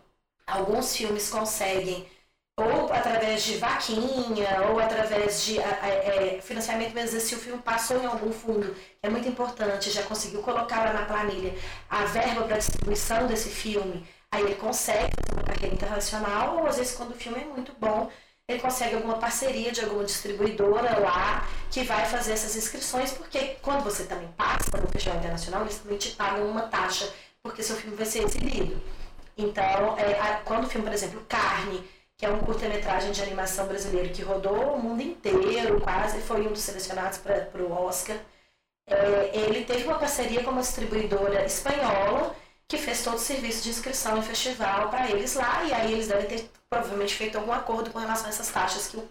alguns 0.47 0.97
filmes 0.97 1.29
conseguem 1.29 2.07
ou 2.57 2.93
através 2.93 3.43
de 3.43 3.57
vaquinha, 3.57 4.63
ou 4.71 4.79
através 4.79 5.43
de 5.45 5.59
é, 5.59 6.41
financiamento, 6.41 6.95
mesmo 6.95 7.19
se 7.21 7.35
o 7.35 7.39
filme 7.39 7.61
passou 7.61 8.01
em 8.01 8.07
algum 8.07 8.33
fundo, 8.33 8.75
é 9.03 9.09
muito 9.09 9.29
importante, 9.29 9.91
já 9.91 10.05
conseguiu 10.05 10.41
colocar 10.41 10.85
lá 10.85 10.93
na 10.93 11.05
planilha 11.05 11.53
a 11.91 12.05
verba 12.05 12.45
para 12.45 12.59
distribuição 12.59 13.27
desse 13.27 13.49
filme, 13.49 14.07
aí 14.31 14.43
ele 14.43 14.55
consegue 14.55 15.13
uma 15.33 15.43
carreira 15.43 15.75
internacional, 15.75 16.59
ou 16.59 16.67
às 16.67 16.77
vezes 16.77 16.95
quando 16.95 17.11
o 17.11 17.15
filme 17.15 17.41
é 17.41 17.45
muito 17.45 17.73
bom, 17.79 18.09
ele 18.47 18.61
consegue 18.61 18.95
alguma 18.95 19.19
parceria 19.19 19.73
de 19.73 19.81
alguma 19.81 20.05
distribuidora 20.05 20.99
lá 21.01 21.49
que 21.71 21.83
vai 21.83 22.05
fazer 22.07 22.33
essas 22.33 22.55
inscrições, 22.55 23.11
porque 23.13 23.57
quando 23.63 23.83
você 23.83 24.05
também 24.05 24.29
passa 24.37 24.77
no 24.81 24.87
Festival 24.89 25.19
Internacional, 25.19 25.63
eles 25.63 25.79
também 25.79 25.99
te 25.99 26.11
pagam 26.11 26.47
uma 26.47 26.63
taxa, 26.63 27.13
porque 27.43 27.63
seu 27.63 27.75
filme 27.75 27.97
vai 27.97 28.07
ser 28.07 28.23
exibido. 28.23 28.81
Então, 29.37 29.99
é, 29.99 30.21
a, 30.21 30.43
quando 30.45 30.65
o 30.65 30.69
filme, 30.69 30.87
por 30.87 30.93
exemplo, 30.93 31.25
Carne, 31.29 31.83
que 32.25 32.31
é 32.31 32.33
um 32.33 32.39
curta-metragem 32.39 33.13
de 33.13 33.23
animação 33.23 33.67
brasileiro 33.67 34.09
que 34.09 34.23
rodou 34.23 34.77
o 34.77 34.83
mundo 34.83 35.03
inteiro, 35.03 35.79
quase 35.83 36.23
foi 36.23 36.47
um 36.47 36.53
dos 36.53 36.63
selecionados 36.63 37.19
para 37.19 37.63
o 37.63 37.71
Oscar. 37.71 38.17
É, 38.89 39.31
ele 39.35 39.67
teve 39.67 39.85
uma 39.85 39.99
parceria 39.99 40.43
com 40.43 40.51
uma 40.51 40.63
distribuidora 40.63 41.45
espanhola 41.45 42.35
que 42.67 42.79
fez 42.79 43.05
todo 43.05 43.17
o 43.17 43.19
serviço 43.19 43.63
de 43.63 43.69
inscrição 43.69 44.17
em 44.17 44.23
festival 44.23 44.89
para 44.89 45.11
eles 45.11 45.35
lá, 45.35 45.65
e 45.65 45.75
aí 45.75 45.93
eles 45.93 46.09
devem 46.09 46.27
ter 46.27 46.51
provavelmente 46.71 47.15
feito 47.15 47.37
algum 47.37 47.53
acordo 47.53 47.91
com 47.91 47.99
relação 47.99 48.25
a 48.25 48.31
essas 48.31 48.49
taxas 48.49 48.89
que 48.89 48.97
o, 48.97 49.09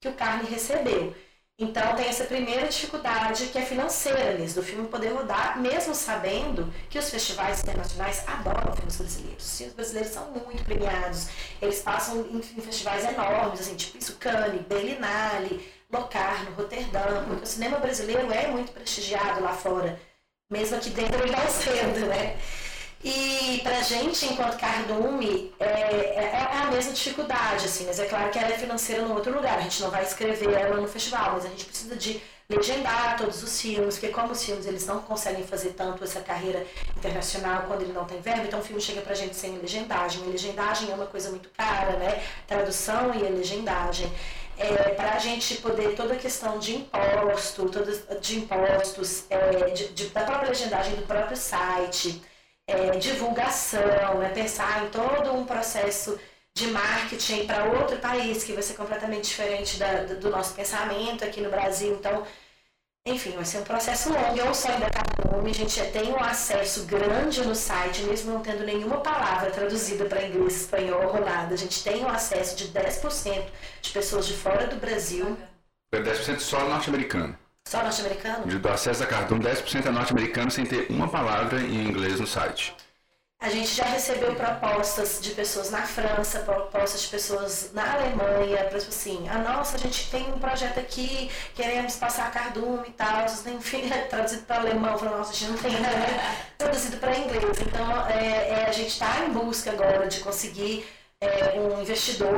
que 0.00 0.08
o, 0.08 0.14
Carne 0.14 0.48
recebeu. 0.48 1.14
Então 1.58 1.94
tem 1.96 2.06
essa 2.06 2.24
primeira 2.24 2.68
dificuldade 2.68 3.46
que 3.46 3.56
é 3.56 3.62
financeira 3.62 4.36
mesmo, 4.36 4.60
do 4.60 4.66
filme 4.66 4.88
poder 4.88 5.08
rodar, 5.08 5.58
mesmo 5.58 5.94
sabendo 5.94 6.70
que 6.90 6.98
os 6.98 7.08
festivais 7.08 7.62
internacionais 7.62 8.22
adoram 8.28 8.74
filmes 8.76 8.96
brasileiros. 8.96 9.42
Os 9.46 9.56
filmes 9.56 9.74
brasileiros 9.74 10.12
são 10.12 10.30
muito 10.32 10.62
premiados, 10.64 11.28
eles 11.62 11.80
passam 11.80 12.20
em, 12.30 12.42
festivais 12.42 13.06
enormes, 13.06 13.60
assim, 13.60 13.74
tipo 13.74 13.96
isso, 13.96 14.16
Cannes, 14.18 14.60
Berlinale, 14.66 15.66
Locarno, 15.90 16.50
Roterdã, 16.54 17.24
porque 17.26 17.44
o 17.44 17.46
cinema 17.46 17.78
brasileiro 17.78 18.30
é 18.30 18.48
muito 18.48 18.72
prestigiado 18.72 19.40
lá 19.42 19.54
fora, 19.54 19.98
mesmo 20.50 20.76
aqui 20.76 20.90
dentro 20.90 21.22
ele 21.22 21.32
não 21.32 21.48
sendo, 21.48 22.06
né? 22.06 22.38
E 23.04 23.60
pra 23.62 23.82
gente, 23.82 24.26
enquanto 24.26 24.58
cardume, 24.58 25.52
é, 25.60 25.64
é, 25.64 26.48
é, 26.52 26.58
a 26.58 26.70
mesma 26.70 26.92
dificuldade, 26.92 27.66
assim, 27.66 27.84
mas 27.86 28.00
é 28.00 28.06
claro 28.06 28.30
que 28.30 28.38
ela 28.38 28.48
é 28.52 28.58
financeira 28.58 29.02
no 29.02 29.14
outro 29.14 29.34
lugar. 29.34 29.58
A 29.58 29.62
gente 29.62 29.82
não 29.82 29.90
vai 29.90 30.02
escrever 30.02 30.52
ela 30.52 30.80
no 30.80 30.88
festival, 30.88 31.32
mas 31.34 31.44
a 31.44 31.48
gente 31.48 31.64
precisa 31.66 31.94
de 31.94 32.20
legendar 32.48 33.16
todos 33.16 33.42
os 33.42 33.60
filmes, 33.60 33.96
porque 33.98 34.12
como 34.12 34.32
os 34.32 34.44
filmes 34.44 34.66
eles 34.66 34.86
não 34.86 35.00
conseguem 35.00 35.44
fazer 35.44 35.70
tanto 35.70 36.04
essa 36.04 36.20
carreira 36.20 36.64
internacional 36.96 37.64
quando 37.66 37.82
ele 37.82 37.92
não 37.92 38.04
tem 38.04 38.20
verbo, 38.20 38.46
então 38.46 38.60
o 38.60 38.62
filme 38.62 38.80
chega 38.80 39.00
pra 39.00 39.14
gente 39.14 39.34
sem 39.34 39.58
legendagem. 39.58 40.22
A 40.22 40.26
legendagem 40.26 40.90
é 40.90 40.94
uma 40.94 41.06
coisa 41.06 41.30
muito 41.30 41.48
cara, 41.50 41.96
né? 41.96 42.22
Tradução 42.46 43.14
e 43.14 43.26
a 43.26 43.30
legendagem. 43.30 44.10
É, 44.58 44.90
para 44.90 45.14
a 45.14 45.18
gente 45.18 45.56
poder 45.56 45.94
toda 45.94 46.14
a 46.14 46.16
questão 46.16 46.58
de 46.58 46.76
imposto, 46.76 47.68
toda, 47.68 47.92
de 48.20 48.38
impostos, 48.38 49.24
é, 49.28 49.70
de, 49.70 49.88
de, 49.88 50.06
da 50.06 50.22
própria 50.22 50.48
legendagem 50.48 50.94
do 50.94 51.02
próprio 51.02 51.36
site, 51.36 52.22
é, 52.66 52.90
divulgação, 52.98 54.18
né? 54.18 54.30
pensar 54.30 54.84
em 54.84 54.90
todo 54.90 55.32
um 55.32 55.44
processo 55.46 56.18
de 56.54 56.68
marketing 56.68 57.46
para 57.46 57.64
outro 57.64 57.98
país 57.98 58.42
que 58.42 58.52
vai 58.52 58.62
ser 58.62 58.74
completamente 58.74 59.28
diferente 59.28 59.78
da, 59.78 60.04
do 60.04 60.30
nosso 60.30 60.54
pensamento 60.54 61.24
aqui 61.24 61.40
no 61.40 61.50
Brasil. 61.50 61.94
Então, 61.94 62.26
enfim, 63.06 63.32
vai 63.32 63.44
ser 63.44 63.58
um 63.58 63.62
processo 63.62 64.12
longo. 64.12 64.36
Eu 64.36 64.52
sou 64.54 64.70
ainda 64.70 64.90
Cardume, 64.90 65.50
a 65.50 65.54
gente 65.54 65.80
tem 65.92 66.10
um 66.10 66.18
acesso 66.18 66.84
grande 66.86 67.44
no 67.46 67.54
site, 67.54 68.02
mesmo 68.02 68.32
não 68.32 68.40
tendo 68.40 68.64
nenhuma 68.64 69.00
palavra 69.00 69.50
traduzida 69.50 70.06
para 70.06 70.26
inglês, 70.26 70.62
espanhol 70.62 71.14
ou 71.14 71.20
nada. 71.20 71.54
A 71.54 71.58
gente 71.58 71.84
tem 71.84 72.02
um 72.02 72.08
acesso 72.08 72.56
de 72.56 72.68
10% 72.68 73.44
de 73.82 73.90
pessoas 73.90 74.26
de 74.26 74.32
fora 74.32 74.66
do 74.66 74.76
Brasil. 74.76 75.36
10% 75.94 76.40
só 76.40 76.66
norte-americano. 76.68 77.38
Só 77.66 77.82
norte-americano? 77.82 78.46
Do 78.46 78.68
acesso 78.68 79.02
a 79.02 79.06
Cardume, 79.06 79.42
10% 79.44 79.86
é 79.86 79.90
norte-americano 79.90 80.50
sem 80.52 80.64
ter 80.64 80.86
uma 80.88 81.08
palavra 81.08 81.60
em 81.60 81.88
inglês 81.88 82.20
no 82.20 82.26
site. 82.26 82.72
A 83.40 83.50
gente 83.50 83.74
já 83.74 83.84
recebeu 83.84 84.34
propostas 84.36 85.20
de 85.20 85.32
pessoas 85.32 85.70
na 85.72 85.82
França, 85.82 86.38
propostas 86.40 87.02
de 87.02 87.08
pessoas 87.08 87.72
na 87.74 87.94
Alemanha, 87.94 88.64
para 88.64 88.78
tipo 88.78 88.90
assim, 88.90 89.28
ah, 89.28 89.38
nossa, 89.38 89.76
a 89.76 89.80
gente 89.80 90.08
tem 90.10 90.32
um 90.32 90.38
projeto 90.38 90.78
aqui, 90.78 91.28
queremos 91.56 91.96
passar 91.96 92.30
cardume 92.30 92.88
e 92.88 92.92
tal, 92.92 93.26
enfim, 93.52 93.90
traduzido 94.08 94.42
para 94.44 94.60
alemão, 94.60 94.96
falou, 94.96 95.18
nossa, 95.18 95.32
a 95.32 95.34
gente 95.34 95.50
não 95.50 95.58
tem 95.58 95.72
né? 95.72 96.46
traduzido 96.56 96.96
para 96.98 97.18
inglês. 97.18 97.60
Então, 97.60 98.06
é, 98.06 98.60
é, 98.60 98.66
a 98.68 98.72
gente 98.72 98.90
está 98.90 99.24
em 99.26 99.32
busca 99.32 99.72
agora 99.72 100.06
de 100.06 100.20
conseguir 100.20 100.86
é, 101.20 101.58
um 101.58 101.80
investidor, 101.80 102.28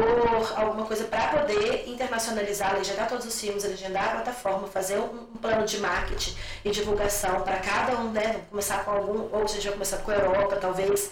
alguma 0.57 0.87
coisa 0.87 1.05
para 1.05 1.29
poder 1.29 1.89
internacionalizar, 1.89 2.77
legendar 2.77 3.09
todos 3.09 3.27
os 3.27 3.41
filmes, 3.41 3.65
legendar 3.65 4.09
a 4.09 4.11
plataforma, 4.13 4.69
fazer 4.69 4.99
um, 4.99 5.23
um 5.35 5.37
plano 5.37 5.67
de 5.67 5.79
marketing 5.79 6.37
e 6.65 6.71
divulgação 6.71 7.43
para 7.43 7.59
cada 7.59 7.97
um, 7.99 8.13
né? 8.13 8.45
Começar 8.51 8.85
com 8.85 8.93
algum, 8.93 9.37
ou 9.37 9.49
seja, 9.49 9.73
começar 9.73 9.99
com 9.99 10.11
a 10.11 10.15
Europa, 10.15 10.57
talvez. 10.57 11.11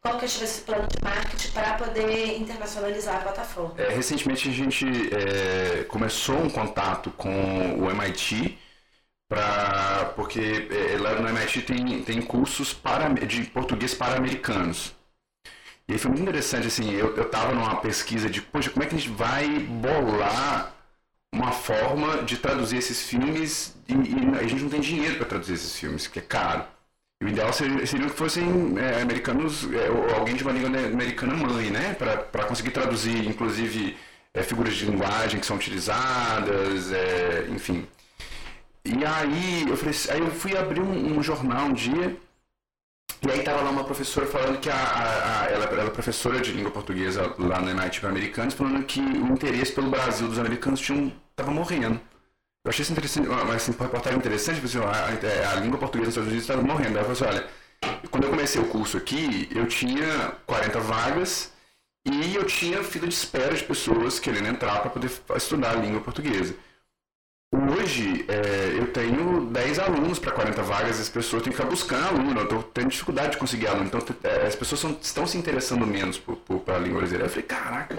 Como 0.00 0.16
que 0.16 0.26
a 0.26 0.28
gente 0.28 0.38
vai 0.38 0.48
esse 0.48 0.60
plano 0.60 0.86
de 0.86 1.02
marketing 1.02 1.50
para 1.50 1.74
poder 1.74 2.38
internacionalizar 2.38 3.16
a 3.16 3.20
plataforma? 3.20 3.74
É, 3.78 3.88
recentemente 3.88 4.48
a 4.48 4.52
gente 4.52 4.86
é, 5.12 5.84
começou 5.84 6.36
um 6.36 6.48
contato 6.48 7.10
com 7.10 7.28
o 7.80 7.90
MIT, 7.90 8.56
pra, 9.28 10.12
porque 10.14 10.68
é, 10.70 10.96
lá 10.98 11.14
no 11.14 11.28
MIT 11.28 11.62
tem, 11.62 12.02
tem 12.04 12.22
cursos 12.22 12.72
para, 12.72 13.08
de 13.08 13.42
português 13.46 13.92
para 13.92 14.16
americanos. 14.16 14.97
E 15.88 15.94
aí 15.94 15.98
foi 15.98 16.10
muito 16.10 16.22
interessante, 16.22 16.66
assim, 16.66 16.92
eu, 16.92 17.16
eu 17.16 17.30
tava 17.30 17.54
numa 17.54 17.76
pesquisa 17.76 18.28
de, 18.28 18.42
poxa, 18.42 18.68
como 18.68 18.84
é 18.84 18.86
que 18.86 18.94
a 18.94 18.98
gente 18.98 19.10
vai 19.10 19.48
bolar 19.58 20.74
uma 21.32 21.50
forma 21.50 22.22
de 22.24 22.36
traduzir 22.36 22.76
esses 22.76 23.02
filmes 23.02 23.74
e, 23.88 23.94
e 23.94 24.38
a 24.38 24.46
gente 24.46 24.62
não 24.62 24.70
tem 24.70 24.80
dinheiro 24.80 25.16
para 25.16 25.26
traduzir 25.26 25.54
esses 25.54 25.74
filmes, 25.78 26.06
que 26.06 26.18
é 26.18 26.22
caro. 26.22 26.64
E 27.22 27.24
o 27.24 27.28
ideal 27.28 27.52
seria, 27.52 27.86
seria 27.86 28.06
que 28.06 28.16
fossem 28.16 28.74
é, 28.78 29.00
americanos, 29.00 29.64
é, 29.72 29.90
ou 29.90 30.14
alguém 30.14 30.36
de 30.36 30.42
uma 30.42 30.52
língua 30.52 30.68
americana 30.68 31.34
mãe, 31.34 31.70
né? 31.70 31.94
Para 31.94 32.44
conseguir 32.44 32.70
traduzir, 32.70 33.26
inclusive, 33.26 33.96
é, 34.34 34.42
figuras 34.42 34.74
de 34.74 34.84
linguagem 34.84 35.40
que 35.40 35.46
são 35.46 35.56
utilizadas, 35.56 36.92
é, 36.92 37.46
enfim. 37.50 37.86
E 38.84 39.04
aí 39.04 39.68
eu, 39.68 39.76
falei, 39.76 39.94
aí 40.10 40.20
eu 40.20 40.30
fui 40.30 40.56
abrir 40.56 40.80
um, 40.80 41.18
um 41.18 41.22
jornal 41.22 41.66
um 41.66 41.72
dia 41.72 42.16
e 43.26 43.30
aí 43.30 43.42
tava 43.42 43.62
lá 43.62 43.70
uma 43.70 43.84
professora 43.84 44.26
falando 44.26 44.60
que 44.60 44.70
a, 44.70 44.74
a, 44.74 45.42
a 45.42 45.50
ela, 45.50 45.64
ela 45.64 45.82
é 45.84 45.90
professora 45.90 46.40
de 46.40 46.52
língua 46.52 46.70
portuguesa 46.70 47.34
lá 47.38 47.60
MIT 47.60 48.00
para 48.00 48.10
americanos, 48.10 48.54
falando 48.54 48.84
que 48.84 49.00
o 49.00 49.32
interesse 49.32 49.72
pelo 49.72 49.90
Brasil 49.90 50.28
dos 50.28 50.38
americanos 50.38 50.80
tinha 50.80 51.12
tava 51.34 51.50
morrendo. 51.50 52.00
Eu 52.64 52.70
achei 52.70 52.82
isso 52.82 52.92
interessante, 52.92 53.28
assim, 53.28 53.72
reportagem 53.72 54.18
interessante, 54.18 54.60
porque 54.60 54.78
assim, 54.78 54.86
a, 54.86 55.52
a, 55.52 55.54
língua 55.56 55.78
portuguesa 55.78 56.20
nos 56.20 56.26
Estados 56.26 56.28
Unidos 56.28 56.44
estava 56.44 56.62
morrendo. 56.62 56.98
Ela 56.98 57.12
falou 57.12 57.12
assim, 57.12 57.24
olha, 57.24 57.48
quando 58.10 58.24
eu 58.24 58.30
comecei 58.30 58.60
o 58.60 58.66
curso 58.66 58.96
aqui, 58.96 59.48
eu 59.54 59.66
tinha 59.66 60.32
40 60.46 60.80
vagas 60.80 61.52
e 62.04 62.34
eu 62.34 62.44
tinha 62.44 62.82
fila 62.84 63.06
de 63.06 63.14
espera 63.14 63.54
de 63.54 63.64
pessoas 63.64 64.18
querendo 64.18 64.48
entrar 64.48 64.80
para 64.80 64.90
poder 64.90 65.10
estudar 65.36 65.70
a 65.70 65.74
língua 65.76 66.00
portuguesa. 66.00 66.54
Hoje, 67.50 68.26
é, 68.28 68.78
eu 68.78 68.92
tenho 68.92 69.46
10 69.46 69.78
alunos 69.78 70.18
para 70.18 70.32
40 70.32 70.62
vagas, 70.62 71.00
as 71.00 71.08
pessoas 71.08 71.42
têm 71.42 71.50
que 71.50 71.56
ficar 71.56 71.68
buscando 71.68 72.06
aluno, 72.06 72.40
eu 72.40 72.44
estou 72.44 72.62
tendo 72.62 72.88
dificuldade 72.88 73.32
de 73.32 73.38
conseguir 73.38 73.68
aluno, 73.68 73.86
então 73.86 74.00
é, 74.22 74.46
as 74.46 74.54
pessoas 74.54 74.80
são, 74.80 74.98
estão 75.00 75.26
se 75.26 75.38
interessando 75.38 75.86
menos 75.86 76.18
por, 76.18 76.36
pela 76.36 76.78
língua 76.78 76.98
brasileira. 76.98 77.26
Eu 77.26 77.30
falei, 77.30 77.46
caraca, 77.46 77.96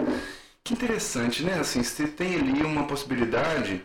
que 0.62 0.74
interessante, 0.74 1.42
né? 1.42 1.58
Assim, 1.58 1.82
você 1.82 2.06
tem 2.06 2.36
ali 2.36 2.62
uma 2.62 2.86
possibilidade 2.86 3.82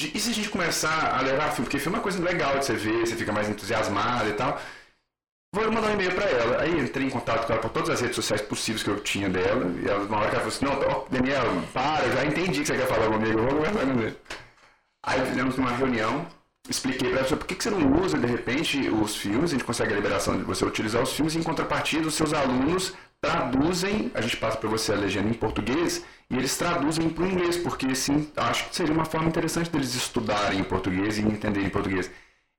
de. 0.00 0.16
E 0.16 0.18
se 0.18 0.30
a 0.30 0.34
gente 0.34 0.48
começar 0.48 1.18
a 1.18 1.20
levar 1.20 1.50
filme? 1.50 1.66
Porque 1.66 1.78
filme 1.78 1.96
é 1.96 1.98
uma 1.98 2.02
coisa 2.02 2.22
legal 2.22 2.58
de 2.58 2.64
você 2.64 2.74
ver, 2.74 3.06
você 3.06 3.14
fica 3.14 3.32
mais 3.32 3.48
entusiasmado 3.48 4.30
e 4.30 4.32
tal. 4.32 4.58
Vou 5.54 5.70
mandar 5.70 5.88
um 5.88 5.94
e-mail 5.94 6.14
para 6.14 6.26
ela. 6.30 6.62
Aí 6.62 6.80
entrei 6.80 7.06
em 7.06 7.10
contato 7.10 7.46
com 7.46 7.52
ela 7.52 7.60
por 7.60 7.70
todas 7.70 7.90
as 7.90 8.00
redes 8.00 8.16
sociais 8.16 8.40
possíveis 8.40 8.82
que 8.82 8.88
eu 8.88 9.00
tinha 9.00 9.28
dela. 9.28 9.66
E 9.82 9.86
ela, 9.88 10.04
uma 10.04 10.18
hora 10.18 10.30
que 10.30 10.36
ela 10.36 10.50
falou 10.50 10.56
assim: 10.56 10.64
Não, 10.64 11.06
Daniel, 11.10 11.62
para, 11.74 12.08
já 12.10 12.24
entendi 12.24 12.60
que 12.60 12.66
você 12.66 12.76
quer 12.76 12.86
falar 12.86 13.08
comigo, 13.08 13.38
eu 13.38 13.44
vou 13.44 13.56
conversar 13.56 13.86
com 13.86 13.94
você. 13.94 14.16
Aí 15.02 15.24
fizemos 15.26 15.56
uma 15.56 15.70
reunião, 15.70 16.26
expliquei 16.68 17.10
para 17.10 17.20
ela 17.20 17.36
por 17.36 17.46
que, 17.46 17.54
que 17.54 17.62
você 17.62 17.70
não 17.70 18.00
usa 18.02 18.18
de 18.18 18.26
repente 18.26 18.88
os 18.88 19.16
filmes, 19.16 19.50
a 19.50 19.54
gente 19.54 19.64
consegue 19.64 19.92
a 19.92 19.96
liberação 19.96 20.36
de 20.36 20.44
você 20.44 20.64
utilizar 20.64 21.02
os 21.02 21.12
filmes, 21.12 21.36
em 21.36 21.42
contrapartida 21.42 22.06
os 22.06 22.14
seus 22.14 22.32
alunos 22.32 22.94
traduzem, 23.20 24.10
a 24.14 24.20
gente 24.20 24.36
passa 24.36 24.56
para 24.56 24.68
você 24.68 24.92
a 24.92 24.96
legenda 24.96 25.28
em 25.28 25.34
português 25.34 26.04
e 26.30 26.36
eles 26.36 26.56
traduzem 26.56 27.08
para 27.08 27.24
o 27.24 27.26
inglês, 27.26 27.56
porque 27.56 27.86
assim, 27.86 28.30
acho 28.36 28.68
que 28.68 28.76
seria 28.76 28.94
uma 28.94 29.04
forma 29.04 29.28
interessante 29.28 29.70
deles 29.70 29.94
estudarem 29.94 30.60
em 30.60 30.64
português 30.64 31.18
e 31.18 31.22
entenderem 31.22 31.68
em 31.68 31.70
português. 31.70 32.10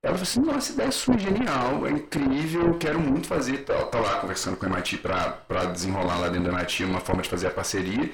Ela 0.02 0.16
falou 0.16 0.24
assim, 0.24 0.42
nossa, 0.42 0.72
ideia 0.72 0.92
sua 0.92 1.16
é 1.16 1.20
genial, 1.20 1.86
é 1.86 1.92
incrível, 1.92 2.74
quero 2.76 3.00
muito 3.00 3.28
fazer. 3.28 3.66
Tá, 3.66 3.86
tá 3.86 4.00
lá 4.00 4.20
conversando 4.20 4.56
com 4.56 4.66
o 4.66 4.70
MIT 4.70 4.98
para 5.00 5.66
desenrolar 5.66 6.18
lá 6.20 6.30
dentro 6.30 6.50
do 6.50 6.58
MIT 6.58 6.86
uma 6.86 7.02
forma 7.02 7.22
de 7.22 7.30
fazer 7.30 7.48
a 7.48 7.52
parceria. 7.52 8.10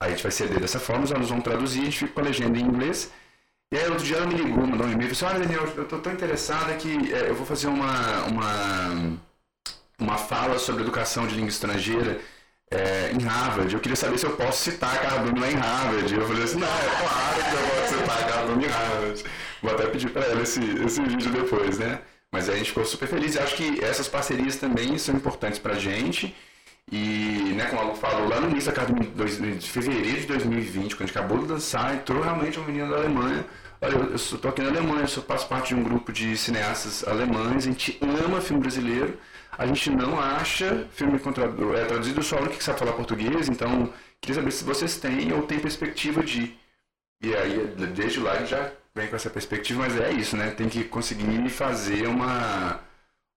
Aí 0.00 0.08
a 0.08 0.10
gente 0.10 0.22
vai 0.22 0.32
ceder 0.32 0.60
dessa 0.60 0.80
forma, 0.80 1.04
os 1.04 1.12
alunos 1.12 1.30
vão 1.30 1.40
traduzir, 1.40 1.82
a 1.82 1.84
gente 1.84 1.98
fica 1.98 2.12
com 2.12 2.20
a 2.20 2.24
legenda 2.24 2.58
em 2.58 2.62
inglês 2.62 3.12
e 3.72 3.76
aí 3.76 3.88
outro 3.88 4.04
dia 4.04 4.16
ela 4.16 4.26
me 4.26 4.34
ligou, 4.34 4.66
mandou 4.66 4.86
um 4.86 4.92
e-mail 4.92 5.14
falou 5.14 5.30
assim, 5.30 5.36
olha 5.36 5.46
Daniel, 5.46 5.72
eu 5.76 5.82
estou 5.82 5.98
tão 6.00 6.12
interessada 6.12 6.74
que 6.76 7.12
é, 7.12 7.28
eu 7.28 7.34
vou 7.34 7.46
fazer 7.46 7.66
uma, 7.66 8.24
uma, 8.24 9.18
uma 9.98 10.16
fala 10.18 10.58
sobre 10.58 10.82
educação 10.82 11.26
de 11.26 11.34
língua 11.34 11.50
estrangeira 11.50 12.18
é, 12.70 13.12
em 13.12 13.22
Harvard. 13.22 13.72
Eu 13.72 13.80
queria 13.80 13.96
saber 13.96 14.18
se 14.18 14.26
eu 14.26 14.36
posso 14.36 14.62
citar 14.62 15.00
Cardume 15.00 15.40
lá 15.40 15.50
em 15.50 15.54
Harvard. 15.54 16.14
Eu 16.14 16.26
falei 16.26 16.44
assim, 16.44 16.58
não, 16.58 16.66
é 16.66 16.88
claro 17.00 17.44
que 17.44 17.54
eu 17.54 17.80
posso 17.80 17.98
citar 17.98 18.28
Cardume 18.28 18.64
em 18.64 18.68
Harvard. 18.68 19.24
Vou 19.62 19.72
até 19.72 19.86
pedir 19.86 20.10
para 20.10 20.24
ela 20.24 20.42
esse, 20.42 20.60
esse 20.60 21.02
vídeo 21.02 21.30
depois, 21.30 21.78
né? 21.78 22.00
Mas 22.30 22.48
aí 22.48 22.56
a 22.56 22.58
gente 22.58 22.68
ficou 22.68 22.84
super 22.84 23.08
feliz. 23.08 23.34
E 23.34 23.38
acho 23.38 23.56
que 23.56 23.82
essas 23.82 24.08
parcerias 24.08 24.56
também 24.56 24.96
são 24.98 25.14
importantes 25.14 25.58
para 25.58 25.74
a 25.74 25.78
gente. 25.78 26.34
E, 26.90 27.54
né, 27.54 27.66
como 27.66 27.82
a 27.82 27.84
Lu 27.84 27.94
falou, 27.94 28.28
lá 28.28 28.40
no 28.40 28.50
início 28.50 28.72
da 28.72 28.84
de 28.84 29.70
fevereiro 29.70 30.20
de 30.20 30.26
2020, 30.26 30.96
quando 30.96 31.02
a 31.02 31.06
gente 31.06 31.18
acabou 31.18 31.38
de 31.38 31.52
lançar, 31.52 31.94
entrou 31.94 32.22
realmente 32.22 32.58
um 32.58 32.64
menino 32.64 32.90
da 32.90 32.96
Alemanha 32.96 33.44
Olha, 33.80 33.94
eu 33.94 34.16
estou 34.16 34.50
aqui 34.50 34.60
na 34.60 34.70
Alemanha, 34.70 35.02
eu 35.02 35.22
faço 35.22 35.46
parte 35.46 35.68
de 35.68 35.76
um 35.76 35.84
grupo 35.84 36.12
de 36.12 36.36
cineastas 36.36 37.06
alemães, 37.06 37.64
a 37.64 37.70
gente 37.70 37.96
ama 38.02 38.40
filme 38.40 38.60
brasileiro, 38.60 39.16
a 39.56 39.66
gente 39.66 39.90
não 39.90 40.18
acha 40.18 40.88
filme 40.90 41.16
contra, 41.20 41.44
é, 41.44 41.84
traduzido 41.84 42.20
só 42.22 42.40
no 42.40 42.50
que 42.50 42.62
sabe 42.62 42.78
falar 42.78 42.92
português, 42.94 43.48
então 43.48 43.92
queria 44.20 44.34
saber 44.34 44.50
se 44.50 44.64
vocês 44.64 44.96
têm 44.96 45.32
ou 45.32 45.42
têm 45.42 45.60
perspectiva 45.60 46.22
de. 46.24 46.56
E 47.22 47.34
aí, 47.34 47.66
desde 47.94 48.20
lá, 48.20 48.44
já 48.44 48.72
vem 48.94 49.08
com 49.08 49.16
essa 49.16 49.30
perspectiva, 49.30 49.80
mas 49.80 49.96
é 50.00 50.10
isso, 50.12 50.36
né? 50.36 50.50
Tem 50.50 50.68
que 50.68 50.84
conseguir 50.84 51.48
fazer 51.48 52.06
uma, 52.08 52.80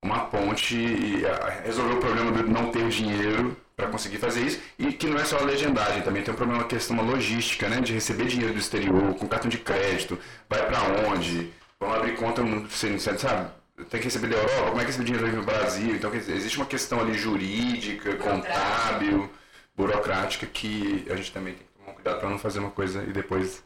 uma 0.04 0.26
ponte 0.26 0.76
e 0.76 1.24
resolver 1.64 1.94
o 1.94 2.00
problema 2.00 2.32
de 2.32 2.50
não 2.50 2.72
ter 2.72 2.88
dinheiro 2.90 3.56
para 3.76 3.88
conseguir 3.88 4.18
fazer 4.18 4.42
isso 4.42 4.60
e 4.78 4.92
que 4.92 5.08
não 5.08 5.18
é 5.18 5.26
só 5.26 5.38
a 5.38 5.44
legendagem, 5.44 6.02
também 6.02 6.24
tem 6.24 6.34
um 6.34 6.38
problema, 6.38 6.62
uma 6.62 6.68
questão 6.68 6.96
uma 6.96 7.04
logística, 7.04 7.70
né, 7.70 7.80
de 7.82 7.94
receber 7.94 8.26
dinheiro 8.26 8.54
do 8.54 8.60
exterior 8.60 9.16
com 9.16 9.28
cartão 9.28 9.50
de 9.50 9.58
crédito, 9.58 10.20
vai 10.50 10.66
para 10.66 10.82
onde, 11.08 11.52
vamos 11.80 11.98
abrir 11.98 12.16
conta, 12.16 12.44
você 12.44 12.98
sabe, 13.00 13.52
tem 13.90 14.00
que 14.00 14.06
receber 14.06 14.28
da 14.28 14.38
Europa, 14.38 14.70
como 14.70 14.82
é 14.82 14.84
que 14.84 14.90
esse 14.90 15.04
dinheiro 15.04 15.26
vem 15.26 15.36
no 15.36 15.44
Brasil? 15.44 15.96
Então 15.96 16.14
existe 16.14 16.58
uma 16.58 16.66
questão 16.66 17.00
ali 17.00 17.14
jurídica, 17.14 18.16
contábil, 18.16 19.30
burocrática 19.76 20.46
que 20.46 21.06
a 21.10 21.16
gente 21.16 21.32
também 21.32 21.54
tem 21.54 21.64
que 21.66 21.80
tomar 21.80 21.94
cuidado 21.94 22.20
para 22.20 22.30
não 22.30 22.38
fazer 22.38 22.60
uma 22.60 22.72
coisa 22.72 23.04
e 23.04 23.12
depois 23.12 23.64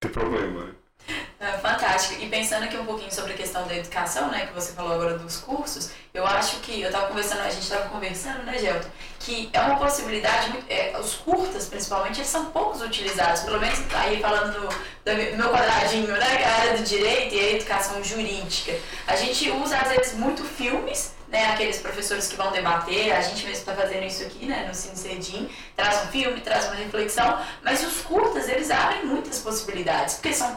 ter 0.00 0.08
problema. 0.10 0.64
Né? 0.64 0.72
É, 1.38 1.58
fantástico. 1.58 2.22
E 2.22 2.28
pensando 2.28 2.64
aqui 2.64 2.78
um 2.78 2.86
pouquinho 2.86 3.12
sobre 3.12 3.34
a 3.34 3.36
questão 3.36 3.66
da 3.68 3.76
educação, 3.76 4.30
né, 4.30 4.46
que 4.46 4.54
você 4.54 4.72
falou 4.72 4.94
agora 4.94 5.18
dos 5.18 5.36
cursos, 5.36 5.90
eu 6.14 6.26
acho 6.26 6.60
que 6.60 6.80
eu 6.80 6.86
estava 6.86 7.08
conversando, 7.08 7.42
a 7.42 7.50
gente 7.50 7.62
estava 7.62 7.90
conversando, 7.90 8.42
né, 8.44 8.56
Gelton, 8.56 8.88
que 9.20 9.50
é 9.52 9.60
uma 9.60 9.76
possibilidade, 9.76 10.64
é, 10.70 10.98
os 10.98 11.14
curtas 11.16 11.66
principalmente, 11.66 12.20
eles 12.20 12.28
são 12.28 12.46
poucos 12.46 12.80
utilizados, 12.80 13.42
pelo 13.42 13.60
menos 13.60 13.78
aí 13.94 14.18
falando 14.18 14.52
do, 14.54 14.68
do 14.68 15.36
meu 15.36 15.50
quadradinho, 15.50 16.06
né, 16.06 16.44
a 16.44 16.60
área 16.62 16.78
do 16.78 16.84
direito 16.84 17.34
e 17.34 17.38
a 17.38 17.52
educação 17.52 18.02
jurídica. 18.02 18.74
A 19.06 19.14
gente 19.14 19.50
usa 19.50 19.76
às 19.76 19.88
vezes 19.90 20.14
muito 20.14 20.42
filmes 20.42 21.15
né, 21.28 21.52
aqueles 21.52 21.78
professores 21.78 22.28
que 22.28 22.36
vão 22.36 22.52
debater, 22.52 23.12
a 23.12 23.20
gente 23.20 23.44
mesmo 23.44 23.58
está 23.58 23.74
fazendo 23.74 24.04
isso 24.04 24.22
aqui, 24.22 24.46
né, 24.46 24.64
no 24.68 24.74
Cine 24.74 24.96
Cedim, 24.96 25.50
traz 25.74 26.04
um 26.04 26.08
filme, 26.08 26.40
traz 26.40 26.66
uma 26.66 26.74
reflexão, 26.74 27.40
mas 27.62 27.84
os 27.84 28.02
curtas, 28.02 28.48
eles 28.48 28.70
abrem 28.70 29.04
muitas 29.06 29.40
possibilidades, 29.40 30.14
porque 30.14 30.32
são 30.32 30.56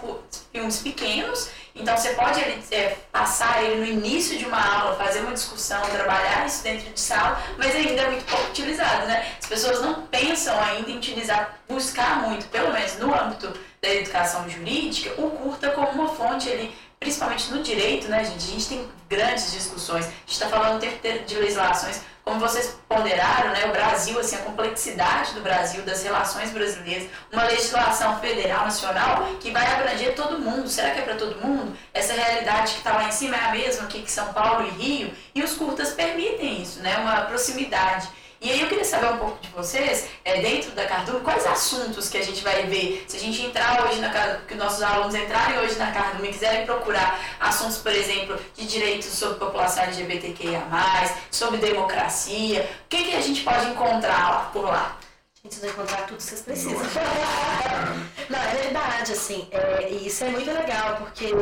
filmes 0.51 0.77
pequenos, 0.77 1.49
então 1.75 1.95
você 1.95 2.09
pode 2.09 2.41
é, 2.71 2.97
passar 3.11 3.63
ele 3.63 3.75
no 3.75 3.85
início 3.85 4.37
de 4.37 4.45
uma 4.45 4.61
aula, 4.61 4.95
fazer 4.97 5.21
uma 5.21 5.33
discussão, 5.33 5.81
trabalhar 5.89 6.45
isso 6.45 6.61
dentro 6.63 6.91
de 6.91 6.99
sala, 6.99 7.41
mas 7.57 7.75
ainda 7.75 8.01
é 8.01 8.09
muito 8.09 8.25
pouco 8.25 8.49
utilizado, 8.49 9.07
né? 9.07 9.33
As 9.41 9.47
pessoas 9.47 9.81
não 9.81 10.01
pensam 10.07 10.59
ainda 10.61 10.89
em 10.91 10.97
utilizar, 10.97 11.59
buscar 11.67 12.27
muito, 12.27 12.47
pelo 12.47 12.73
menos 12.73 12.97
no 12.97 13.13
âmbito 13.13 13.53
da 13.81 13.89
educação 13.89 14.49
jurídica, 14.49 15.21
o 15.21 15.29
curta 15.31 15.69
como 15.71 15.89
uma 15.91 16.09
fonte 16.09 16.49
ali 16.49 16.75
principalmente 16.99 17.49
no 17.51 17.63
direito, 17.63 18.07
né, 18.09 18.23
gente? 18.25 18.45
A 18.45 18.51
gente 18.51 18.67
tem 18.67 18.89
grandes 19.07 19.51
discussões. 19.51 20.05
A 20.05 20.09
gente 20.09 20.31
está 20.31 20.47
falando 20.47 20.77
o 20.77 20.79
tempo 20.79 20.95
inteiro 20.95 21.25
de 21.25 21.35
legislações. 21.35 22.01
Como 22.23 22.39
vocês 22.39 22.77
ponderaram, 22.87 23.51
né, 23.51 23.65
o 23.65 23.71
Brasil, 23.71 24.19
assim, 24.19 24.35
a 24.35 24.39
complexidade 24.39 25.33
do 25.33 25.41
Brasil, 25.41 25.81
das 25.81 26.03
relações 26.03 26.51
brasileiras, 26.51 27.09
uma 27.31 27.43
legislação 27.45 28.19
federal, 28.19 28.65
nacional, 28.65 29.29
que 29.39 29.49
vai 29.49 29.65
abranger 29.65 30.13
todo 30.13 30.37
mundo. 30.37 30.67
Será 30.67 30.91
que 30.91 30.99
é 30.99 31.01
para 31.01 31.15
todo 31.15 31.41
mundo? 31.41 31.75
Essa 31.91 32.13
realidade 32.13 32.73
que 32.73 32.77
está 32.79 32.93
lá 32.93 33.05
em 33.05 33.11
cima 33.11 33.35
é 33.35 33.45
a 33.45 33.51
mesma 33.51 33.85
aqui 33.85 34.03
que 34.03 34.11
São 34.11 34.31
Paulo 34.33 34.67
e 34.67 34.69
Rio? 34.69 35.11
E 35.33 35.41
os 35.41 35.53
curtas 35.53 35.91
permitem 35.91 36.61
isso, 36.61 36.81
né? 36.81 36.97
Uma 36.97 37.21
proximidade. 37.21 38.07
E 38.41 38.49
aí 38.49 38.61
eu 38.61 38.69
queria 38.69 38.85
saber 38.85 39.07
um 39.07 39.17
pouco 39.17 39.37
de 39.41 39.49
vocês, 39.49 40.07
é, 40.23 40.41
dentro 40.41 40.71
da 40.71 40.85
Cardume, 40.85 41.19
quais 41.19 41.45
assuntos 41.45 42.07
que 42.07 42.17
a 42.17 42.23
gente 42.23 42.41
vai 42.41 42.63
ver. 42.67 43.03
Se 43.05 43.17
a 43.17 43.19
gente 43.19 43.41
entrar 43.41 43.85
hoje 43.85 43.99
na 43.99 44.09
que 44.47 44.53
os 44.53 44.59
nossos 44.59 44.81
alunos 44.81 45.13
entrarem 45.13 45.59
hoje 45.59 45.77
na 45.77 45.91
Cardume 45.91 46.29
e 46.29 46.31
quiserem 46.31 46.65
procurar 46.65 47.19
assuntos, 47.37 47.79
por 47.79 47.91
exemplo, 47.91 48.39
de 48.55 48.65
direitos 48.65 49.07
sobre 49.07 49.39
população 49.39 49.83
LGBTQIA, 49.83 50.63
sobre 51.29 51.57
democracia, 51.57 52.69
o 52.85 52.87
que, 52.87 53.03
que 53.03 53.15
a 53.15 53.21
gente 53.21 53.43
pode 53.43 53.67
encontrar 53.67 54.29
lá, 54.29 54.49
por 54.53 54.63
lá? 54.63 54.97
A 55.43 55.47
gente 55.47 55.59
vai 55.59 55.69
encontrar 55.69 55.97
tudo 56.05 56.17
que 56.17 56.23
vocês 56.23 56.41
precisam. 56.41 56.79
Não, 58.29 58.39
é 58.39 58.55
verdade, 58.55 59.11
assim, 59.11 59.49
é, 59.51 59.89
isso 59.89 60.23
é 60.23 60.29
muito 60.29 60.49
legal, 60.49 60.95
porque 60.97 61.33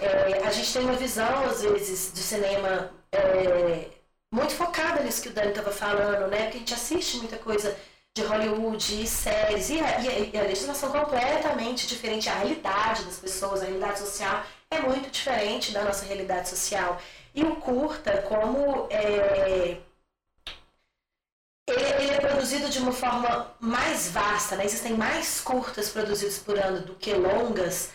é, 0.00 0.42
a 0.44 0.50
gente 0.50 0.72
tem 0.72 0.82
uma 0.82 0.94
visão, 0.94 1.44
às 1.44 1.62
vezes, 1.62 2.12
de 2.12 2.20
cinema. 2.20 2.90
É, 3.12 4.01
muito 4.32 4.54
focada 4.54 5.02
nisso 5.02 5.20
que 5.20 5.28
o 5.28 5.32
Dani 5.32 5.50
estava 5.50 5.70
falando, 5.70 6.28
né? 6.30 6.44
Porque 6.44 6.56
a 6.56 6.60
gente 6.60 6.74
assiste 6.74 7.18
muita 7.18 7.36
coisa 7.36 7.76
de 8.14 8.22
Hollywood, 8.22 9.06
séries, 9.06 9.70
e 9.70 9.80
a, 9.80 10.00
e 10.00 10.36
a, 10.36 10.42
legislação 10.42 10.90
completamente 10.90 11.86
diferente, 11.86 12.28
a 12.28 12.34
realidade 12.34 13.04
das 13.04 13.18
pessoas, 13.18 13.60
a 13.60 13.66
realidade 13.66 13.98
social 13.98 14.42
é 14.70 14.80
muito 14.80 15.10
diferente 15.10 15.72
da 15.72 15.84
nossa 15.84 16.04
realidade 16.06 16.48
social. 16.48 17.00
E 17.34 17.42
o 17.42 17.56
curta, 17.56 18.22
como 18.22 18.86
é, 18.90 19.78
ele, 21.68 21.84
ele, 22.00 22.10
é 22.12 22.20
produzido 22.20 22.68
de 22.68 22.78
uma 22.78 22.92
forma 22.92 23.54
mais 23.60 24.10
vasta, 24.10 24.56
né? 24.56 24.64
existem 24.64 24.94
mais 24.94 25.40
curtas 25.40 25.90
produzidos 25.90 26.38
por 26.38 26.58
ano 26.58 26.80
do 26.80 26.94
que 26.94 27.12
longas, 27.14 27.90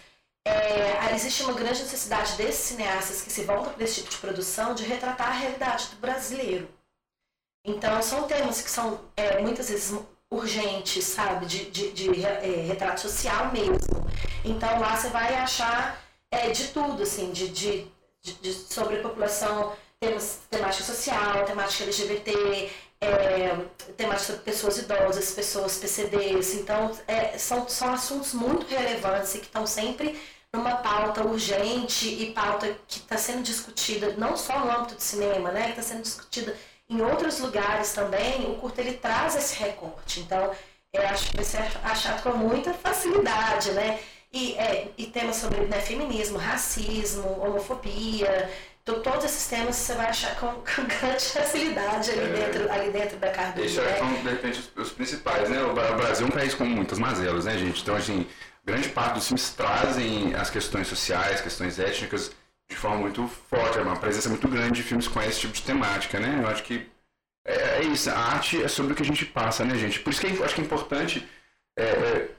é, 0.47 1.13
existe 1.13 1.43
uma 1.43 1.53
grande 1.53 1.81
necessidade 1.81 2.35
desses 2.37 2.65
cineastas 2.65 3.21
que 3.21 3.31
se 3.31 3.43
voltam 3.43 3.73
para 3.73 3.83
esse 3.83 3.95
tipo 3.95 4.09
de 4.09 4.17
produção 4.17 4.73
de 4.73 4.83
retratar 4.83 5.29
a 5.29 5.33
realidade 5.33 5.87
do 5.87 5.97
brasileiro. 5.97 6.69
Então, 7.65 8.01
são 8.01 8.27
temas 8.27 8.61
que 8.61 8.69
são 8.69 9.01
é, 9.17 9.41
muitas 9.41 9.69
vezes 9.69 9.99
urgentes, 10.31 11.03
sabe, 11.03 11.45
de, 11.45 11.69
de, 11.69 11.91
de 11.91 12.25
é, 12.25 12.65
retrato 12.67 13.01
social 13.01 13.51
mesmo. 13.51 13.77
Então, 14.45 14.79
lá 14.79 14.95
você 14.95 15.09
vai 15.09 15.33
achar 15.35 16.01
é, 16.31 16.49
de 16.49 16.69
tudo, 16.69 17.03
assim, 17.03 17.31
de, 17.31 17.49
de, 17.49 17.87
de, 18.21 18.53
sobre 18.53 18.97
população, 18.97 19.75
temas, 19.99 20.39
temática 20.49 20.83
social, 20.83 21.45
temática 21.45 21.83
LGBT, 21.83 22.71
é, 23.01 23.49
temática 23.97 24.25
sobre 24.25 24.41
pessoas 24.43 24.77
idosas, 24.77 25.31
pessoas 25.31 25.77
PCDs. 25.77 26.55
Então, 26.55 26.91
é, 27.07 27.37
são, 27.37 27.67
são 27.67 27.93
assuntos 27.93 28.33
muito 28.33 28.65
relevantes 28.67 29.35
e 29.35 29.39
que 29.39 29.45
estão 29.45 29.67
sempre 29.67 30.19
numa 30.53 30.77
pauta 30.77 31.23
urgente 31.23 32.07
e 32.07 32.31
pauta 32.33 32.75
que 32.87 32.99
está 32.99 33.17
sendo 33.17 33.43
discutida 33.43 34.15
não 34.17 34.35
só 34.37 34.59
no 34.59 34.71
âmbito 34.71 34.95
do 34.95 35.01
cinema, 35.01 35.51
né, 35.51 35.65
que 35.65 35.79
está 35.79 35.83
sendo 35.83 36.01
discutida 36.01 36.55
em 36.89 37.01
outros 37.01 37.39
lugares 37.39 37.93
também, 37.93 38.49
o 38.49 38.55
curto 38.55 38.79
ele 38.79 38.93
traz 38.93 39.35
esse 39.35 39.55
recorte. 39.59 40.21
Então, 40.21 40.51
eu 40.93 41.01
acho 41.07 41.29
que 41.29 41.35
vai 41.35 41.45
ser 41.45 41.59
achado 41.83 42.23
com 42.23 42.37
muita 42.37 42.73
facilidade, 42.73 43.71
né? 43.71 43.99
E, 44.31 44.55
é, 44.55 44.89
e 44.97 45.07
temas 45.07 45.37
sobre 45.37 45.61
né, 45.61 45.79
feminismo, 45.79 46.37
racismo, 46.37 47.41
homofobia, 47.41 48.49
então, 48.87 49.01
todos 49.01 49.25
esses 49.25 49.45
temas 49.47 49.75
você 49.75 49.93
vai 49.95 50.07
achar 50.07 50.33
com, 50.37 50.47
com 50.63 50.85
grande 50.85 51.25
facilidade 51.25 52.09
ali, 52.09 52.21
é, 52.21 52.27
dentro, 52.27 52.71
ali 52.71 52.89
dentro 52.89 53.17
da 53.17 53.29
Cardoso. 53.29 53.67
Isso 53.67 53.81
né? 53.81 53.97
são, 53.97 54.13
de 54.13 54.29
repente, 54.29 54.59
os, 54.59 54.87
os, 54.87 54.93
principais, 54.93 55.49
né? 55.49 55.61
O 55.61 55.73
Brasil 55.73 56.25
é 56.25 56.29
um 56.29 56.31
país 56.31 56.53
com 56.53 56.63
muitas 56.63 56.97
mazelas, 56.97 57.43
né, 57.43 57.57
gente? 57.57 57.81
Então, 57.81 57.97
assim, 57.97 58.25
grande 58.63 58.87
parte 58.87 59.15
dos 59.15 59.27
filmes 59.27 59.49
trazem 59.49 60.33
as 60.35 60.49
questões 60.49 60.87
sociais, 60.87 61.41
questões 61.41 61.77
étnicas 61.77 62.31
de 62.69 62.75
forma 62.75 62.97
muito 62.97 63.27
forte, 63.49 63.77
é 63.77 63.81
uma 63.81 63.95
presença 63.97 64.29
muito 64.29 64.47
grande 64.47 64.81
de 64.81 64.83
filmes 64.83 65.07
com 65.07 65.21
esse 65.21 65.41
tipo 65.41 65.53
de 65.53 65.63
temática, 65.63 66.17
né? 66.17 66.39
Eu 66.41 66.47
acho 66.47 66.63
que 66.63 66.89
é, 67.45 67.79
é 67.79 67.83
isso, 67.83 68.09
a 68.09 68.17
arte 68.17 68.63
é 68.63 68.69
sobre 68.69 68.93
o 68.93 68.95
que 68.95 69.03
a 69.03 69.05
gente 69.05 69.25
passa, 69.25 69.65
né, 69.65 69.77
gente? 69.77 69.99
Por 69.99 70.11
isso 70.11 70.21
que 70.21 70.27
eu 70.27 70.45
acho 70.45 70.55
que 70.55 70.61
é 70.61 70.63
importante, 70.63 71.27
é, 71.77 71.83
é, 71.83 72.29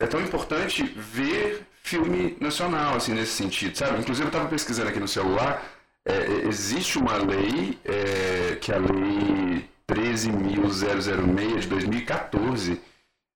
é 0.00 0.06
tão 0.06 0.20
importante 0.20 0.82
ver 0.84 1.66
filme 1.82 2.36
nacional, 2.40 2.96
assim, 2.96 3.12
nesse 3.12 3.32
sentido, 3.32 3.76
sabe? 3.76 4.00
Inclusive 4.00 4.26
eu 4.26 4.28
estava 4.28 4.48
pesquisando 4.48 4.90
aqui 4.90 5.00
no 5.00 5.08
celular, 5.08 5.62
é, 6.08 6.48
existe 6.48 6.98
uma 6.98 7.16
lei, 7.16 7.78
é, 7.84 8.56
que 8.56 8.72
é 8.72 8.76
a 8.76 8.78
lei 8.78 9.68
13.006 9.86 11.60
de 11.60 11.68
2014, 11.68 12.80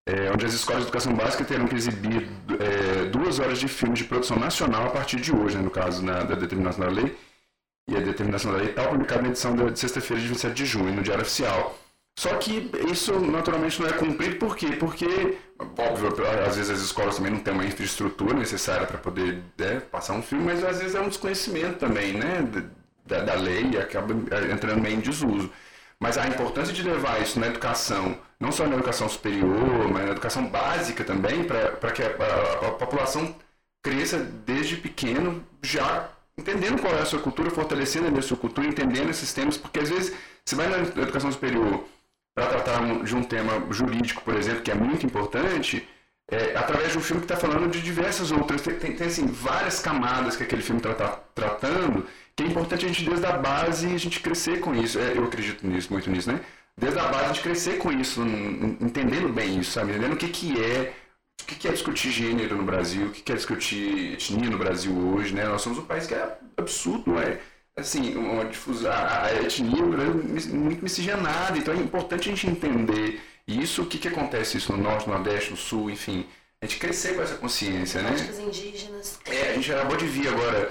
é, 0.08 0.32
onde 0.32 0.46
as 0.46 0.54
escolas 0.54 0.82
de 0.82 0.88
educação 0.88 1.14
básica 1.14 1.44
terão 1.44 1.68
que 1.68 1.74
exibir 1.74 2.28
é, 2.58 3.04
duas 3.10 3.38
horas 3.38 3.60
de 3.60 3.68
filme 3.68 3.94
de 3.94 4.04
produção 4.04 4.38
nacional 4.38 4.86
a 4.86 4.90
partir 4.90 5.20
de 5.20 5.34
hoje, 5.34 5.56
né, 5.56 5.62
no 5.62 5.70
caso 5.70 6.02
na, 6.02 6.24
da 6.24 6.34
determinação 6.34 6.84
da 6.84 6.90
lei. 6.90 7.16
E 7.88 7.96
a 7.96 8.00
determinação 8.00 8.52
da 8.52 8.58
lei 8.58 8.70
está 8.70 8.88
publicada 8.88 9.22
na 9.22 9.28
edição 9.28 9.54
de 9.54 9.78
sexta-feira 9.78 10.22
de 10.22 10.28
27 10.28 10.54
de 10.54 10.66
junho, 10.66 10.94
no 10.94 11.02
Diário 11.02 11.22
Oficial. 11.22 11.78
Só 12.18 12.36
que 12.36 12.70
isso 12.90 13.18
naturalmente 13.20 13.80
não 13.80 13.88
é 13.88 13.92
cumprido, 13.92 14.36
por 14.36 14.56
quê? 14.56 14.72
Porque, 14.72 15.38
óbvio, 15.78 16.26
às 16.46 16.56
vezes 16.56 16.70
as 16.70 16.80
escolas 16.80 17.16
também 17.16 17.32
não 17.32 17.40
têm 17.40 17.54
uma 17.54 17.64
infraestrutura 17.64 18.34
necessária 18.34 18.86
para 18.86 18.98
poder 18.98 19.42
né, 19.58 19.80
passar 19.80 20.14
um 20.14 20.22
filme, 20.22 20.44
mas 20.44 20.62
às 20.64 20.78
vezes 20.78 20.94
é 20.94 21.00
um 21.00 21.08
desconhecimento 21.08 21.78
também 21.78 22.12
né, 22.12 22.46
da, 23.06 23.20
da 23.20 23.34
lei 23.34 23.70
e 23.72 23.78
acaba 23.78 24.14
entrando 24.52 24.80
meio 24.80 24.96
em 24.96 25.00
desuso. 25.00 25.50
Mas 25.98 26.18
a 26.18 26.26
importância 26.26 26.74
de 26.74 26.82
levar 26.82 27.22
isso 27.22 27.38
na 27.38 27.46
educação, 27.46 28.18
não 28.40 28.50
só 28.50 28.66
na 28.66 28.74
educação 28.74 29.08
superior, 29.08 29.88
mas 29.92 30.04
na 30.04 30.10
educação 30.12 30.46
básica 30.46 31.04
também, 31.04 31.44
para 31.44 31.92
que 31.92 32.02
a, 32.02 32.08
a, 32.08 32.68
a, 32.68 32.72
população 32.72 33.34
cresça 33.82 34.18
desde 34.18 34.76
pequeno, 34.76 35.44
já 35.62 36.08
entendendo 36.36 36.80
qual 36.80 36.92
é 36.94 37.02
a 37.02 37.04
sua 37.04 37.20
cultura, 37.20 37.50
fortalecendo 37.50 38.18
a 38.18 38.22
sua 38.22 38.36
cultura, 38.36 38.66
entendendo 38.66 39.10
esses 39.10 39.32
temas, 39.32 39.56
porque 39.56 39.78
às 39.78 39.90
vezes 39.90 40.12
você 40.44 40.56
vai 40.56 40.68
na 40.68 40.78
educação 40.78 41.30
superior 41.30 41.84
para 42.34 42.46
tratar 42.46 43.04
de 43.04 43.14
um 43.14 43.22
tema 43.22 43.66
jurídico, 43.70 44.22
por 44.22 44.34
exemplo, 44.34 44.62
que 44.62 44.70
é 44.70 44.74
muito 44.74 45.04
importante, 45.04 45.86
é, 46.30 46.56
através 46.56 46.92
de 46.92 46.98
um 46.98 47.00
filme 47.00 47.20
que 47.20 47.32
está 47.32 47.36
falando 47.36 47.70
de 47.70 47.82
diversas 47.82 48.32
outras. 48.32 48.62
Tem, 48.62 48.74
tem, 48.74 48.96
tem, 48.96 49.06
assim, 49.06 49.26
várias 49.26 49.80
camadas 49.80 50.36
que 50.36 50.42
aquele 50.42 50.62
filme 50.62 50.80
está 50.80 50.94
tá, 50.94 51.20
tratando 51.34 52.06
que 52.34 52.42
é 52.42 52.46
importante 52.46 52.84
a 52.86 52.88
gente, 52.88 53.04
desde 53.04 53.26
a 53.26 53.36
base, 53.36 53.86
a 53.94 53.98
gente 53.98 54.20
crescer 54.20 54.60
com 54.60 54.74
isso. 54.74 54.98
É, 54.98 55.16
eu 55.16 55.24
acredito 55.24 55.66
nisso, 55.66 55.92
muito 55.92 56.10
nisso, 56.10 56.32
né? 56.32 56.40
Desde 56.76 56.98
a 56.98 57.04
base, 57.08 57.24
a 57.24 57.28
gente 57.28 57.42
crescer 57.42 57.78
com 57.78 57.92
isso, 57.92 58.22
entendendo 58.80 59.28
bem 59.28 59.60
isso, 59.60 59.72
sabe? 59.72 59.90
Entendendo 59.90 60.14
o 60.14 60.16
que, 60.16 60.28
que 60.28 60.58
é, 60.58 60.94
o 61.42 61.44
que, 61.44 61.54
que 61.56 61.68
é 61.68 61.72
discutir 61.72 62.10
gênero 62.10 62.56
no 62.56 62.64
Brasil, 62.64 63.08
o 63.08 63.10
que, 63.10 63.20
que 63.22 63.32
é 63.32 63.34
discutir 63.34 64.14
etnia 64.14 64.48
no 64.48 64.56
Brasil 64.56 64.96
hoje, 64.96 65.34
né? 65.34 65.44
Nós 65.44 65.60
somos 65.60 65.78
um 65.78 65.84
país 65.84 66.06
que 66.06 66.14
é 66.14 66.38
absurdo, 66.56 67.10
não 67.10 67.20
é? 67.20 67.40
Assim, 67.76 68.14
uma 68.16 68.44
difusão, 68.44 68.92
a 68.92 69.32
etnia 69.42 69.82
muito 70.52 70.82
miscigenada, 70.82 71.56
então 71.56 71.74
é 71.74 71.78
importante 71.78 72.28
a 72.28 72.34
gente 72.34 72.46
entender 72.46 73.20
isso, 73.46 73.82
o 73.82 73.86
que, 73.86 73.98
que 73.98 74.08
acontece 74.08 74.58
isso 74.58 74.72
no 74.72 74.82
norte, 74.82 75.08
no 75.08 75.14
nordeste, 75.14 75.50
no 75.50 75.56
sul, 75.56 75.90
enfim, 75.90 76.26
a 76.60 76.66
gente 76.66 76.78
crescer 76.78 77.14
com 77.14 77.22
essa 77.22 77.34
consciência, 77.36 78.02
né? 78.02 78.10
Práticas 78.10 78.38
indígenas. 78.38 79.18
É, 79.26 79.50
a 79.50 79.54
gente 79.54 79.72
acabou 79.72 79.96
de 79.96 80.06
vir 80.06 80.28
agora, 80.28 80.70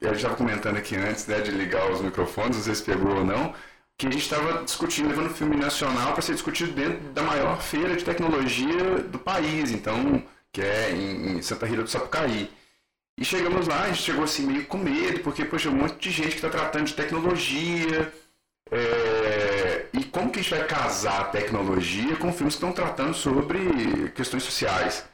a 0.00 0.06
gente 0.06 0.16
estava 0.16 0.36
comentando 0.36 0.76
aqui 0.76 0.96
antes, 0.96 1.26
né, 1.26 1.40
de 1.40 1.50
ligar 1.50 1.90
os 1.90 2.00
microfones, 2.00 2.56
não 2.56 2.64
sei 2.64 2.74
se 2.74 2.82
pegou 2.82 3.16
ou 3.16 3.24
não, 3.24 3.54
que 3.98 4.06
a 4.06 4.10
gente 4.10 4.22
estava 4.22 4.64
discutindo, 4.64 5.08
levando 5.08 5.28
filme 5.34 5.56
nacional 5.56 6.12
para 6.12 6.22
ser 6.22 6.32
discutido 6.32 6.72
dentro 6.72 7.00
da 7.12 7.22
maior 7.22 7.60
feira 7.60 7.94
de 7.94 8.04
tecnologia 8.04 8.98
do 9.00 9.18
país, 9.18 9.70
então, 9.70 10.22
que 10.50 10.62
é 10.62 10.90
em, 10.92 11.36
em 11.36 11.42
Santa 11.42 11.66
Rita 11.66 11.82
do 11.82 11.90
Sapucaí. 11.90 12.50
E 13.20 13.24
chegamos 13.24 13.68
lá, 13.68 13.82
a 13.82 13.88
gente 13.88 14.00
chegou 14.02 14.24
assim 14.24 14.46
meio 14.46 14.64
com 14.64 14.78
medo, 14.78 15.20
porque, 15.20 15.44
poxa, 15.44 15.68
um 15.68 15.74
monte 15.74 16.08
de 16.08 16.10
gente 16.10 16.30
que 16.30 16.36
está 16.36 16.48
tratando 16.48 16.86
de 16.86 16.94
tecnologia. 16.94 18.10
É... 18.70 19.86
E 19.92 20.04
como 20.04 20.30
que 20.32 20.40
a 20.40 20.42
gente 20.42 20.54
vai 20.54 20.66
casar 20.66 21.20
a 21.20 21.24
tecnologia 21.24 22.16
com 22.16 22.32
filmes 22.32 22.54
que 22.54 22.64
estão 22.64 22.72
tratando 22.72 23.12
sobre 23.12 24.10
questões 24.14 24.42
sociais? 24.42 25.04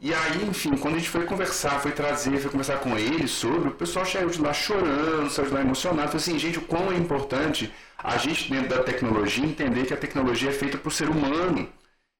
E 0.00 0.12
aí, 0.12 0.44
enfim, 0.48 0.76
quando 0.76 0.96
a 0.96 0.98
gente 0.98 1.10
foi 1.10 1.26
conversar, 1.26 1.80
foi 1.80 1.92
trazer, 1.92 2.38
foi 2.40 2.50
conversar 2.50 2.80
com 2.80 2.98
eles 2.98 3.30
sobre, 3.30 3.68
o 3.68 3.74
pessoal 3.74 4.04
saiu 4.04 4.30
de 4.30 4.40
lá 4.40 4.52
chorando, 4.52 5.30
saiu 5.30 5.46
de 5.48 5.54
lá 5.54 5.60
emocionado. 5.60 6.08
Falei 6.08 6.16
assim, 6.16 6.38
gente, 6.40 6.58
o 6.58 6.62
quão 6.62 6.90
é 6.90 6.96
importante 6.96 7.72
a 7.96 8.16
gente, 8.16 8.50
dentro 8.50 8.68
da 8.70 8.82
tecnologia, 8.82 9.44
entender 9.44 9.86
que 9.86 9.94
a 9.94 9.96
tecnologia 9.96 10.50
é 10.50 10.52
feita 10.52 10.76
para 10.76 10.88
o 10.88 10.92
ser 10.92 11.08
humano. 11.08 11.68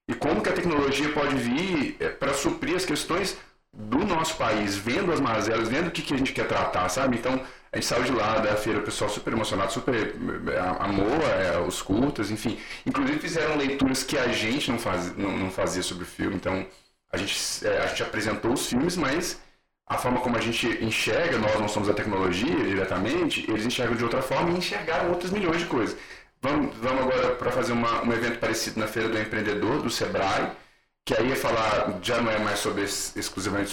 E 0.07 0.13
como 0.13 0.41
que 0.41 0.49
a 0.49 0.53
tecnologia 0.53 1.11
pode 1.11 1.35
vir 1.35 1.97
é, 1.99 2.09
para 2.09 2.33
suprir 2.33 2.75
as 2.75 2.85
questões 2.85 3.37
do 3.79 3.99
nosso 3.99 4.35
país, 4.35 4.75
vendo 4.75 5.11
as 5.13 5.21
mazelas, 5.21 5.69
vendo 5.69 5.87
o 5.87 5.91
que, 5.91 6.01
que 6.01 6.13
a 6.13 6.17
gente 6.17 6.33
quer 6.33 6.45
tratar, 6.45 6.89
sabe? 6.89 7.17
Então, 7.17 7.41
a 7.71 7.77
gente 7.77 7.85
saiu 7.87 8.03
de 8.03 8.11
lá 8.11 8.39
da 8.39 8.55
feira, 8.57 8.79
o 8.79 8.83
pessoal 8.83 9.09
super 9.09 9.31
emocionado, 9.31 9.71
super 9.71 10.15
é, 10.51 10.59
amou 10.83 11.07
é, 11.21 11.59
os 11.59 11.81
cultos, 11.81 12.29
enfim. 12.29 12.59
Inclusive 12.85 13.19
fizeram 13.19 13.55
leituras 13.55 14.03
que 14.03 14.17
a 14.17 14.27
gente 14.27 14.69
não, 14.69 14.77
faz, 14.77 15.15
não, 15.15 15.31
não 15.31 15.49
fazia 15.49 15.81
sobre 15.81 16.03
o 16.03 16.07
filme, 16.07 16.35
então 16.35 16.67
a 17.09 17.15
gente, 17.17 17.65
é, 17.65 17.77
a 17.79 17.87
gente 17.87 18.03
apresentou 18.03 18.51
os 18.51 18.67
filmes, 18.67 18.97
mas 18.97 19.39
a 19.87 19.97
forma 19.97 20.19
como 20.19 20.35
a 20.35 20.41
gente 20.41 20.67
enxerga, 20.83 21.37
nós 21.37 21.57
não 21.59 21.69
somos 21.69 21.87
a 21.89 21.93
tecnologia 21.93 22.55
diretamente, 22.55 23.49
eles 23.49 23.65
enxergam 23.65 23.95
de 23.95 24.03
outra 24.03 24.21
forma 24.21 24.51
e 24.51 24.57
enxergaram 24.57 25.09
outras 25.09 25.31
milhões 25.31 25.59
de 25.59 25.67
coisas. 25.67 25.97
Vamos, 26.41 26.75
vamos 26.77 27.01
agora 27.03 27.35
para 27.35 27.51
fazer 27.51 27.71
uma, 27.73 28.03
um 28.03 28.11
evento 28.11 28.39
parecido 28.39 28.79
na 28.79 28.87
Feira 28.87 29.07
do 29.09 29.17
Empreendedor, 29.17 29.81
do 29.81 29.89
Sebrae, 29.89 30.51
que 31.05 31.15
aí 31.15 31.31
é 31.31 31.35
falar, 31.35 31.99
já 32.03 32.21
não 32.21 32.31
é 32.31 32.37
mais 32.37 32.59
sobre, 32.59 32.83
exclusivamente 32.83 33.69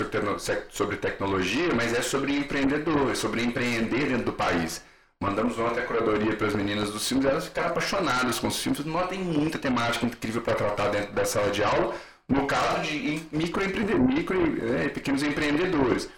sobre, 0.70 0.96
tecnologia, 0.96 1.74
mas 1.74 1.92
é 1.92 2.00
sobre 2.00 2.36
empreendedor, 2.36 3.10
é 3.10 3.14
sobre 3.14 3.42
empreender 3.42 4.08
dentro 4.08 4.24
do 4.24 4.32
país. 4.32 4.82
Mandamos 5.22 5.58
ontem 5.58 5.80
a 5.80 5.86
curadoria 5.86 6.36
para 6.36 6.46
as 6.46 6.54
meninas 6.54 6.90
dos 6.90 7.06
filmes, 7.06 7.26
elas 7.26 7.46
ficaram 7.46 7.68
apaixonadas 7.68 8.38
com 8.38 8.48
os 8.48 8.62
filmes, 8.62 8.84
não 8.84 9.06
tem 9.06 9.18
muita 9.18 9.58
temática 9.58 10.06
incrível 10.06 10.42
para 10.42 10.54
tratar 10.54 10.88
dentro 10.88 11.12
da 11.12 11.24
sala 11.24 11.50
de 11.50 11.62
aula, 11.62 11.94
no 12.28 12.46
caso 12.46 12.82
de 12.82 13.22
microempreendedores, 13.32 14.14
micro, 14.14 14.74
é, 14.74 14.88
pequenos 14.88 15.22
empreendedores. 15.22 16.08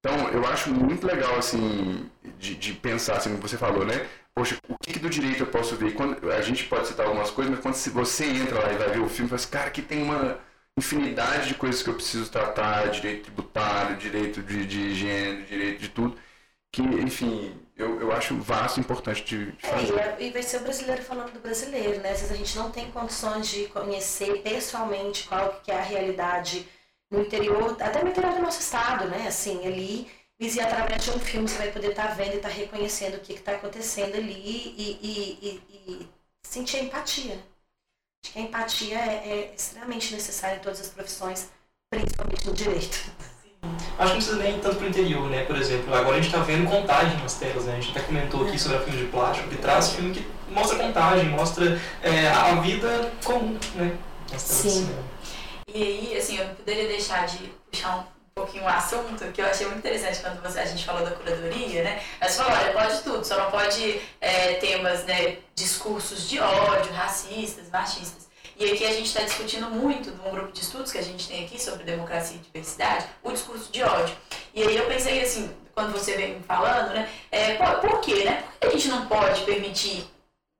Então, 0.00 0.28
eu 0.28 0.46
acho 0.46 0.70
muito 0.70 1.06
legal, 1.06 1.36
assim, 1.36 2.08
de, 2.38 2.54
de, 2.54 2.72
pensar, 2.74 3.16
assim, 3.16 3.30
como 3.30 3.42
você 3.42 3.56
falou, 3.56 3.84
né? 3.84 4.06
Poxa, 4.34 4.56
o 4.68 4.76
que, 4.78 4.92
que, 4.92 4.98
do 4.98 5.10
direito 5.10 5.40
eu 5.40 5.46
posso 5.46 5.74
ver? 5.74 5.94
Quando, 5.94 6.30
a 6.30 6.40
gente 6.42 6.64
pode 6.64 6.86
citar 6.86 7.06
algumas 7.06 7.30
coisas, 7.30 7.52
mas 7.52 7.60
quando 7.60 7.74
você 7.92 8.26
entra 8.26 8.60
lá 8.60 8.72
e 8.72 8.76
vai 8.76 8.90
ver 8.90 9.00
o 9.00 9.08
filme, 9.08 9.28
fala 9.28 9.40
assim, 9.40 9.50
cara, 9.50 9.70
que 9.70 9.82
tem 9.82 10.02
uma 10.02 10.38
infinidade 10.78 11.48
de 11.48 11.54
coisas 11.54 11.82
que 11.82 11.88
eu 11.88 11.94
preciso 11.94 12.30
tratar, 12.30 12.90
direito 12.90 13.24
tributário, 13.24 13.96
direito 13.96 14.42
de, 14.42 14.66
de 14.66 14.94
gênero, 14.94 15.46
direito 15.46 15.80
de 15.80 15.88
tudo, 15.88 16.18
que, 16.70 16.82
enfim, 16.82 17.58
eu, 17.74 18.00
eu 18.00 18.12
acho 18.12 18.36
vasto 18.40 18.76
e 18.76 18.80
importante 18.80 19.24
de, 19.24 19.52
de 19.52 19.66
fazer. 19.66 19.98
É, 19.98 20.16
e 20.20 20.30
vai 20.30 20.42
ser 20.42 20.58
o 20.58 20.64
brasileiro 20.64 21.02
falando 21.02 21.32
do 21.32 21.40
brasileiro, 21.40 22.00
né? 22.00 22.10
Às 22.10 22.20
vezes 22.20 22.32
a 22.32 22.36
gente 22.36 22.58
não 22.58 22.70
tem 22.70 22.90
condições 22.90 23.48
de 23.48 23.66
conhecer 23.68 24.42
pessoalmente 24.42 25.26
qual 25.26 25.60
que 25.62 25.70
é 25.70 25.78
a 25.78 25.82
realidade 25.82 26.68
no 27.10 27.22
interior, 27.22 27.76
até 27.80 28.02
no 28.02 28.10
interior 28.10 28.34
do 28.34 28.42
nosso 28.42 28.60
estado, 28.60 29.08
né? 29.08 29.26
Assim, 29.26 29.66
ali, 29.66 30.10
e 30.38 30.60
através 30.60 31.04
de 31.04 31.10
um 31.10 31.18
filme 31.18 31.48
você 31.48 31.56
vai 31.56 31.70
poder 31.72 31.90
estar 31.90 32.08
tá 32.08 32.14
vendo 32.14 32.34
e 32.34 32.36
estar 32.36 32.50
tá 32.50 32.54
reconhecendo 32.54 33.14
o 33.16 33.20
que 33.20 33.32
está 33.32 33.52
acontecendo 33.52 34.16
ali 34.16 34.34
e, 34.34 34.98
e, 35.02 35.62
e, 35.72 36.02
e 36.02 36.08
sentir 36.42 36.82
empatia? 36.84 37.38
Acho 38.26 38.32
que 38.32 38.38
a 38.40 38.42
empatia 38.42 38.98
é, 38.98 39.28
é 39.28 39.54
extremamente 39.56 40.12
necessária 40.12 40.56
em 40.56 40.58
todas 40.58 40.80
as 40.80 40.88
profissões, 40.88 41.48
principalmente 41.88 42.44
no 42.44 42.54
direito. 42.54 43.12
Acho 43.62 43.70
que 43.70 43.98
não 43.98 44.10
precisa 44.10 44.36
nem 44.36 44.58
tanto 44.58 44.76
para 44.76 44.84
o 44.84 44.88
interior, 44.88 45.30
né? 45.30 45.44
Por 45.44 45.54
exemplo, 45.54 45.94
agora 45.94 46.16
a 46.16 46.20
gente 46.20 46.34
está 46.34 46.42
vendo 46.42 46.68
contagem 46.68 47.16
nas 47.18 47.34
telas, 47.34 47.64
né? 47.66 47.76
A 47.76 47.80
gente 47.80 47.96
até 47.96 48.06
comentou 48.06 48.46
aqui 48.46 48.58
sobre 48.58 48.78
a 48.78 48.80
filme 48.80 48.98
de 48.98 49.06
plástico, 49.06 49.48
que 49.48 49.56
traz 49.58 49.92
filme 49.92 50.12
que 50.12 50.26
mostra 50.50 50.76
contagem, 50.76 51.28
mostra 51.28 51.80
é, 52.02 52.28
a 52.28 52.56
vida 52.56 53.12
comum, 53.22 53.56
né? 53.76 53.96
Sim. 54.36 54.88
E 55.72 55.82
aí, 55.82 56.18
assim, 56.18 56.38
eu 56.38 56.48
não 56.48 56.54
poderia 56.56 56.88
deixar 56.88 57.26
de 57.26 57.52
puxar 57.70 57.98
um 57.98 58.15
pouquinho 58.36 58.64
o 58.64 58.68
assunto, 58.68 59.32
que 59.32 59.40
eu 59.40 59.46
achei 59.46 59.66
muito 59.66 59.78
interessante 59.78 60.20
quando 60.20 60.42
você, 60.42 60.60
a 60.60 60.66
gente 60.66 60.84
falou 60.84 61.02
da 61.02 61.10
curadoria, 61.10 61.82
né? 61.82 62.02
Mas 62.20 62.36
falou, 62.36 62.52
olha, 62.52 62.70
pode 62.70 63.02
tudo, 63.02 63.24
só 63.24 63.38
não 63.38 63.50
pode 63.50 63.98
é, 64.20 64.54
temas, 64.54 65.04
né, 65.04 65.38
discursos 65.54 66.28
de 66.28 66.38
ódio, 66.38 66.92
racistas, 66.92 67.70
machistas. 67.70 68.28
E 68.58 68.70
aqui 68.70 68.84
a 68.84 68.92
gente 68.92 69.06
está 69.06 69.22
discutindo 69.22 69.70
muito 69.70 70.10
num 70.10 70.30
grupo 70.30 70.52
de 70.52 70.60
estudos 70.60 70.92
que 70.92 70.98
a 70.98 71.02
gente 71.02 71.26
tem 71.26 71.46
aqui 71.46 71.58
sobre 71.58 71.84
democracia 71.84 72.36
e 72.36 72.40
diversidade, 72.40 73.06
o 73.22 73.32
discurso 73.32 73.72
de 73.72 73.82
ódio. 73.82 74.14
E 74.54 74.62
aí 74.62 74.76
eu 74.76 74.84
pensei 74.84 75.22
assim, 75.22 75.50
quando 75.74 75.92
você 75.92 76.14
vem 76.14 76.42
falando, 76.42 76.92
né, 76.92 77.08
é, 77.30 77.54
por, 77.54 77.80
por 77.80 78.00
quê, 78.00 78.24
né? 78.24 78.44
Por 78.60 78.68
que 78.68 78.76
a 78.76 78.78
gente 78.78 78.88
não 78.88 79.06
pode 79.06 79.42
permitir 79.44 80.06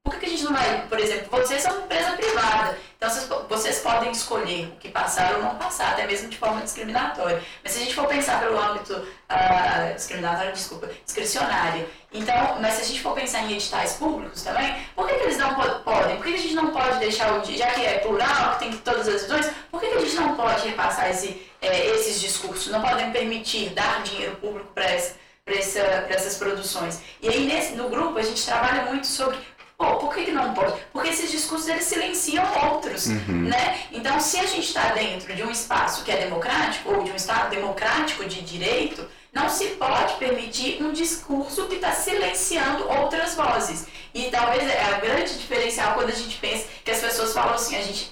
por 0.06 0.14
que, 0.14 0.20
que, 0.20 0.26
a 0.26 0.28
gente 0.28 0.44
não 0.44 0.52
vai, 0.52 0.86
por 0.86 1.00
exemplo, 1.00 1.26
vocês 1.30 1.62
são 1.62 1.72
uma 1.72 1.84
empresa 1.84 2.12
privada, 2.12 2.78
então 2.96 3.10
vocês, 3.10 3.28
vocês, 3.48 3.78
podem 3.80 4.12
escolher 4.12 4.68
o 4.68 4.76
que 4.76 4.88
passar 4.88 5.34
ou 5.34 5.42
não 5.42 5.56
passar, 5.56 5.90
até 5.90 6.06
mesmo 6.06 6.28
de 6.28 6.38
forma 6.38 6.60
discriminatória. 6.60 7.42
Mas 7.62 7.72
se 7.72 7.80
a 7.80 7.82
gente 7.82 7.94
for 7.94 8.06
pensar 8.06 8.38
pelo 8.38 8.56
âmbito 8.56 8.94
uh, 8.94 9.94
discriminatório, 9.96 10.52
desculpa, 10.52 10.88
discricionário, 11.04 11.88
então, 12.12 12.58
mas 12.60 12.74
se 12.74 12.82
a 12.82 12.84
gente 12.84 13.02
for 13.02 13.14
pensar 13.14 13.40
em 13.40 13.54
editais 13.54 13.94
públicos 13.94 14.44
também, 14.44 14.76
por 14.94 15.08
que, 15.08 15.14
que 15.14 15.22
eles 15.24 15.38
não 15.38 15.54
podem? 15.82 16.16
Por 16.16 16.24
que, 16.24 16.32
que 16.32 16.38
a 16.38 16.42
gente 16.42 16.54
não 16.54 16.70
pode 16.70 16.98
deixar, 17.00 17.32
o, 17.32 17.44
já 17.44 17.66
que 17.70 17.84
é 17.84 17.98
plural, 17.98 18.52
que 18.52 18.58
tem 18.60 18.76
todas 18.78 19.08
as 19.08 19.22
visões, 19.22 19.50
por 19.72 19.80
que, 19.80 19.88
que 19.88 19.96
a 19.96 20.00
gente 20.00 20.14
não 20.14 20.36
pode 20.36 20.68
repassar 20.68 21.10
esse, 21.10 21.50
é, 21.60 21.90
esses 21.90 22.20
discursos? 22.20 22.68
Não 22.68 22.80
podem 22.80 23.10
permitir 23.10 23.70
dar 23.70 24.04
dinheiro 24.04 24.36
público 24.36 24.68
para 24.72 24.84
essa, 24.84 25.16
essa, 25.44 25.80
essas 26.08 26.36
produções. 26.36 27.00
E 27.20 27.28
aí, 27.28 27.44
nesse, 27.44 27.74
no 27.74 27.88
grupo, 27.88 28.18
a 28.18 28.22
gente 28.22 28.44
trabalha 28.46 28.84
muito 28.84 29.08
sobre 29.08 29.36
Pô, 29.78 29.96
por 29.96 30.14
que, 30.14 30.24
que 30.24 30.32
não 30.32 30.54
pode? 30.54 30.80
Porque 30.90 31.10
esses 31.10 31.30
discursos 31.30 31.68
eles 31.68 31.84
silenciam 31.84 32.44
outros, 32.72 33.06
uhum. 33.06 33.48
né? 33.48 33.80
Então, 33.92 34.18
se 34.18 34.38
a 34.38 34.46
gente 34.46 34.68
está 34.68 34.88
dentro 34.94 35.34
de 35.34 35.42
um 35.42 35.50
espaço 35.50 36.02
que 36.02 36.10
é 36.10 36.16
democrático 36.16 36.94
ou 36.94 37.04
de 37.04 37.10
um 37.10 37.16
estado 37.16 37.50
democrático 37.50 38.24
de 38.24 38.40
direito, 38.40 39.06
não 39.32 39.50
se 39.50 39.66
pode 39.72 40.14
permitir 40.14 40.82
um 40.82 40.92
discurso 40.92 41.66
que 41.66 41.74
está 41.74 41.92
silenciando 41.92 42.88
outras 42.88 43.34
vozes. 43.34 43.86
E 44.14 44.30
talvez 44.30 44.66
é 44.66 44.82
a 44.82 44.98
grande 44.98 45.36
diferencial 45.36 45.92
quando 45.92 46.08
a 46.08 46.14
gente 46.14 46.38
pensa 46.38 46.66
que 46.82 46.90
as 46.90 47.00
pessoas 47.00 47.34
falam 47.34 47.54
assim, 47.54 47.76
a 47.76 47.82
gente 47.82 48.10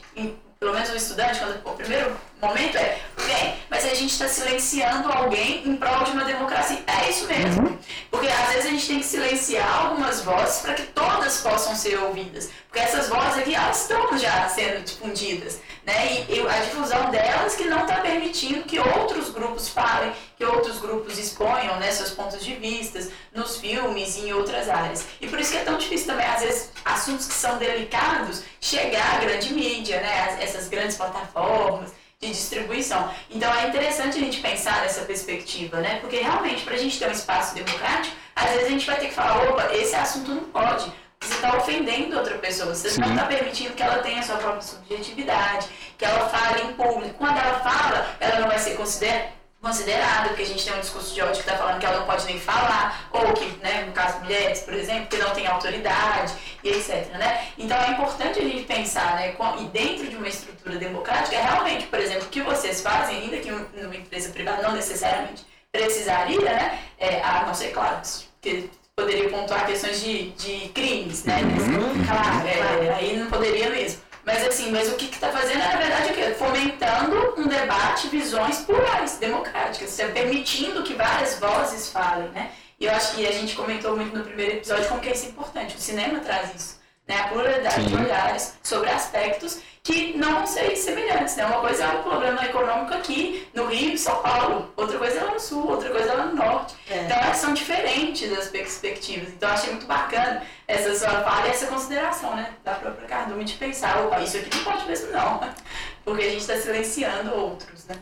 pelo 0.65 0.73
menos 0.73 0.89
o 0.89 0.97
estudante, 0.97 1.39
quando 1.41 1.61
o 1.63 1.77
primeiro 1.77 2.17
momento 2.41 2.79
é, 2.79 2.99
bem, 3.27 3.55
mas 3.69 3.85
a 3.85 3.95
gente 3.95 4.13
está 4.13 4.27
silenciando 4.27 5.13
alguém 5.13 5.69
em 5.69 5.77
prol 5.77 6.05
de 6.05 6.13
uma 6.13 6.25
democracia. 6.25 6.83
É 6.87 7.11
isso 7.11 7.27
mesmo. 7.27 7.69
Uhum. 7.69 7.79
Porque 8.11 8.29
às 8.29 8.49
vezes 8.49 8.67
a 8.67 8.71
gente 8.71 8.87
tem 8.87 8.99
que 8.99 9.05
silenciar 9.05 9.85
algumas 9.85 10.23
vozes 10.23 10.63
para 10.63 10.73
que 10.73 10.85
todas 10.85 11.43
possam 11.43 11.77
ser 11.77 11.99
ouvidas. 11.99 12.49
Porque 12.67 12.79
essas 12.79 13.11
vozes 13.11 13.41
aqui, 13.41 13.55
elas 13.55 13.83
estão 13.83 14.17
já 14.17 14.49
sendo 14.49 14.83
difundidas. 14.83 15.61
Né? 15.85 16.25
E, 16.31 16.39
e 16.39 16.49
a 16.49 16.59
difusão 16.61 17.11
delas 17.11 17.55
que 17.57 17.65
não 17.65 17.83
está 17.83 17.97
permitindo 17.97 18.63
que 18.63 18.79
outros 18.79 19.29
grupos 19.29 19.69
falem, 19.69 20.15
que 20.45 20.57
outros 20.57 20.79
grupos 20.79 21.19
exponham 21.19 21.77
né, 21.79 21.91
seus 21.91 22.11
pontos 22.11 22.45
de 22.45 22.55
vista 22.55 23.01
nos 23.35 23.57
filmes 23.57 24.17
e 24.17 24.29
em 24.29 24.33
outras 24.33 24.69
áreas. 24.69 25.07
E 25.21 25.27
por 25.27 25.41
isso 25.41 25.53
que 25.53 25.59
é 25.59 25.65
tão 25.65 25.79
difícil 25.79 26.09
também, 26.09 26.27
às 26.27 26.43
vezes, 26.43 26.71
assuntos 26.85 27.27
que 27.27 27.35
são 27.35 27.57
delicados 27.57 28.43
chegar 28.61 29.17
à 29.17 29.19
grande 29.19 29.53
mídia, 29.55 30.01
né, 30.01 30.39
essas 30.41 30.69
grandes 30.69 30.97
plataformas 30.97 31.93
de 32.21 32.29
distribuição. 32.29 33.11
Então 33.31 33.53
é 33.55 33.69
interessante 33.69 34.19
a 34.19 34.21
gente 34.21 34.41
pensar 34.41 34.83
nessa 34.83 35.03
perspectiva, 35.03 35.79
né? 35.81 35.99
Porque 36.01 36.17
realmente, 36.19 36.63
para 36.63 36.75
a 36.75 36.79
gente 36.79 36.99
ter 36.99 37.09
um 37.09 37.13
espaço 37.13 37.55
democrático, 37.55 38.17
às 38.37 38.51
vezes 38.51 38.67
a 38.67 38.71
gente 38.71 38.87
vai 38.87 38.97
ter 38.97 39.09
que 39.09 39.15
falar, 39.15 39.49
opa, 39.49 39.75
esse 39.75 39.95
assunto 39.95 40.31
não 40.31 40.45
pode. 40.45 40.93
Você 41.21 41.35
está 41.35 41.57
ofendendo 41.57 42.19
outra 42.19 42.37
pessoa, 42.39 42.75
você 42.75 42.91
Sim. 42.91 43.01
não 43.01 43.11
está 43.11 43.25
permitindo 43.25 43.73
que 43.73 43.83
ela 43.83 43.99
tenha 43.99 44.21
a 44.21 44.23
sua 44.23 44.37
própria 44.37 44.63
subjetividade, 44.63 45.69
que 45.97 46.05
ela 46.05 46.29
fale 46.29 46.63
em 46.63 46.73
público. 46.75 47.15
Quando 47.15 47.39
ela 47.39 47.61
fala, 47.61 48.15
ela 48.21 48.41
não 48.41 48.49
vai 48.49 48.59
ser 48.59 48.77
considerada 48.77 49.34
considerado, 49.65 50.29
porque 50.29 50.43
a 50.43 50.47
gente 50.47 50.63
tem 50.63 50.75
um 50.75 50.81
discurso 50.81 51.15
de 51.15 51.23
ódio 51.23 51.43
que 51.43 51.49
está 51.49 51.57
falando 51.57 51.81
que 51.81 51.87
ela 51.87 52.01
não 52.01 52.07
pode 52.07 52.27
nem 52.27 52.39
falar, 52.39 53.09
ou 53.11 53.33
que, 53.33 53.47
né, 53.63 53.85
no 53.87 53.93
caso 53.93 54.21
mulheres, 54.21 54.61
por 54.61 54.75
exemplo, 54.75 55.07
que 55.07 55.17
não 55.17 55.31
tem 55.31 55.47
autoridade, 55.47 56.35
e 56.63 56.69
etc. 56.69 57.09
Né? 57.13 57.49
Então 57.57 57.77
é 57.81 57.91
importante 57.93 58.39
a 58.39 58.43
gente 58.43 58.65
pensar, 58.65 59.17
né, 59.17 59.33
com, 59.33 59.57
e 59.63 59.65
dentro 59.69 60.07
de 60.07 60.17
uma 60.17 60.29
estrutura 60.29 60.77
democrática, 60.77 61.35
é 61.35 61.43
realmente, 61.43 61.87
por 61.87 61.99
exemplo, 61.99 62.25
o 62.25 62.29
que 62.29 62.43
vocês 62.43 62.83
fazem, 62.83 63.17
ainda 63.17 63.39
que 63.39 63.51
numa 63.51 63.97
empresa 63.97 64.31
privada 64.31 64.63
não 64.63 64.73
necessariamente 64.73 65.47
precisaria, 65.73 66.41
né, 66.41 66.79
é, 66.99 67.23
a 67.23 67.45
não 67.47 67.55
ser, 67.55 67.73
claro, 67.73 68.01
que 68.43 68.71
poderia 68.95 69.29
pontuar 69.31 69.67
questões 69.67 70.01
de, 70.01 70.31
de 70.33 70.69
crimes, 70.69 71.25
né? 71.25 71.41
Uhum, 71.43 72.05
claro, 72.07 72.47
É, 72.47 72.95
aí 72.95 73.17
não 73.17 73.29
poderia 73.29 73.71
mesmo. 73.71 74.01
Mas 74.25 74.47
assim, 74.47 74.71
mas 74.71 74.91
o 74.91 74.97
que 74.97 75.05
está 75.05 75.31
fazendo 75.31 75.61
é, 75.61 75.69
na 75.69 75.77
verdade, 75.77 76.11
o 76.11 76.15
quê? 76.15 76.35
Fomentando 76.39 77.35
um 77.37 77.47
debate, 77.47 78.09
visões 78.09 78.59
plurais, 78.61 79.19
democráticas, 79.19 79.97
permitindo 80.13 80.83
que 80.83 80.95
várias 80.95 81.39
vozes 81.39 81.91
falem, 81.91 82.29
né? 82.31 82.53
E 82.81 82.87
eu 82.87 82.93
acho 82.93 83.15
que 83.15 83.27
a 83.27 83.33
gente 83.33 83.55
comentou 83.55 83.95
muito 83.95 84.17
no 84.17 84.25
primeiro 84.25 84.57
episódio 84.57 84.89
como 84.89 85.01
que 85.01 85.11
isso 85.11 85.27
é 85.27 85.29
importante. 85.29 85.77
O 85.77 85.79
cinema 85.79 86.21
traz 86.21 86.55
isso, 86.55 86.81
né? 87.07 87.21
A 87.21 87.29
pluralidade 87.29 87.87
de 87.87 87.95
olhares 87.95 88.55
sobre 88.63 88.91
aspectos 88.91 89.61
que 89.83 90.17
não 90.17 90.37
vão 90.37 90.47
ser 90.47 90.75
semelhantes, 90.77 91.37
né? 91.37 91.45
Uma 91.45 91.61
coisa 91.61 91.85
é 91.85 91.89
um 91.89 92.03
problema 92.03 92.43
econômico 92.43 92.95
aqui 92.95 93.47
no 93.53 93.67
Rio 93.67 93.93
e 93.93 93.99
São 93.99 94.17
Paulo, 94.23 94.73
outra 94.77 94.99
coisa 94.99 95.19
é 95.19 95.23
lá 95.25 95.33
no 95.35 95.41
Sul, 95.41 95.69
outra 95.71 95.91
coisa 95.91 96.11
é 96.11 96.15
lá 96.15 96.25
no 96.27 96.37
Norte. 96.37 96.75
É. 96.89 97.03
Então 97.03 97.19
elas 97.19 97.37
são 97.37 97.53
diferentes 97.53 98.33
as 98.33 98.49
perspectivas. 98.49 99.29
Então 99.29 99.47
eu 99.51 99.55
achei 99.55 99.71
muito 99.73 99.85
bacana 99.87 100.43
essa 100.67 100.95
sua 100.99 101.11
fala 101.23 101.47
e 101.49 101.51
essa 101.51 101.67
consideração, 101.67 102.35
né? 102.35 102.55
Da 102.65 102.73
própria 102.77 103.07
Cardume 103.07 103.45
de 103.45 103.55
pensar, 103.55 103.99
opa, 104.07 104.21
isso 104.23 104.39
aqui 104.39 104.57
não 104.57 104.65
pode 104.65 104.87
mesmo 104.87 105.13
não. 105.13 105.41
Porque 106.03 106.23
a 106.23 106.31
gente 106.31 106.41
está 106.41 106.57
silenciando 106.57 107.35
outros, 107.35 107.85
né? 107.87 107.97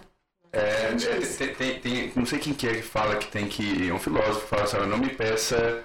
É, 0.53 0.61
é, 0.93 1.19
tem, 1.37 1.55
tem- 1.55 1.81
tem- 1.81 2.13
não 2.15 2.27
sei 2.27 2.39
quem 2.39 2.53
que 2.53 2.69
é 2.69 2.75
que 2.75 2.83
fala 2.83 3.17
que 3.17 3.27
tem 3.27 3.49
que. 3.49 3.89
É 3.89 3.93
um 3.93 3.99
filósofo 3.99 4.43
que 4.43 4.49
fala 4.49 4.63
assim, 4.65 4.77
"Olha, 4.77 4.87
não 4.87 4.99
me 4.99 5.09
peça. 5.09 5.83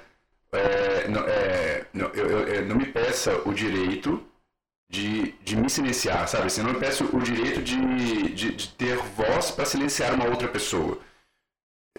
É, 0.52 1.08
não, 1.08 1.22
é, 1.22 1.86
não, 1.94 2.08
eu, 2.10 2.30
eu- 2.30 2.48
é, 2.56 2.62
não 2.62 2.76
me 2.76 2.86
peça 2.86 3.42
o 3.48 3.54
direito 3.54 4.24
de, 4.90 5.34
de 5.44 5.56
me 5.58 5.70
silenciar, 5.70 6.28
sabe? 6.28 6.48
Assim, 6.48 6.64
não 6.64 6.74
me 6.74 6.80
peça 6.80 7.04
o 7.06 7.22
direito 7.22 7.62
de, 7.64 7.78
de, 8.34 8.52
de 8.56 8.70
ter 8.70 8.98
voz 8.98 9.52
para 9.52 9.66
silenciar 9.66 10.14
uma 10.16 10.26
outra 10.28 10.48
pessoa. 10.48 11.00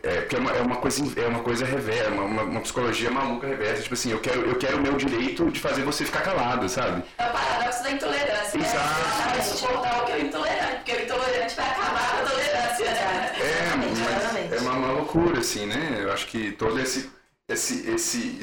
É, 0.01 0.21
porque 0.21 0.37
é 0.37 0.39
uma, 0.39 0.53
é 0.53 0.63
uma 0.63 0.77
coisa, 0.77 1.21
é 1.21 1.27
uma 1.27 1.41
coisa 1.43 1.65
reversa, 1.67 2.11
uma, 2.11 2.23
uma, 2.23 2.43
uma 2.45 2.61
psicologia 2.61 3.11
maluca 3.11 3.49
reversa. 3.49 3.83
Tipo 3.83 3.95
assim, 3.95 4.13
eu 4.13 4.21
quero, 4.21 4.43
eu 4.43 4.57
quero 4.57 4.79
o 4.79 4.81
meu 4.81 4.97
direito 4.97 5.51
de 5.51 5.59
fazer 5.59 5.83
você 5.83 6.05
ficar 6.05 6.23
calado, 6.23 6.69
sabe? 6.69 7.03
É 7.19 7.27
o 7.27 7.33
paradoxo 7.33 7.83
da 7.83 7.91
intolerância. 7.91 8.59
Exato. 8.59 8.79
Né? 8.79 9.33
Vai 9.35 9.43
suportar 9.43 10.03
o 10.03 10.07
que 10.07 10.13
é 10.13 10.21
intolerante, 10.21 10.75
porque 10.77 10.93
o 10.93 11.03
intolerante 11.03 11.55
vai 11.57 11.67
acabar 11.71 12.11
com 12.11 12.17
a 12.17 12.29
tolerância. 12.31 12.85
Né? 12.85 13.33
É, 13.41 13.77
mas 13.77 14.53
é 14.53 14.61
uma, 14.61 14.73
uma 14.73 14.93
loucura, 14.93 15.41
assim, 15.41 15.67
né? 15.67 15.99
Eu 16.01 16.13
acho 16.13 16.27
que 16.29 16.53
todo 16.53 16.79
esse, 16.79 17.11
esse, 17.49 17.89
esse, 17.91 18.39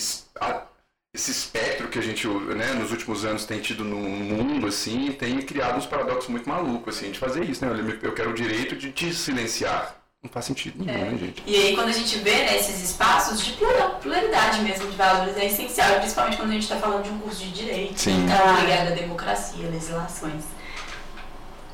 esse 1.14 1.32
espectro 1.32 1.88
que 1.88 2.00
a 2.00 2.02
gente, 2.02 2.28
né, 2.28 2.74
nos 2.74 2.92
últimos 2.92 3.24
anos 3.24 3.46
tem 3.46 3.60
tido 3.60 3.84
no 3.84 3.98
mundo, 3.98 4.68
assim, 4.68 5.12
tem 5.12 5.40
criado 5.42 5.78
uns 5.78 5.86
paradoxos 5.86 6.28
muito 6.30 6.50
malucos, 6.50 6.98
assim, 6.98 7.12
de 7.12 7.20
fazer 7.20 7.44
isso, 7.44 7.64
né? 7.66 7.72
Eu, 8.02 8.14
quero 8.14 8.32
o 8.32 8.34
direito 8.34 8.76
de 8.76 8.92
te 8.92 9.14
silenciar. 9.14 9.96
Não 10.24 10.32
faz 10.32 10.46
sentido 10.46 10.84
nenhum, 10.84 11.12
né, 11.12 11.18
gente? 11.20 11.44
E 11.46 11.56
aí, 11.56 11.76
quando 11.76 11.90
a 11.90 11.92
gente 11.92 12.18
vê 12.18 12.32
né, 12.32 12.58
esses 12.58 12.82
espaços 12.84 13.46
de 13.46 13.52
plural- 13.54 14.00
pluralidade 14.02 14.60
mesmo 14.62 14.90
de 14.90 14.98
valores, 14.98 15.38
é 15.38 15.46
essencial, 15.46 16.00
principalmente 16.00 16.38
quando 16.38 16.50
a 16.50 16.54
gente 16.54 16.64
está 16.64 16.78
falando 16.78 17.04
de 17.04 17.12
um 17.12 17.20
curso 17.20 17.44
de 17.44 17.52
direito, 17.52 18.00
Sim. 18.00 18.26
tá 18.28 18.60
ligado 18.62 18.88
à 18.88 18.96
democracia, 18.96 19.70
legislações. 19.70 20.44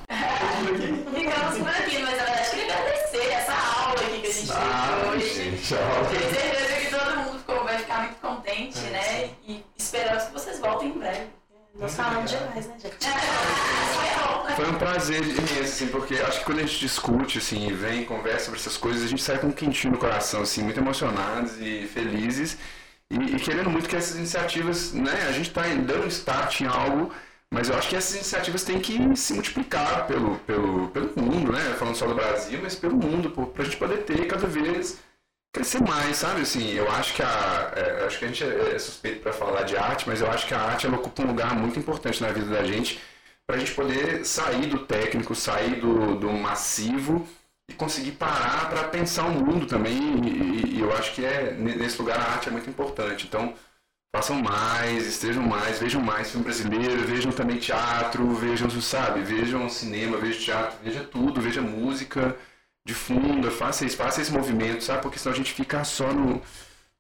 Ficamos 0.09 1.57
por 1.57 1.69
aqui, 1.69 1.97
mas 1.99 2.17
na 2.17 2.23
verdade 2.25 2.49
queria 2.49 2.75
agradecer 2.77 3.27
essa 3.31 3.53
aula 3.53 4.01
aqui 4.01 4.19
que 4.21 4.27
a 4.27 4.31
gente 4.33 4.51
Ah, 4.51 4.99
teve 5.13 5.23
hoje. 5.23 5.33
gente, 5.33 5.73
muito 8.55 8.73
contente, 8.73 8.79
né? 8.89 9.29
E 9.47 9.63
esperamos 9.77 10.23
que 10.25 10.33
vocês 10.33 10.59
voltem 10.59 10.89
em 10.89 10.99
breve. 10.99 11.27
Nós 11.75 11.95
falamos 11.95 12.29
demais, 12.29 12.67
né, 12.67 12.75
gente? 12.79 12.97
Foi 14.55 14.69
um 14.69 14.73
prazer 14.75 15.21
imenso, 15.23 15.61
assim, 15.61 15.87
porque 15.87 16.15
acho 16.15 16.39
que 16.39 16.45
quando 16.45 16.59
a 16.59 16.63
gente 16.63 16.79
discute, 16.79 17.37
assim, 17.37 17.69
e 17.69 17.73
vem, 17.73 18.03
conversa 18.03 18.45
sobre 18.45 18.59
essas 18.59 18.75
coisas, 18.75 19.03
a 19.03 19.07
gente 19.07 19.21
sai 19.21 19.39
com 19.39 19.47
um 19.47 19.51
quentinho 19.51 19.93
no 19.93 19.99
coração, 19.99 20.41
assim, 20.41 20.61
muito 20.61 20.79
emocionados 20.79 21.53
e 21.59 21.87
felizes. 21.87 22.57
E, 23.09 23.15
e 23.15 23.39
querendo 23.39 23.69
muito 23.69 23.87
que 23.87 23.95
essas 23.95 24.17
iniciativas, 24.17 24.91
né, 24.91 25.27
a 25.27 25.31
gente 25.31 25.47
está 25.47 25.61
dando 25.61 26.07
start 26.07 26.61
em 26.61 26.65
algo, 26.65 27.13
mas 27.49 27.69
eu 27.69 27.77
acho 27.77 27.87
que 27.87 27.95
essas 27.95 28.15
iniciativas 28.15 28.63
têm 28.63 28.79
que 28.79 29.15
se 29.15 29.33
multiplicar 29.33 30.05
pelo, 30.07 30.35
pelo, 30.39 30.89
pelo 30.89 31.13
mundo, 31.21 31.53
né, 31.53 31.73
falando 31.79 31.95
só 31.95 32.05
do 32.05 32.15
Brasil, 32.15 32.59
mas 32.61 32.75
pelo 32.75 32.95
mundo, 32.95 33.29
para 33.29 33.63
a 33.63 33.65
gente 33.65 33.77
poder 33.77 34.03
ter 34.03 34.27
cada 34.27 34.47
vez 34.47 34.99
crescer 35.53 35.81
mais, 35.81 36.17
sabe? 36.17 36.41
Assim, 36.41 36.71
eu 36.73 36.89
acho 36.91 37.13
que 37.13 37.21
a, 37.23 37.73
é, 37.75 38.05
acho 38.05 38.19
que 38.19 38.25
a 38.25 38.27
gente 38.27 38.43
é, 38.43 38.75
é 38.75 38.79
suspeito 38.79 39.21
para 39.21 39.33
falar 39.33 39.63
de 39.63 39.75
arte, 39.77 40.07
mas 40.07 40.21
eu 40.21 40.29
acho 40.31 40.47
que 40.47 40.53
a 40.53 40.61
arte 40.61 40.85
ela 40.85 40.97
ocupa 40.97 41.23
um 41.23 41.27
lugar 41.27 41.53
muito 41.55 41.79
importante 41.79 42.21
na 42.21 42.31
vida 42.31 42.47
da 42.47 42.63
gente 42.63 42.99
para 43.45 43.57
a 43.57 43.59
gente 43.59 43.73
poder 43.73 44.25
sair 44.25 44.67
do 44.67 44.79
técnico, 44.85 45.35
sair 45.35 45.79
do, 45.81 46.15
do 46.15 46.31
massivo 46.31 47.27
e 47.69 47.73
conseguir 47.73 48.13
parar 48.13 48.69
para 48.69 48.85
pensar 48.85 49.25
o 49.25 49.31
mundo 49.31 49.65
também. 49.67 49.97
E, 50.25 50.73
e- 50.73 50.77
e 50.77 50.79
eu 50.79 50.93
acho 50.93 51.13
que 51.13 51.25
é 51.25 51.51
ne- 51.53 51.75
nesse 51.75 51.97
lugar 52.01 52.17
a 52.19 52.23
arte 52.33 52.47
é 52.49 52.51
muito 52.51 52.69
importante. 52.69 53.27
Então 53.27 53.53
façam 54.15 54.41
mais, 54.41 55.05
estejam 55.07 55.43
mais, 55.43 55.79
vejam 55.79 56.01
mais 56.01 56.29
filme 56.31 56.43
brasileiro, 56.45 57.05
vejam 57.05 57.31
também 57.31 57.57
teatro, 57.57 58.27
vejam, 58.35 58.69
sabe, 58.81 59.21
vejam 59.21 59.69
cinema, 59.69 60.17
vejam 60.17 60.41
teatro, 60.41 60.77
veja 60.83 61.03
tudo, 61.03 61.41
veja 61.41 61.61
música 61.61 62.35
difunda, 62.85 63.51
faça 63.51 63.85
isso, 63.85 63.97
faça 63.97 64.21
esse 64.21 64.31
movimento, 64.31 64.83
sabe? 64.83 65.01
Porque 65.01 65.19
senão 65.19 65.33
a 65.33 65.37
gente 65.37 65.53
fica 65.53 65.83
só 65.83 66.11
no, 66.11 66.41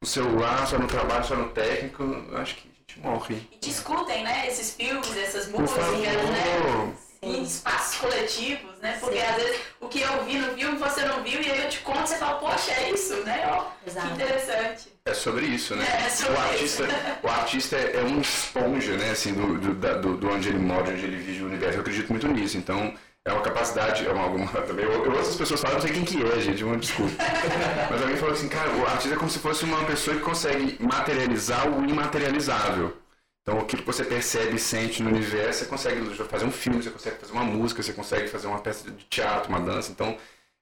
no 0.01 0.07
celular, 0.07 0.67
só 0.67 0.77
no 0.77 0.87
trabalho, 0.87 1.25
só 1.25 1.35
no 1.35 1.49
técnico, 1.49 2.03
eu 2.03 2.37
acho 2.37 2.55
que 2.55 2.67
a 2.69 2.79
gente 2.93 2.99
morre. 2.99 3.47
E 3.51 3.57
discutem, 3.59 4.23
né, 4.23 4.47
esses 4.47 4.73
filmes, 4.75 5.15
essas 5.17 5.47
músicas, 5.47 5.85
né? 5.87 6.93
Em 7.23 7.43
espaços 7.43 7.99
coletivos, 7.99 8.79
né? 8.79 8.97
Porque 8.99 9.19
Sim. 9.19 9.25
às 9.25 9.35
vezes 9.35 9.61
o 9.79 9.87
que 9.87 10.01
eu 10.01 10.25
vi 10.25 10.39
no 10.39 10.53
filme 10.55 10.77
você 10.79 11.05
não 11.05 11.23
viu, 11.23 11.39
e 11.39 11.51
aí 11.51 11.63
eu 11.63 11.69
te 11.69 11.77
conto 11.81 11.99
e 12.05 12.07
você 12.07 12.17
fala, 12.17 12.39
poxa, 12.39 12.71
é 12.71 12.91
isso, 12.91 13.15
né? 13.23 13.43
Ó, 13.47 13.65
Exato. 13.85 14.07
que 14.07 14.13
interessante. 14.13 14.91
É 15.05 15.13
sobre 15.13 15.45
isso, 15.45 15.75
né? 15.75 15.85
É, 16.05 16.09
sobre 16.09 16.33
o 16.33 16.39
artista, 16.39 16.83
o 17.23 17.27
artista 17.27 17.75
é, 17.75 17.97
é 17.97 18.03
um 18.03 18.21
esponja, 18.21 18.97
né? 18.97 19.11
Assim, 19.11 19.33
do, 19.33 19.57
do, 19.59 19.75
da- 19.75 19.97
do, 19.99 20.17
do 20.17 20.29
onde 20.31 20.49
ele 20.49 20.57
mora, 20.59 20.89
onde 20.91 21.03
ele 21.05 21.17
vive 21.17 21.43
o 21.43 21.45
universo. 21.47 21.77
Eu 21.77 21.81
acredito 21.81 22.09
muito 22.09 22.27
nisso. 22.27 22.57
Então, 22.57 22.91
é 23.25 23.31
uma 23.31 23.41
capacidade, 23.41 24.05
é 24.05 24.11
uma, 24.11 24.23
alguma 24.23 24.47
também. 24.47 24.85
Eu, 24.85 25.05
eu 25.05 25.11
ouço 25.11 25.31
as 25.31 25.35
pessoas 25.35 25.61
falam, 25.61 25.75
não 25.75 25.81
sei 25.81 25.93
quem 25.93 26.03
que 26.03 26.23
é, 26.23 26.39
gente, 26.39 26.63
uma 26.63 26.77
desculpa. 26.77 27.13
Mas 27.89 28.01
alguém 28.01 28.17
falou 28.17 28.33
assim, 28.33 28.49
cara, 28.49 28.71
o 28.71 28.85
artista 28.85 29.13
é 29.15 29.17
como 29.17 29.29
se 29.29 29.39
fosse 29.39 29.63
uma 29.63 29.83
pessoa 29.85 30.17
que 30.17 30.23
consegue 30.23 30.77
materializar 30.83 31.69
o 31.69 31.85
imaterializável. 31.87 32.97
Então, 33.43 33.59
aquilo 33.59 33.81
que 33.81 33.87
você 33.87 34.03
percebe 34.03 34.55
e 34.55 34.59
sente 34.59 35.01
no 35.01 35.09
universo, 35.09 35.59
você 35.59 35.65
consegue 35.65 36.15
fazer 36.25 36.45
um 36.45 36.51
filme, 36.51 36.81
você 36.81 36.91
consegue 36.91 37.17
fazer 37.17 37.33
uma 37.33 37.43
música, 37.43 37.81
você 37.81 37.93
consegue 37.93 38.27
fazer 38.27 38.47
uma 38.47 38.59
peça 38.59 38.89
de 38.89 39.03
teatro, 39.05 39.49
uma 39.49 39.59
dança. 39.59 39.91
Então, 39.91 40.15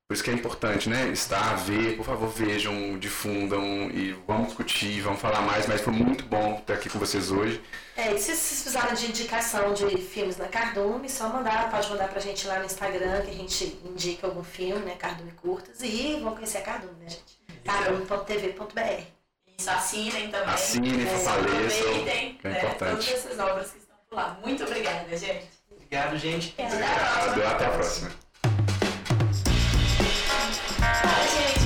por 0.09 0.15
isso 0.15 0.23
que 0.23 0.31
é 0.31 0.33
importante, 0.33 0.89
né? 0.89 1.07
Estar, 1.09 1.53
ver, 1.57 1.95
por 1.95 2.03
favor, 2.03 2.27
vejam, 2.29 2.97
difundam 2.97 3.61
e 3.93 4.13
vamos 4.27 4.47
discutir, 4.47 5.01
vamos 5.01 5.21
falar 5.21 5.41
mais. 5.41 5.67
Mas 5.67 5.81
foi 5.81 5.93
muito 5.93 6.25
bom 6.25 6.57
estar 6.57 6.73
aqui 6.73 6.89
com 6.89 6.97
vocês 6.97 7.29
hoje. 7.29 7.61
É, 7.95 8.13
e 8.15 8.17
se 8.17 8.33
vocês 8.35 8.61
precisarem 8.63 8.95
de 8.95 9.05
indicação 9.05 9.71
de 9.71 9.85
filmes 9.99 10.35
na 10.37 10.47
Cardume, 10.47 11.07
só 11.07 11.29
mandar, 11.29 11.69
pode 11.69 11.87
mandar 11.91 12.07
pra 12.07 12.19
gente 12.19 12.47
lá 12.47 12.57
no 12.57 12.65
Instagram, 12.65 13.21
que 13.21 13.29
a 13.29 13.33
gente 13.35 13.79
indica 13.85 14.25
algum 14.25 14.43
filme, 14.43 14.83
né? 14.83 14.95
Cardume 14.97 15.31
Curtas. 15.33 15.79
E 15.83 16.19
vão 16.23 16.33
conhecer 16.33 16.57
a 16.57 16.61
Cardume, 16.61 16.93
né, 17.03 17.09
gente? 17.09 17.39
cardume.tv.br. 17.63 19.03
Isso, 19.59 19.69
assinem 19.69 20.31
também. 20.31 20.55
Assinem, 20.55 21.01
É, 21.03 21.05
fortaleçam, 21.05 21.81
Aproveitem 21.87 22.33
que 22.33 22.47
é 22.47 22.49
né, 22.49 22.57
importante. 22.57 22.89
todas 22.89 23.07
essas 23.09 23.37
obras 23.37 23.71
que 23.71 23.77
estão 23.77 23.95
por 24.09 24.15
lá. 24.15 24.39
Muito 24.43 24.63
obrigada, 24.63 25.15
gente. 25.15 25.45
Obrigado, 25.69 26.17
gente. 26.17 26.55
Até 26.57 26.65
a 26.65 26.95
próxima. 26.95 27.27
Obrigado, 27.31 27.53
até 27.53 27.65
a 27.65 27.69
próxima. 27.69 28.28
Okay. 30.91 31.58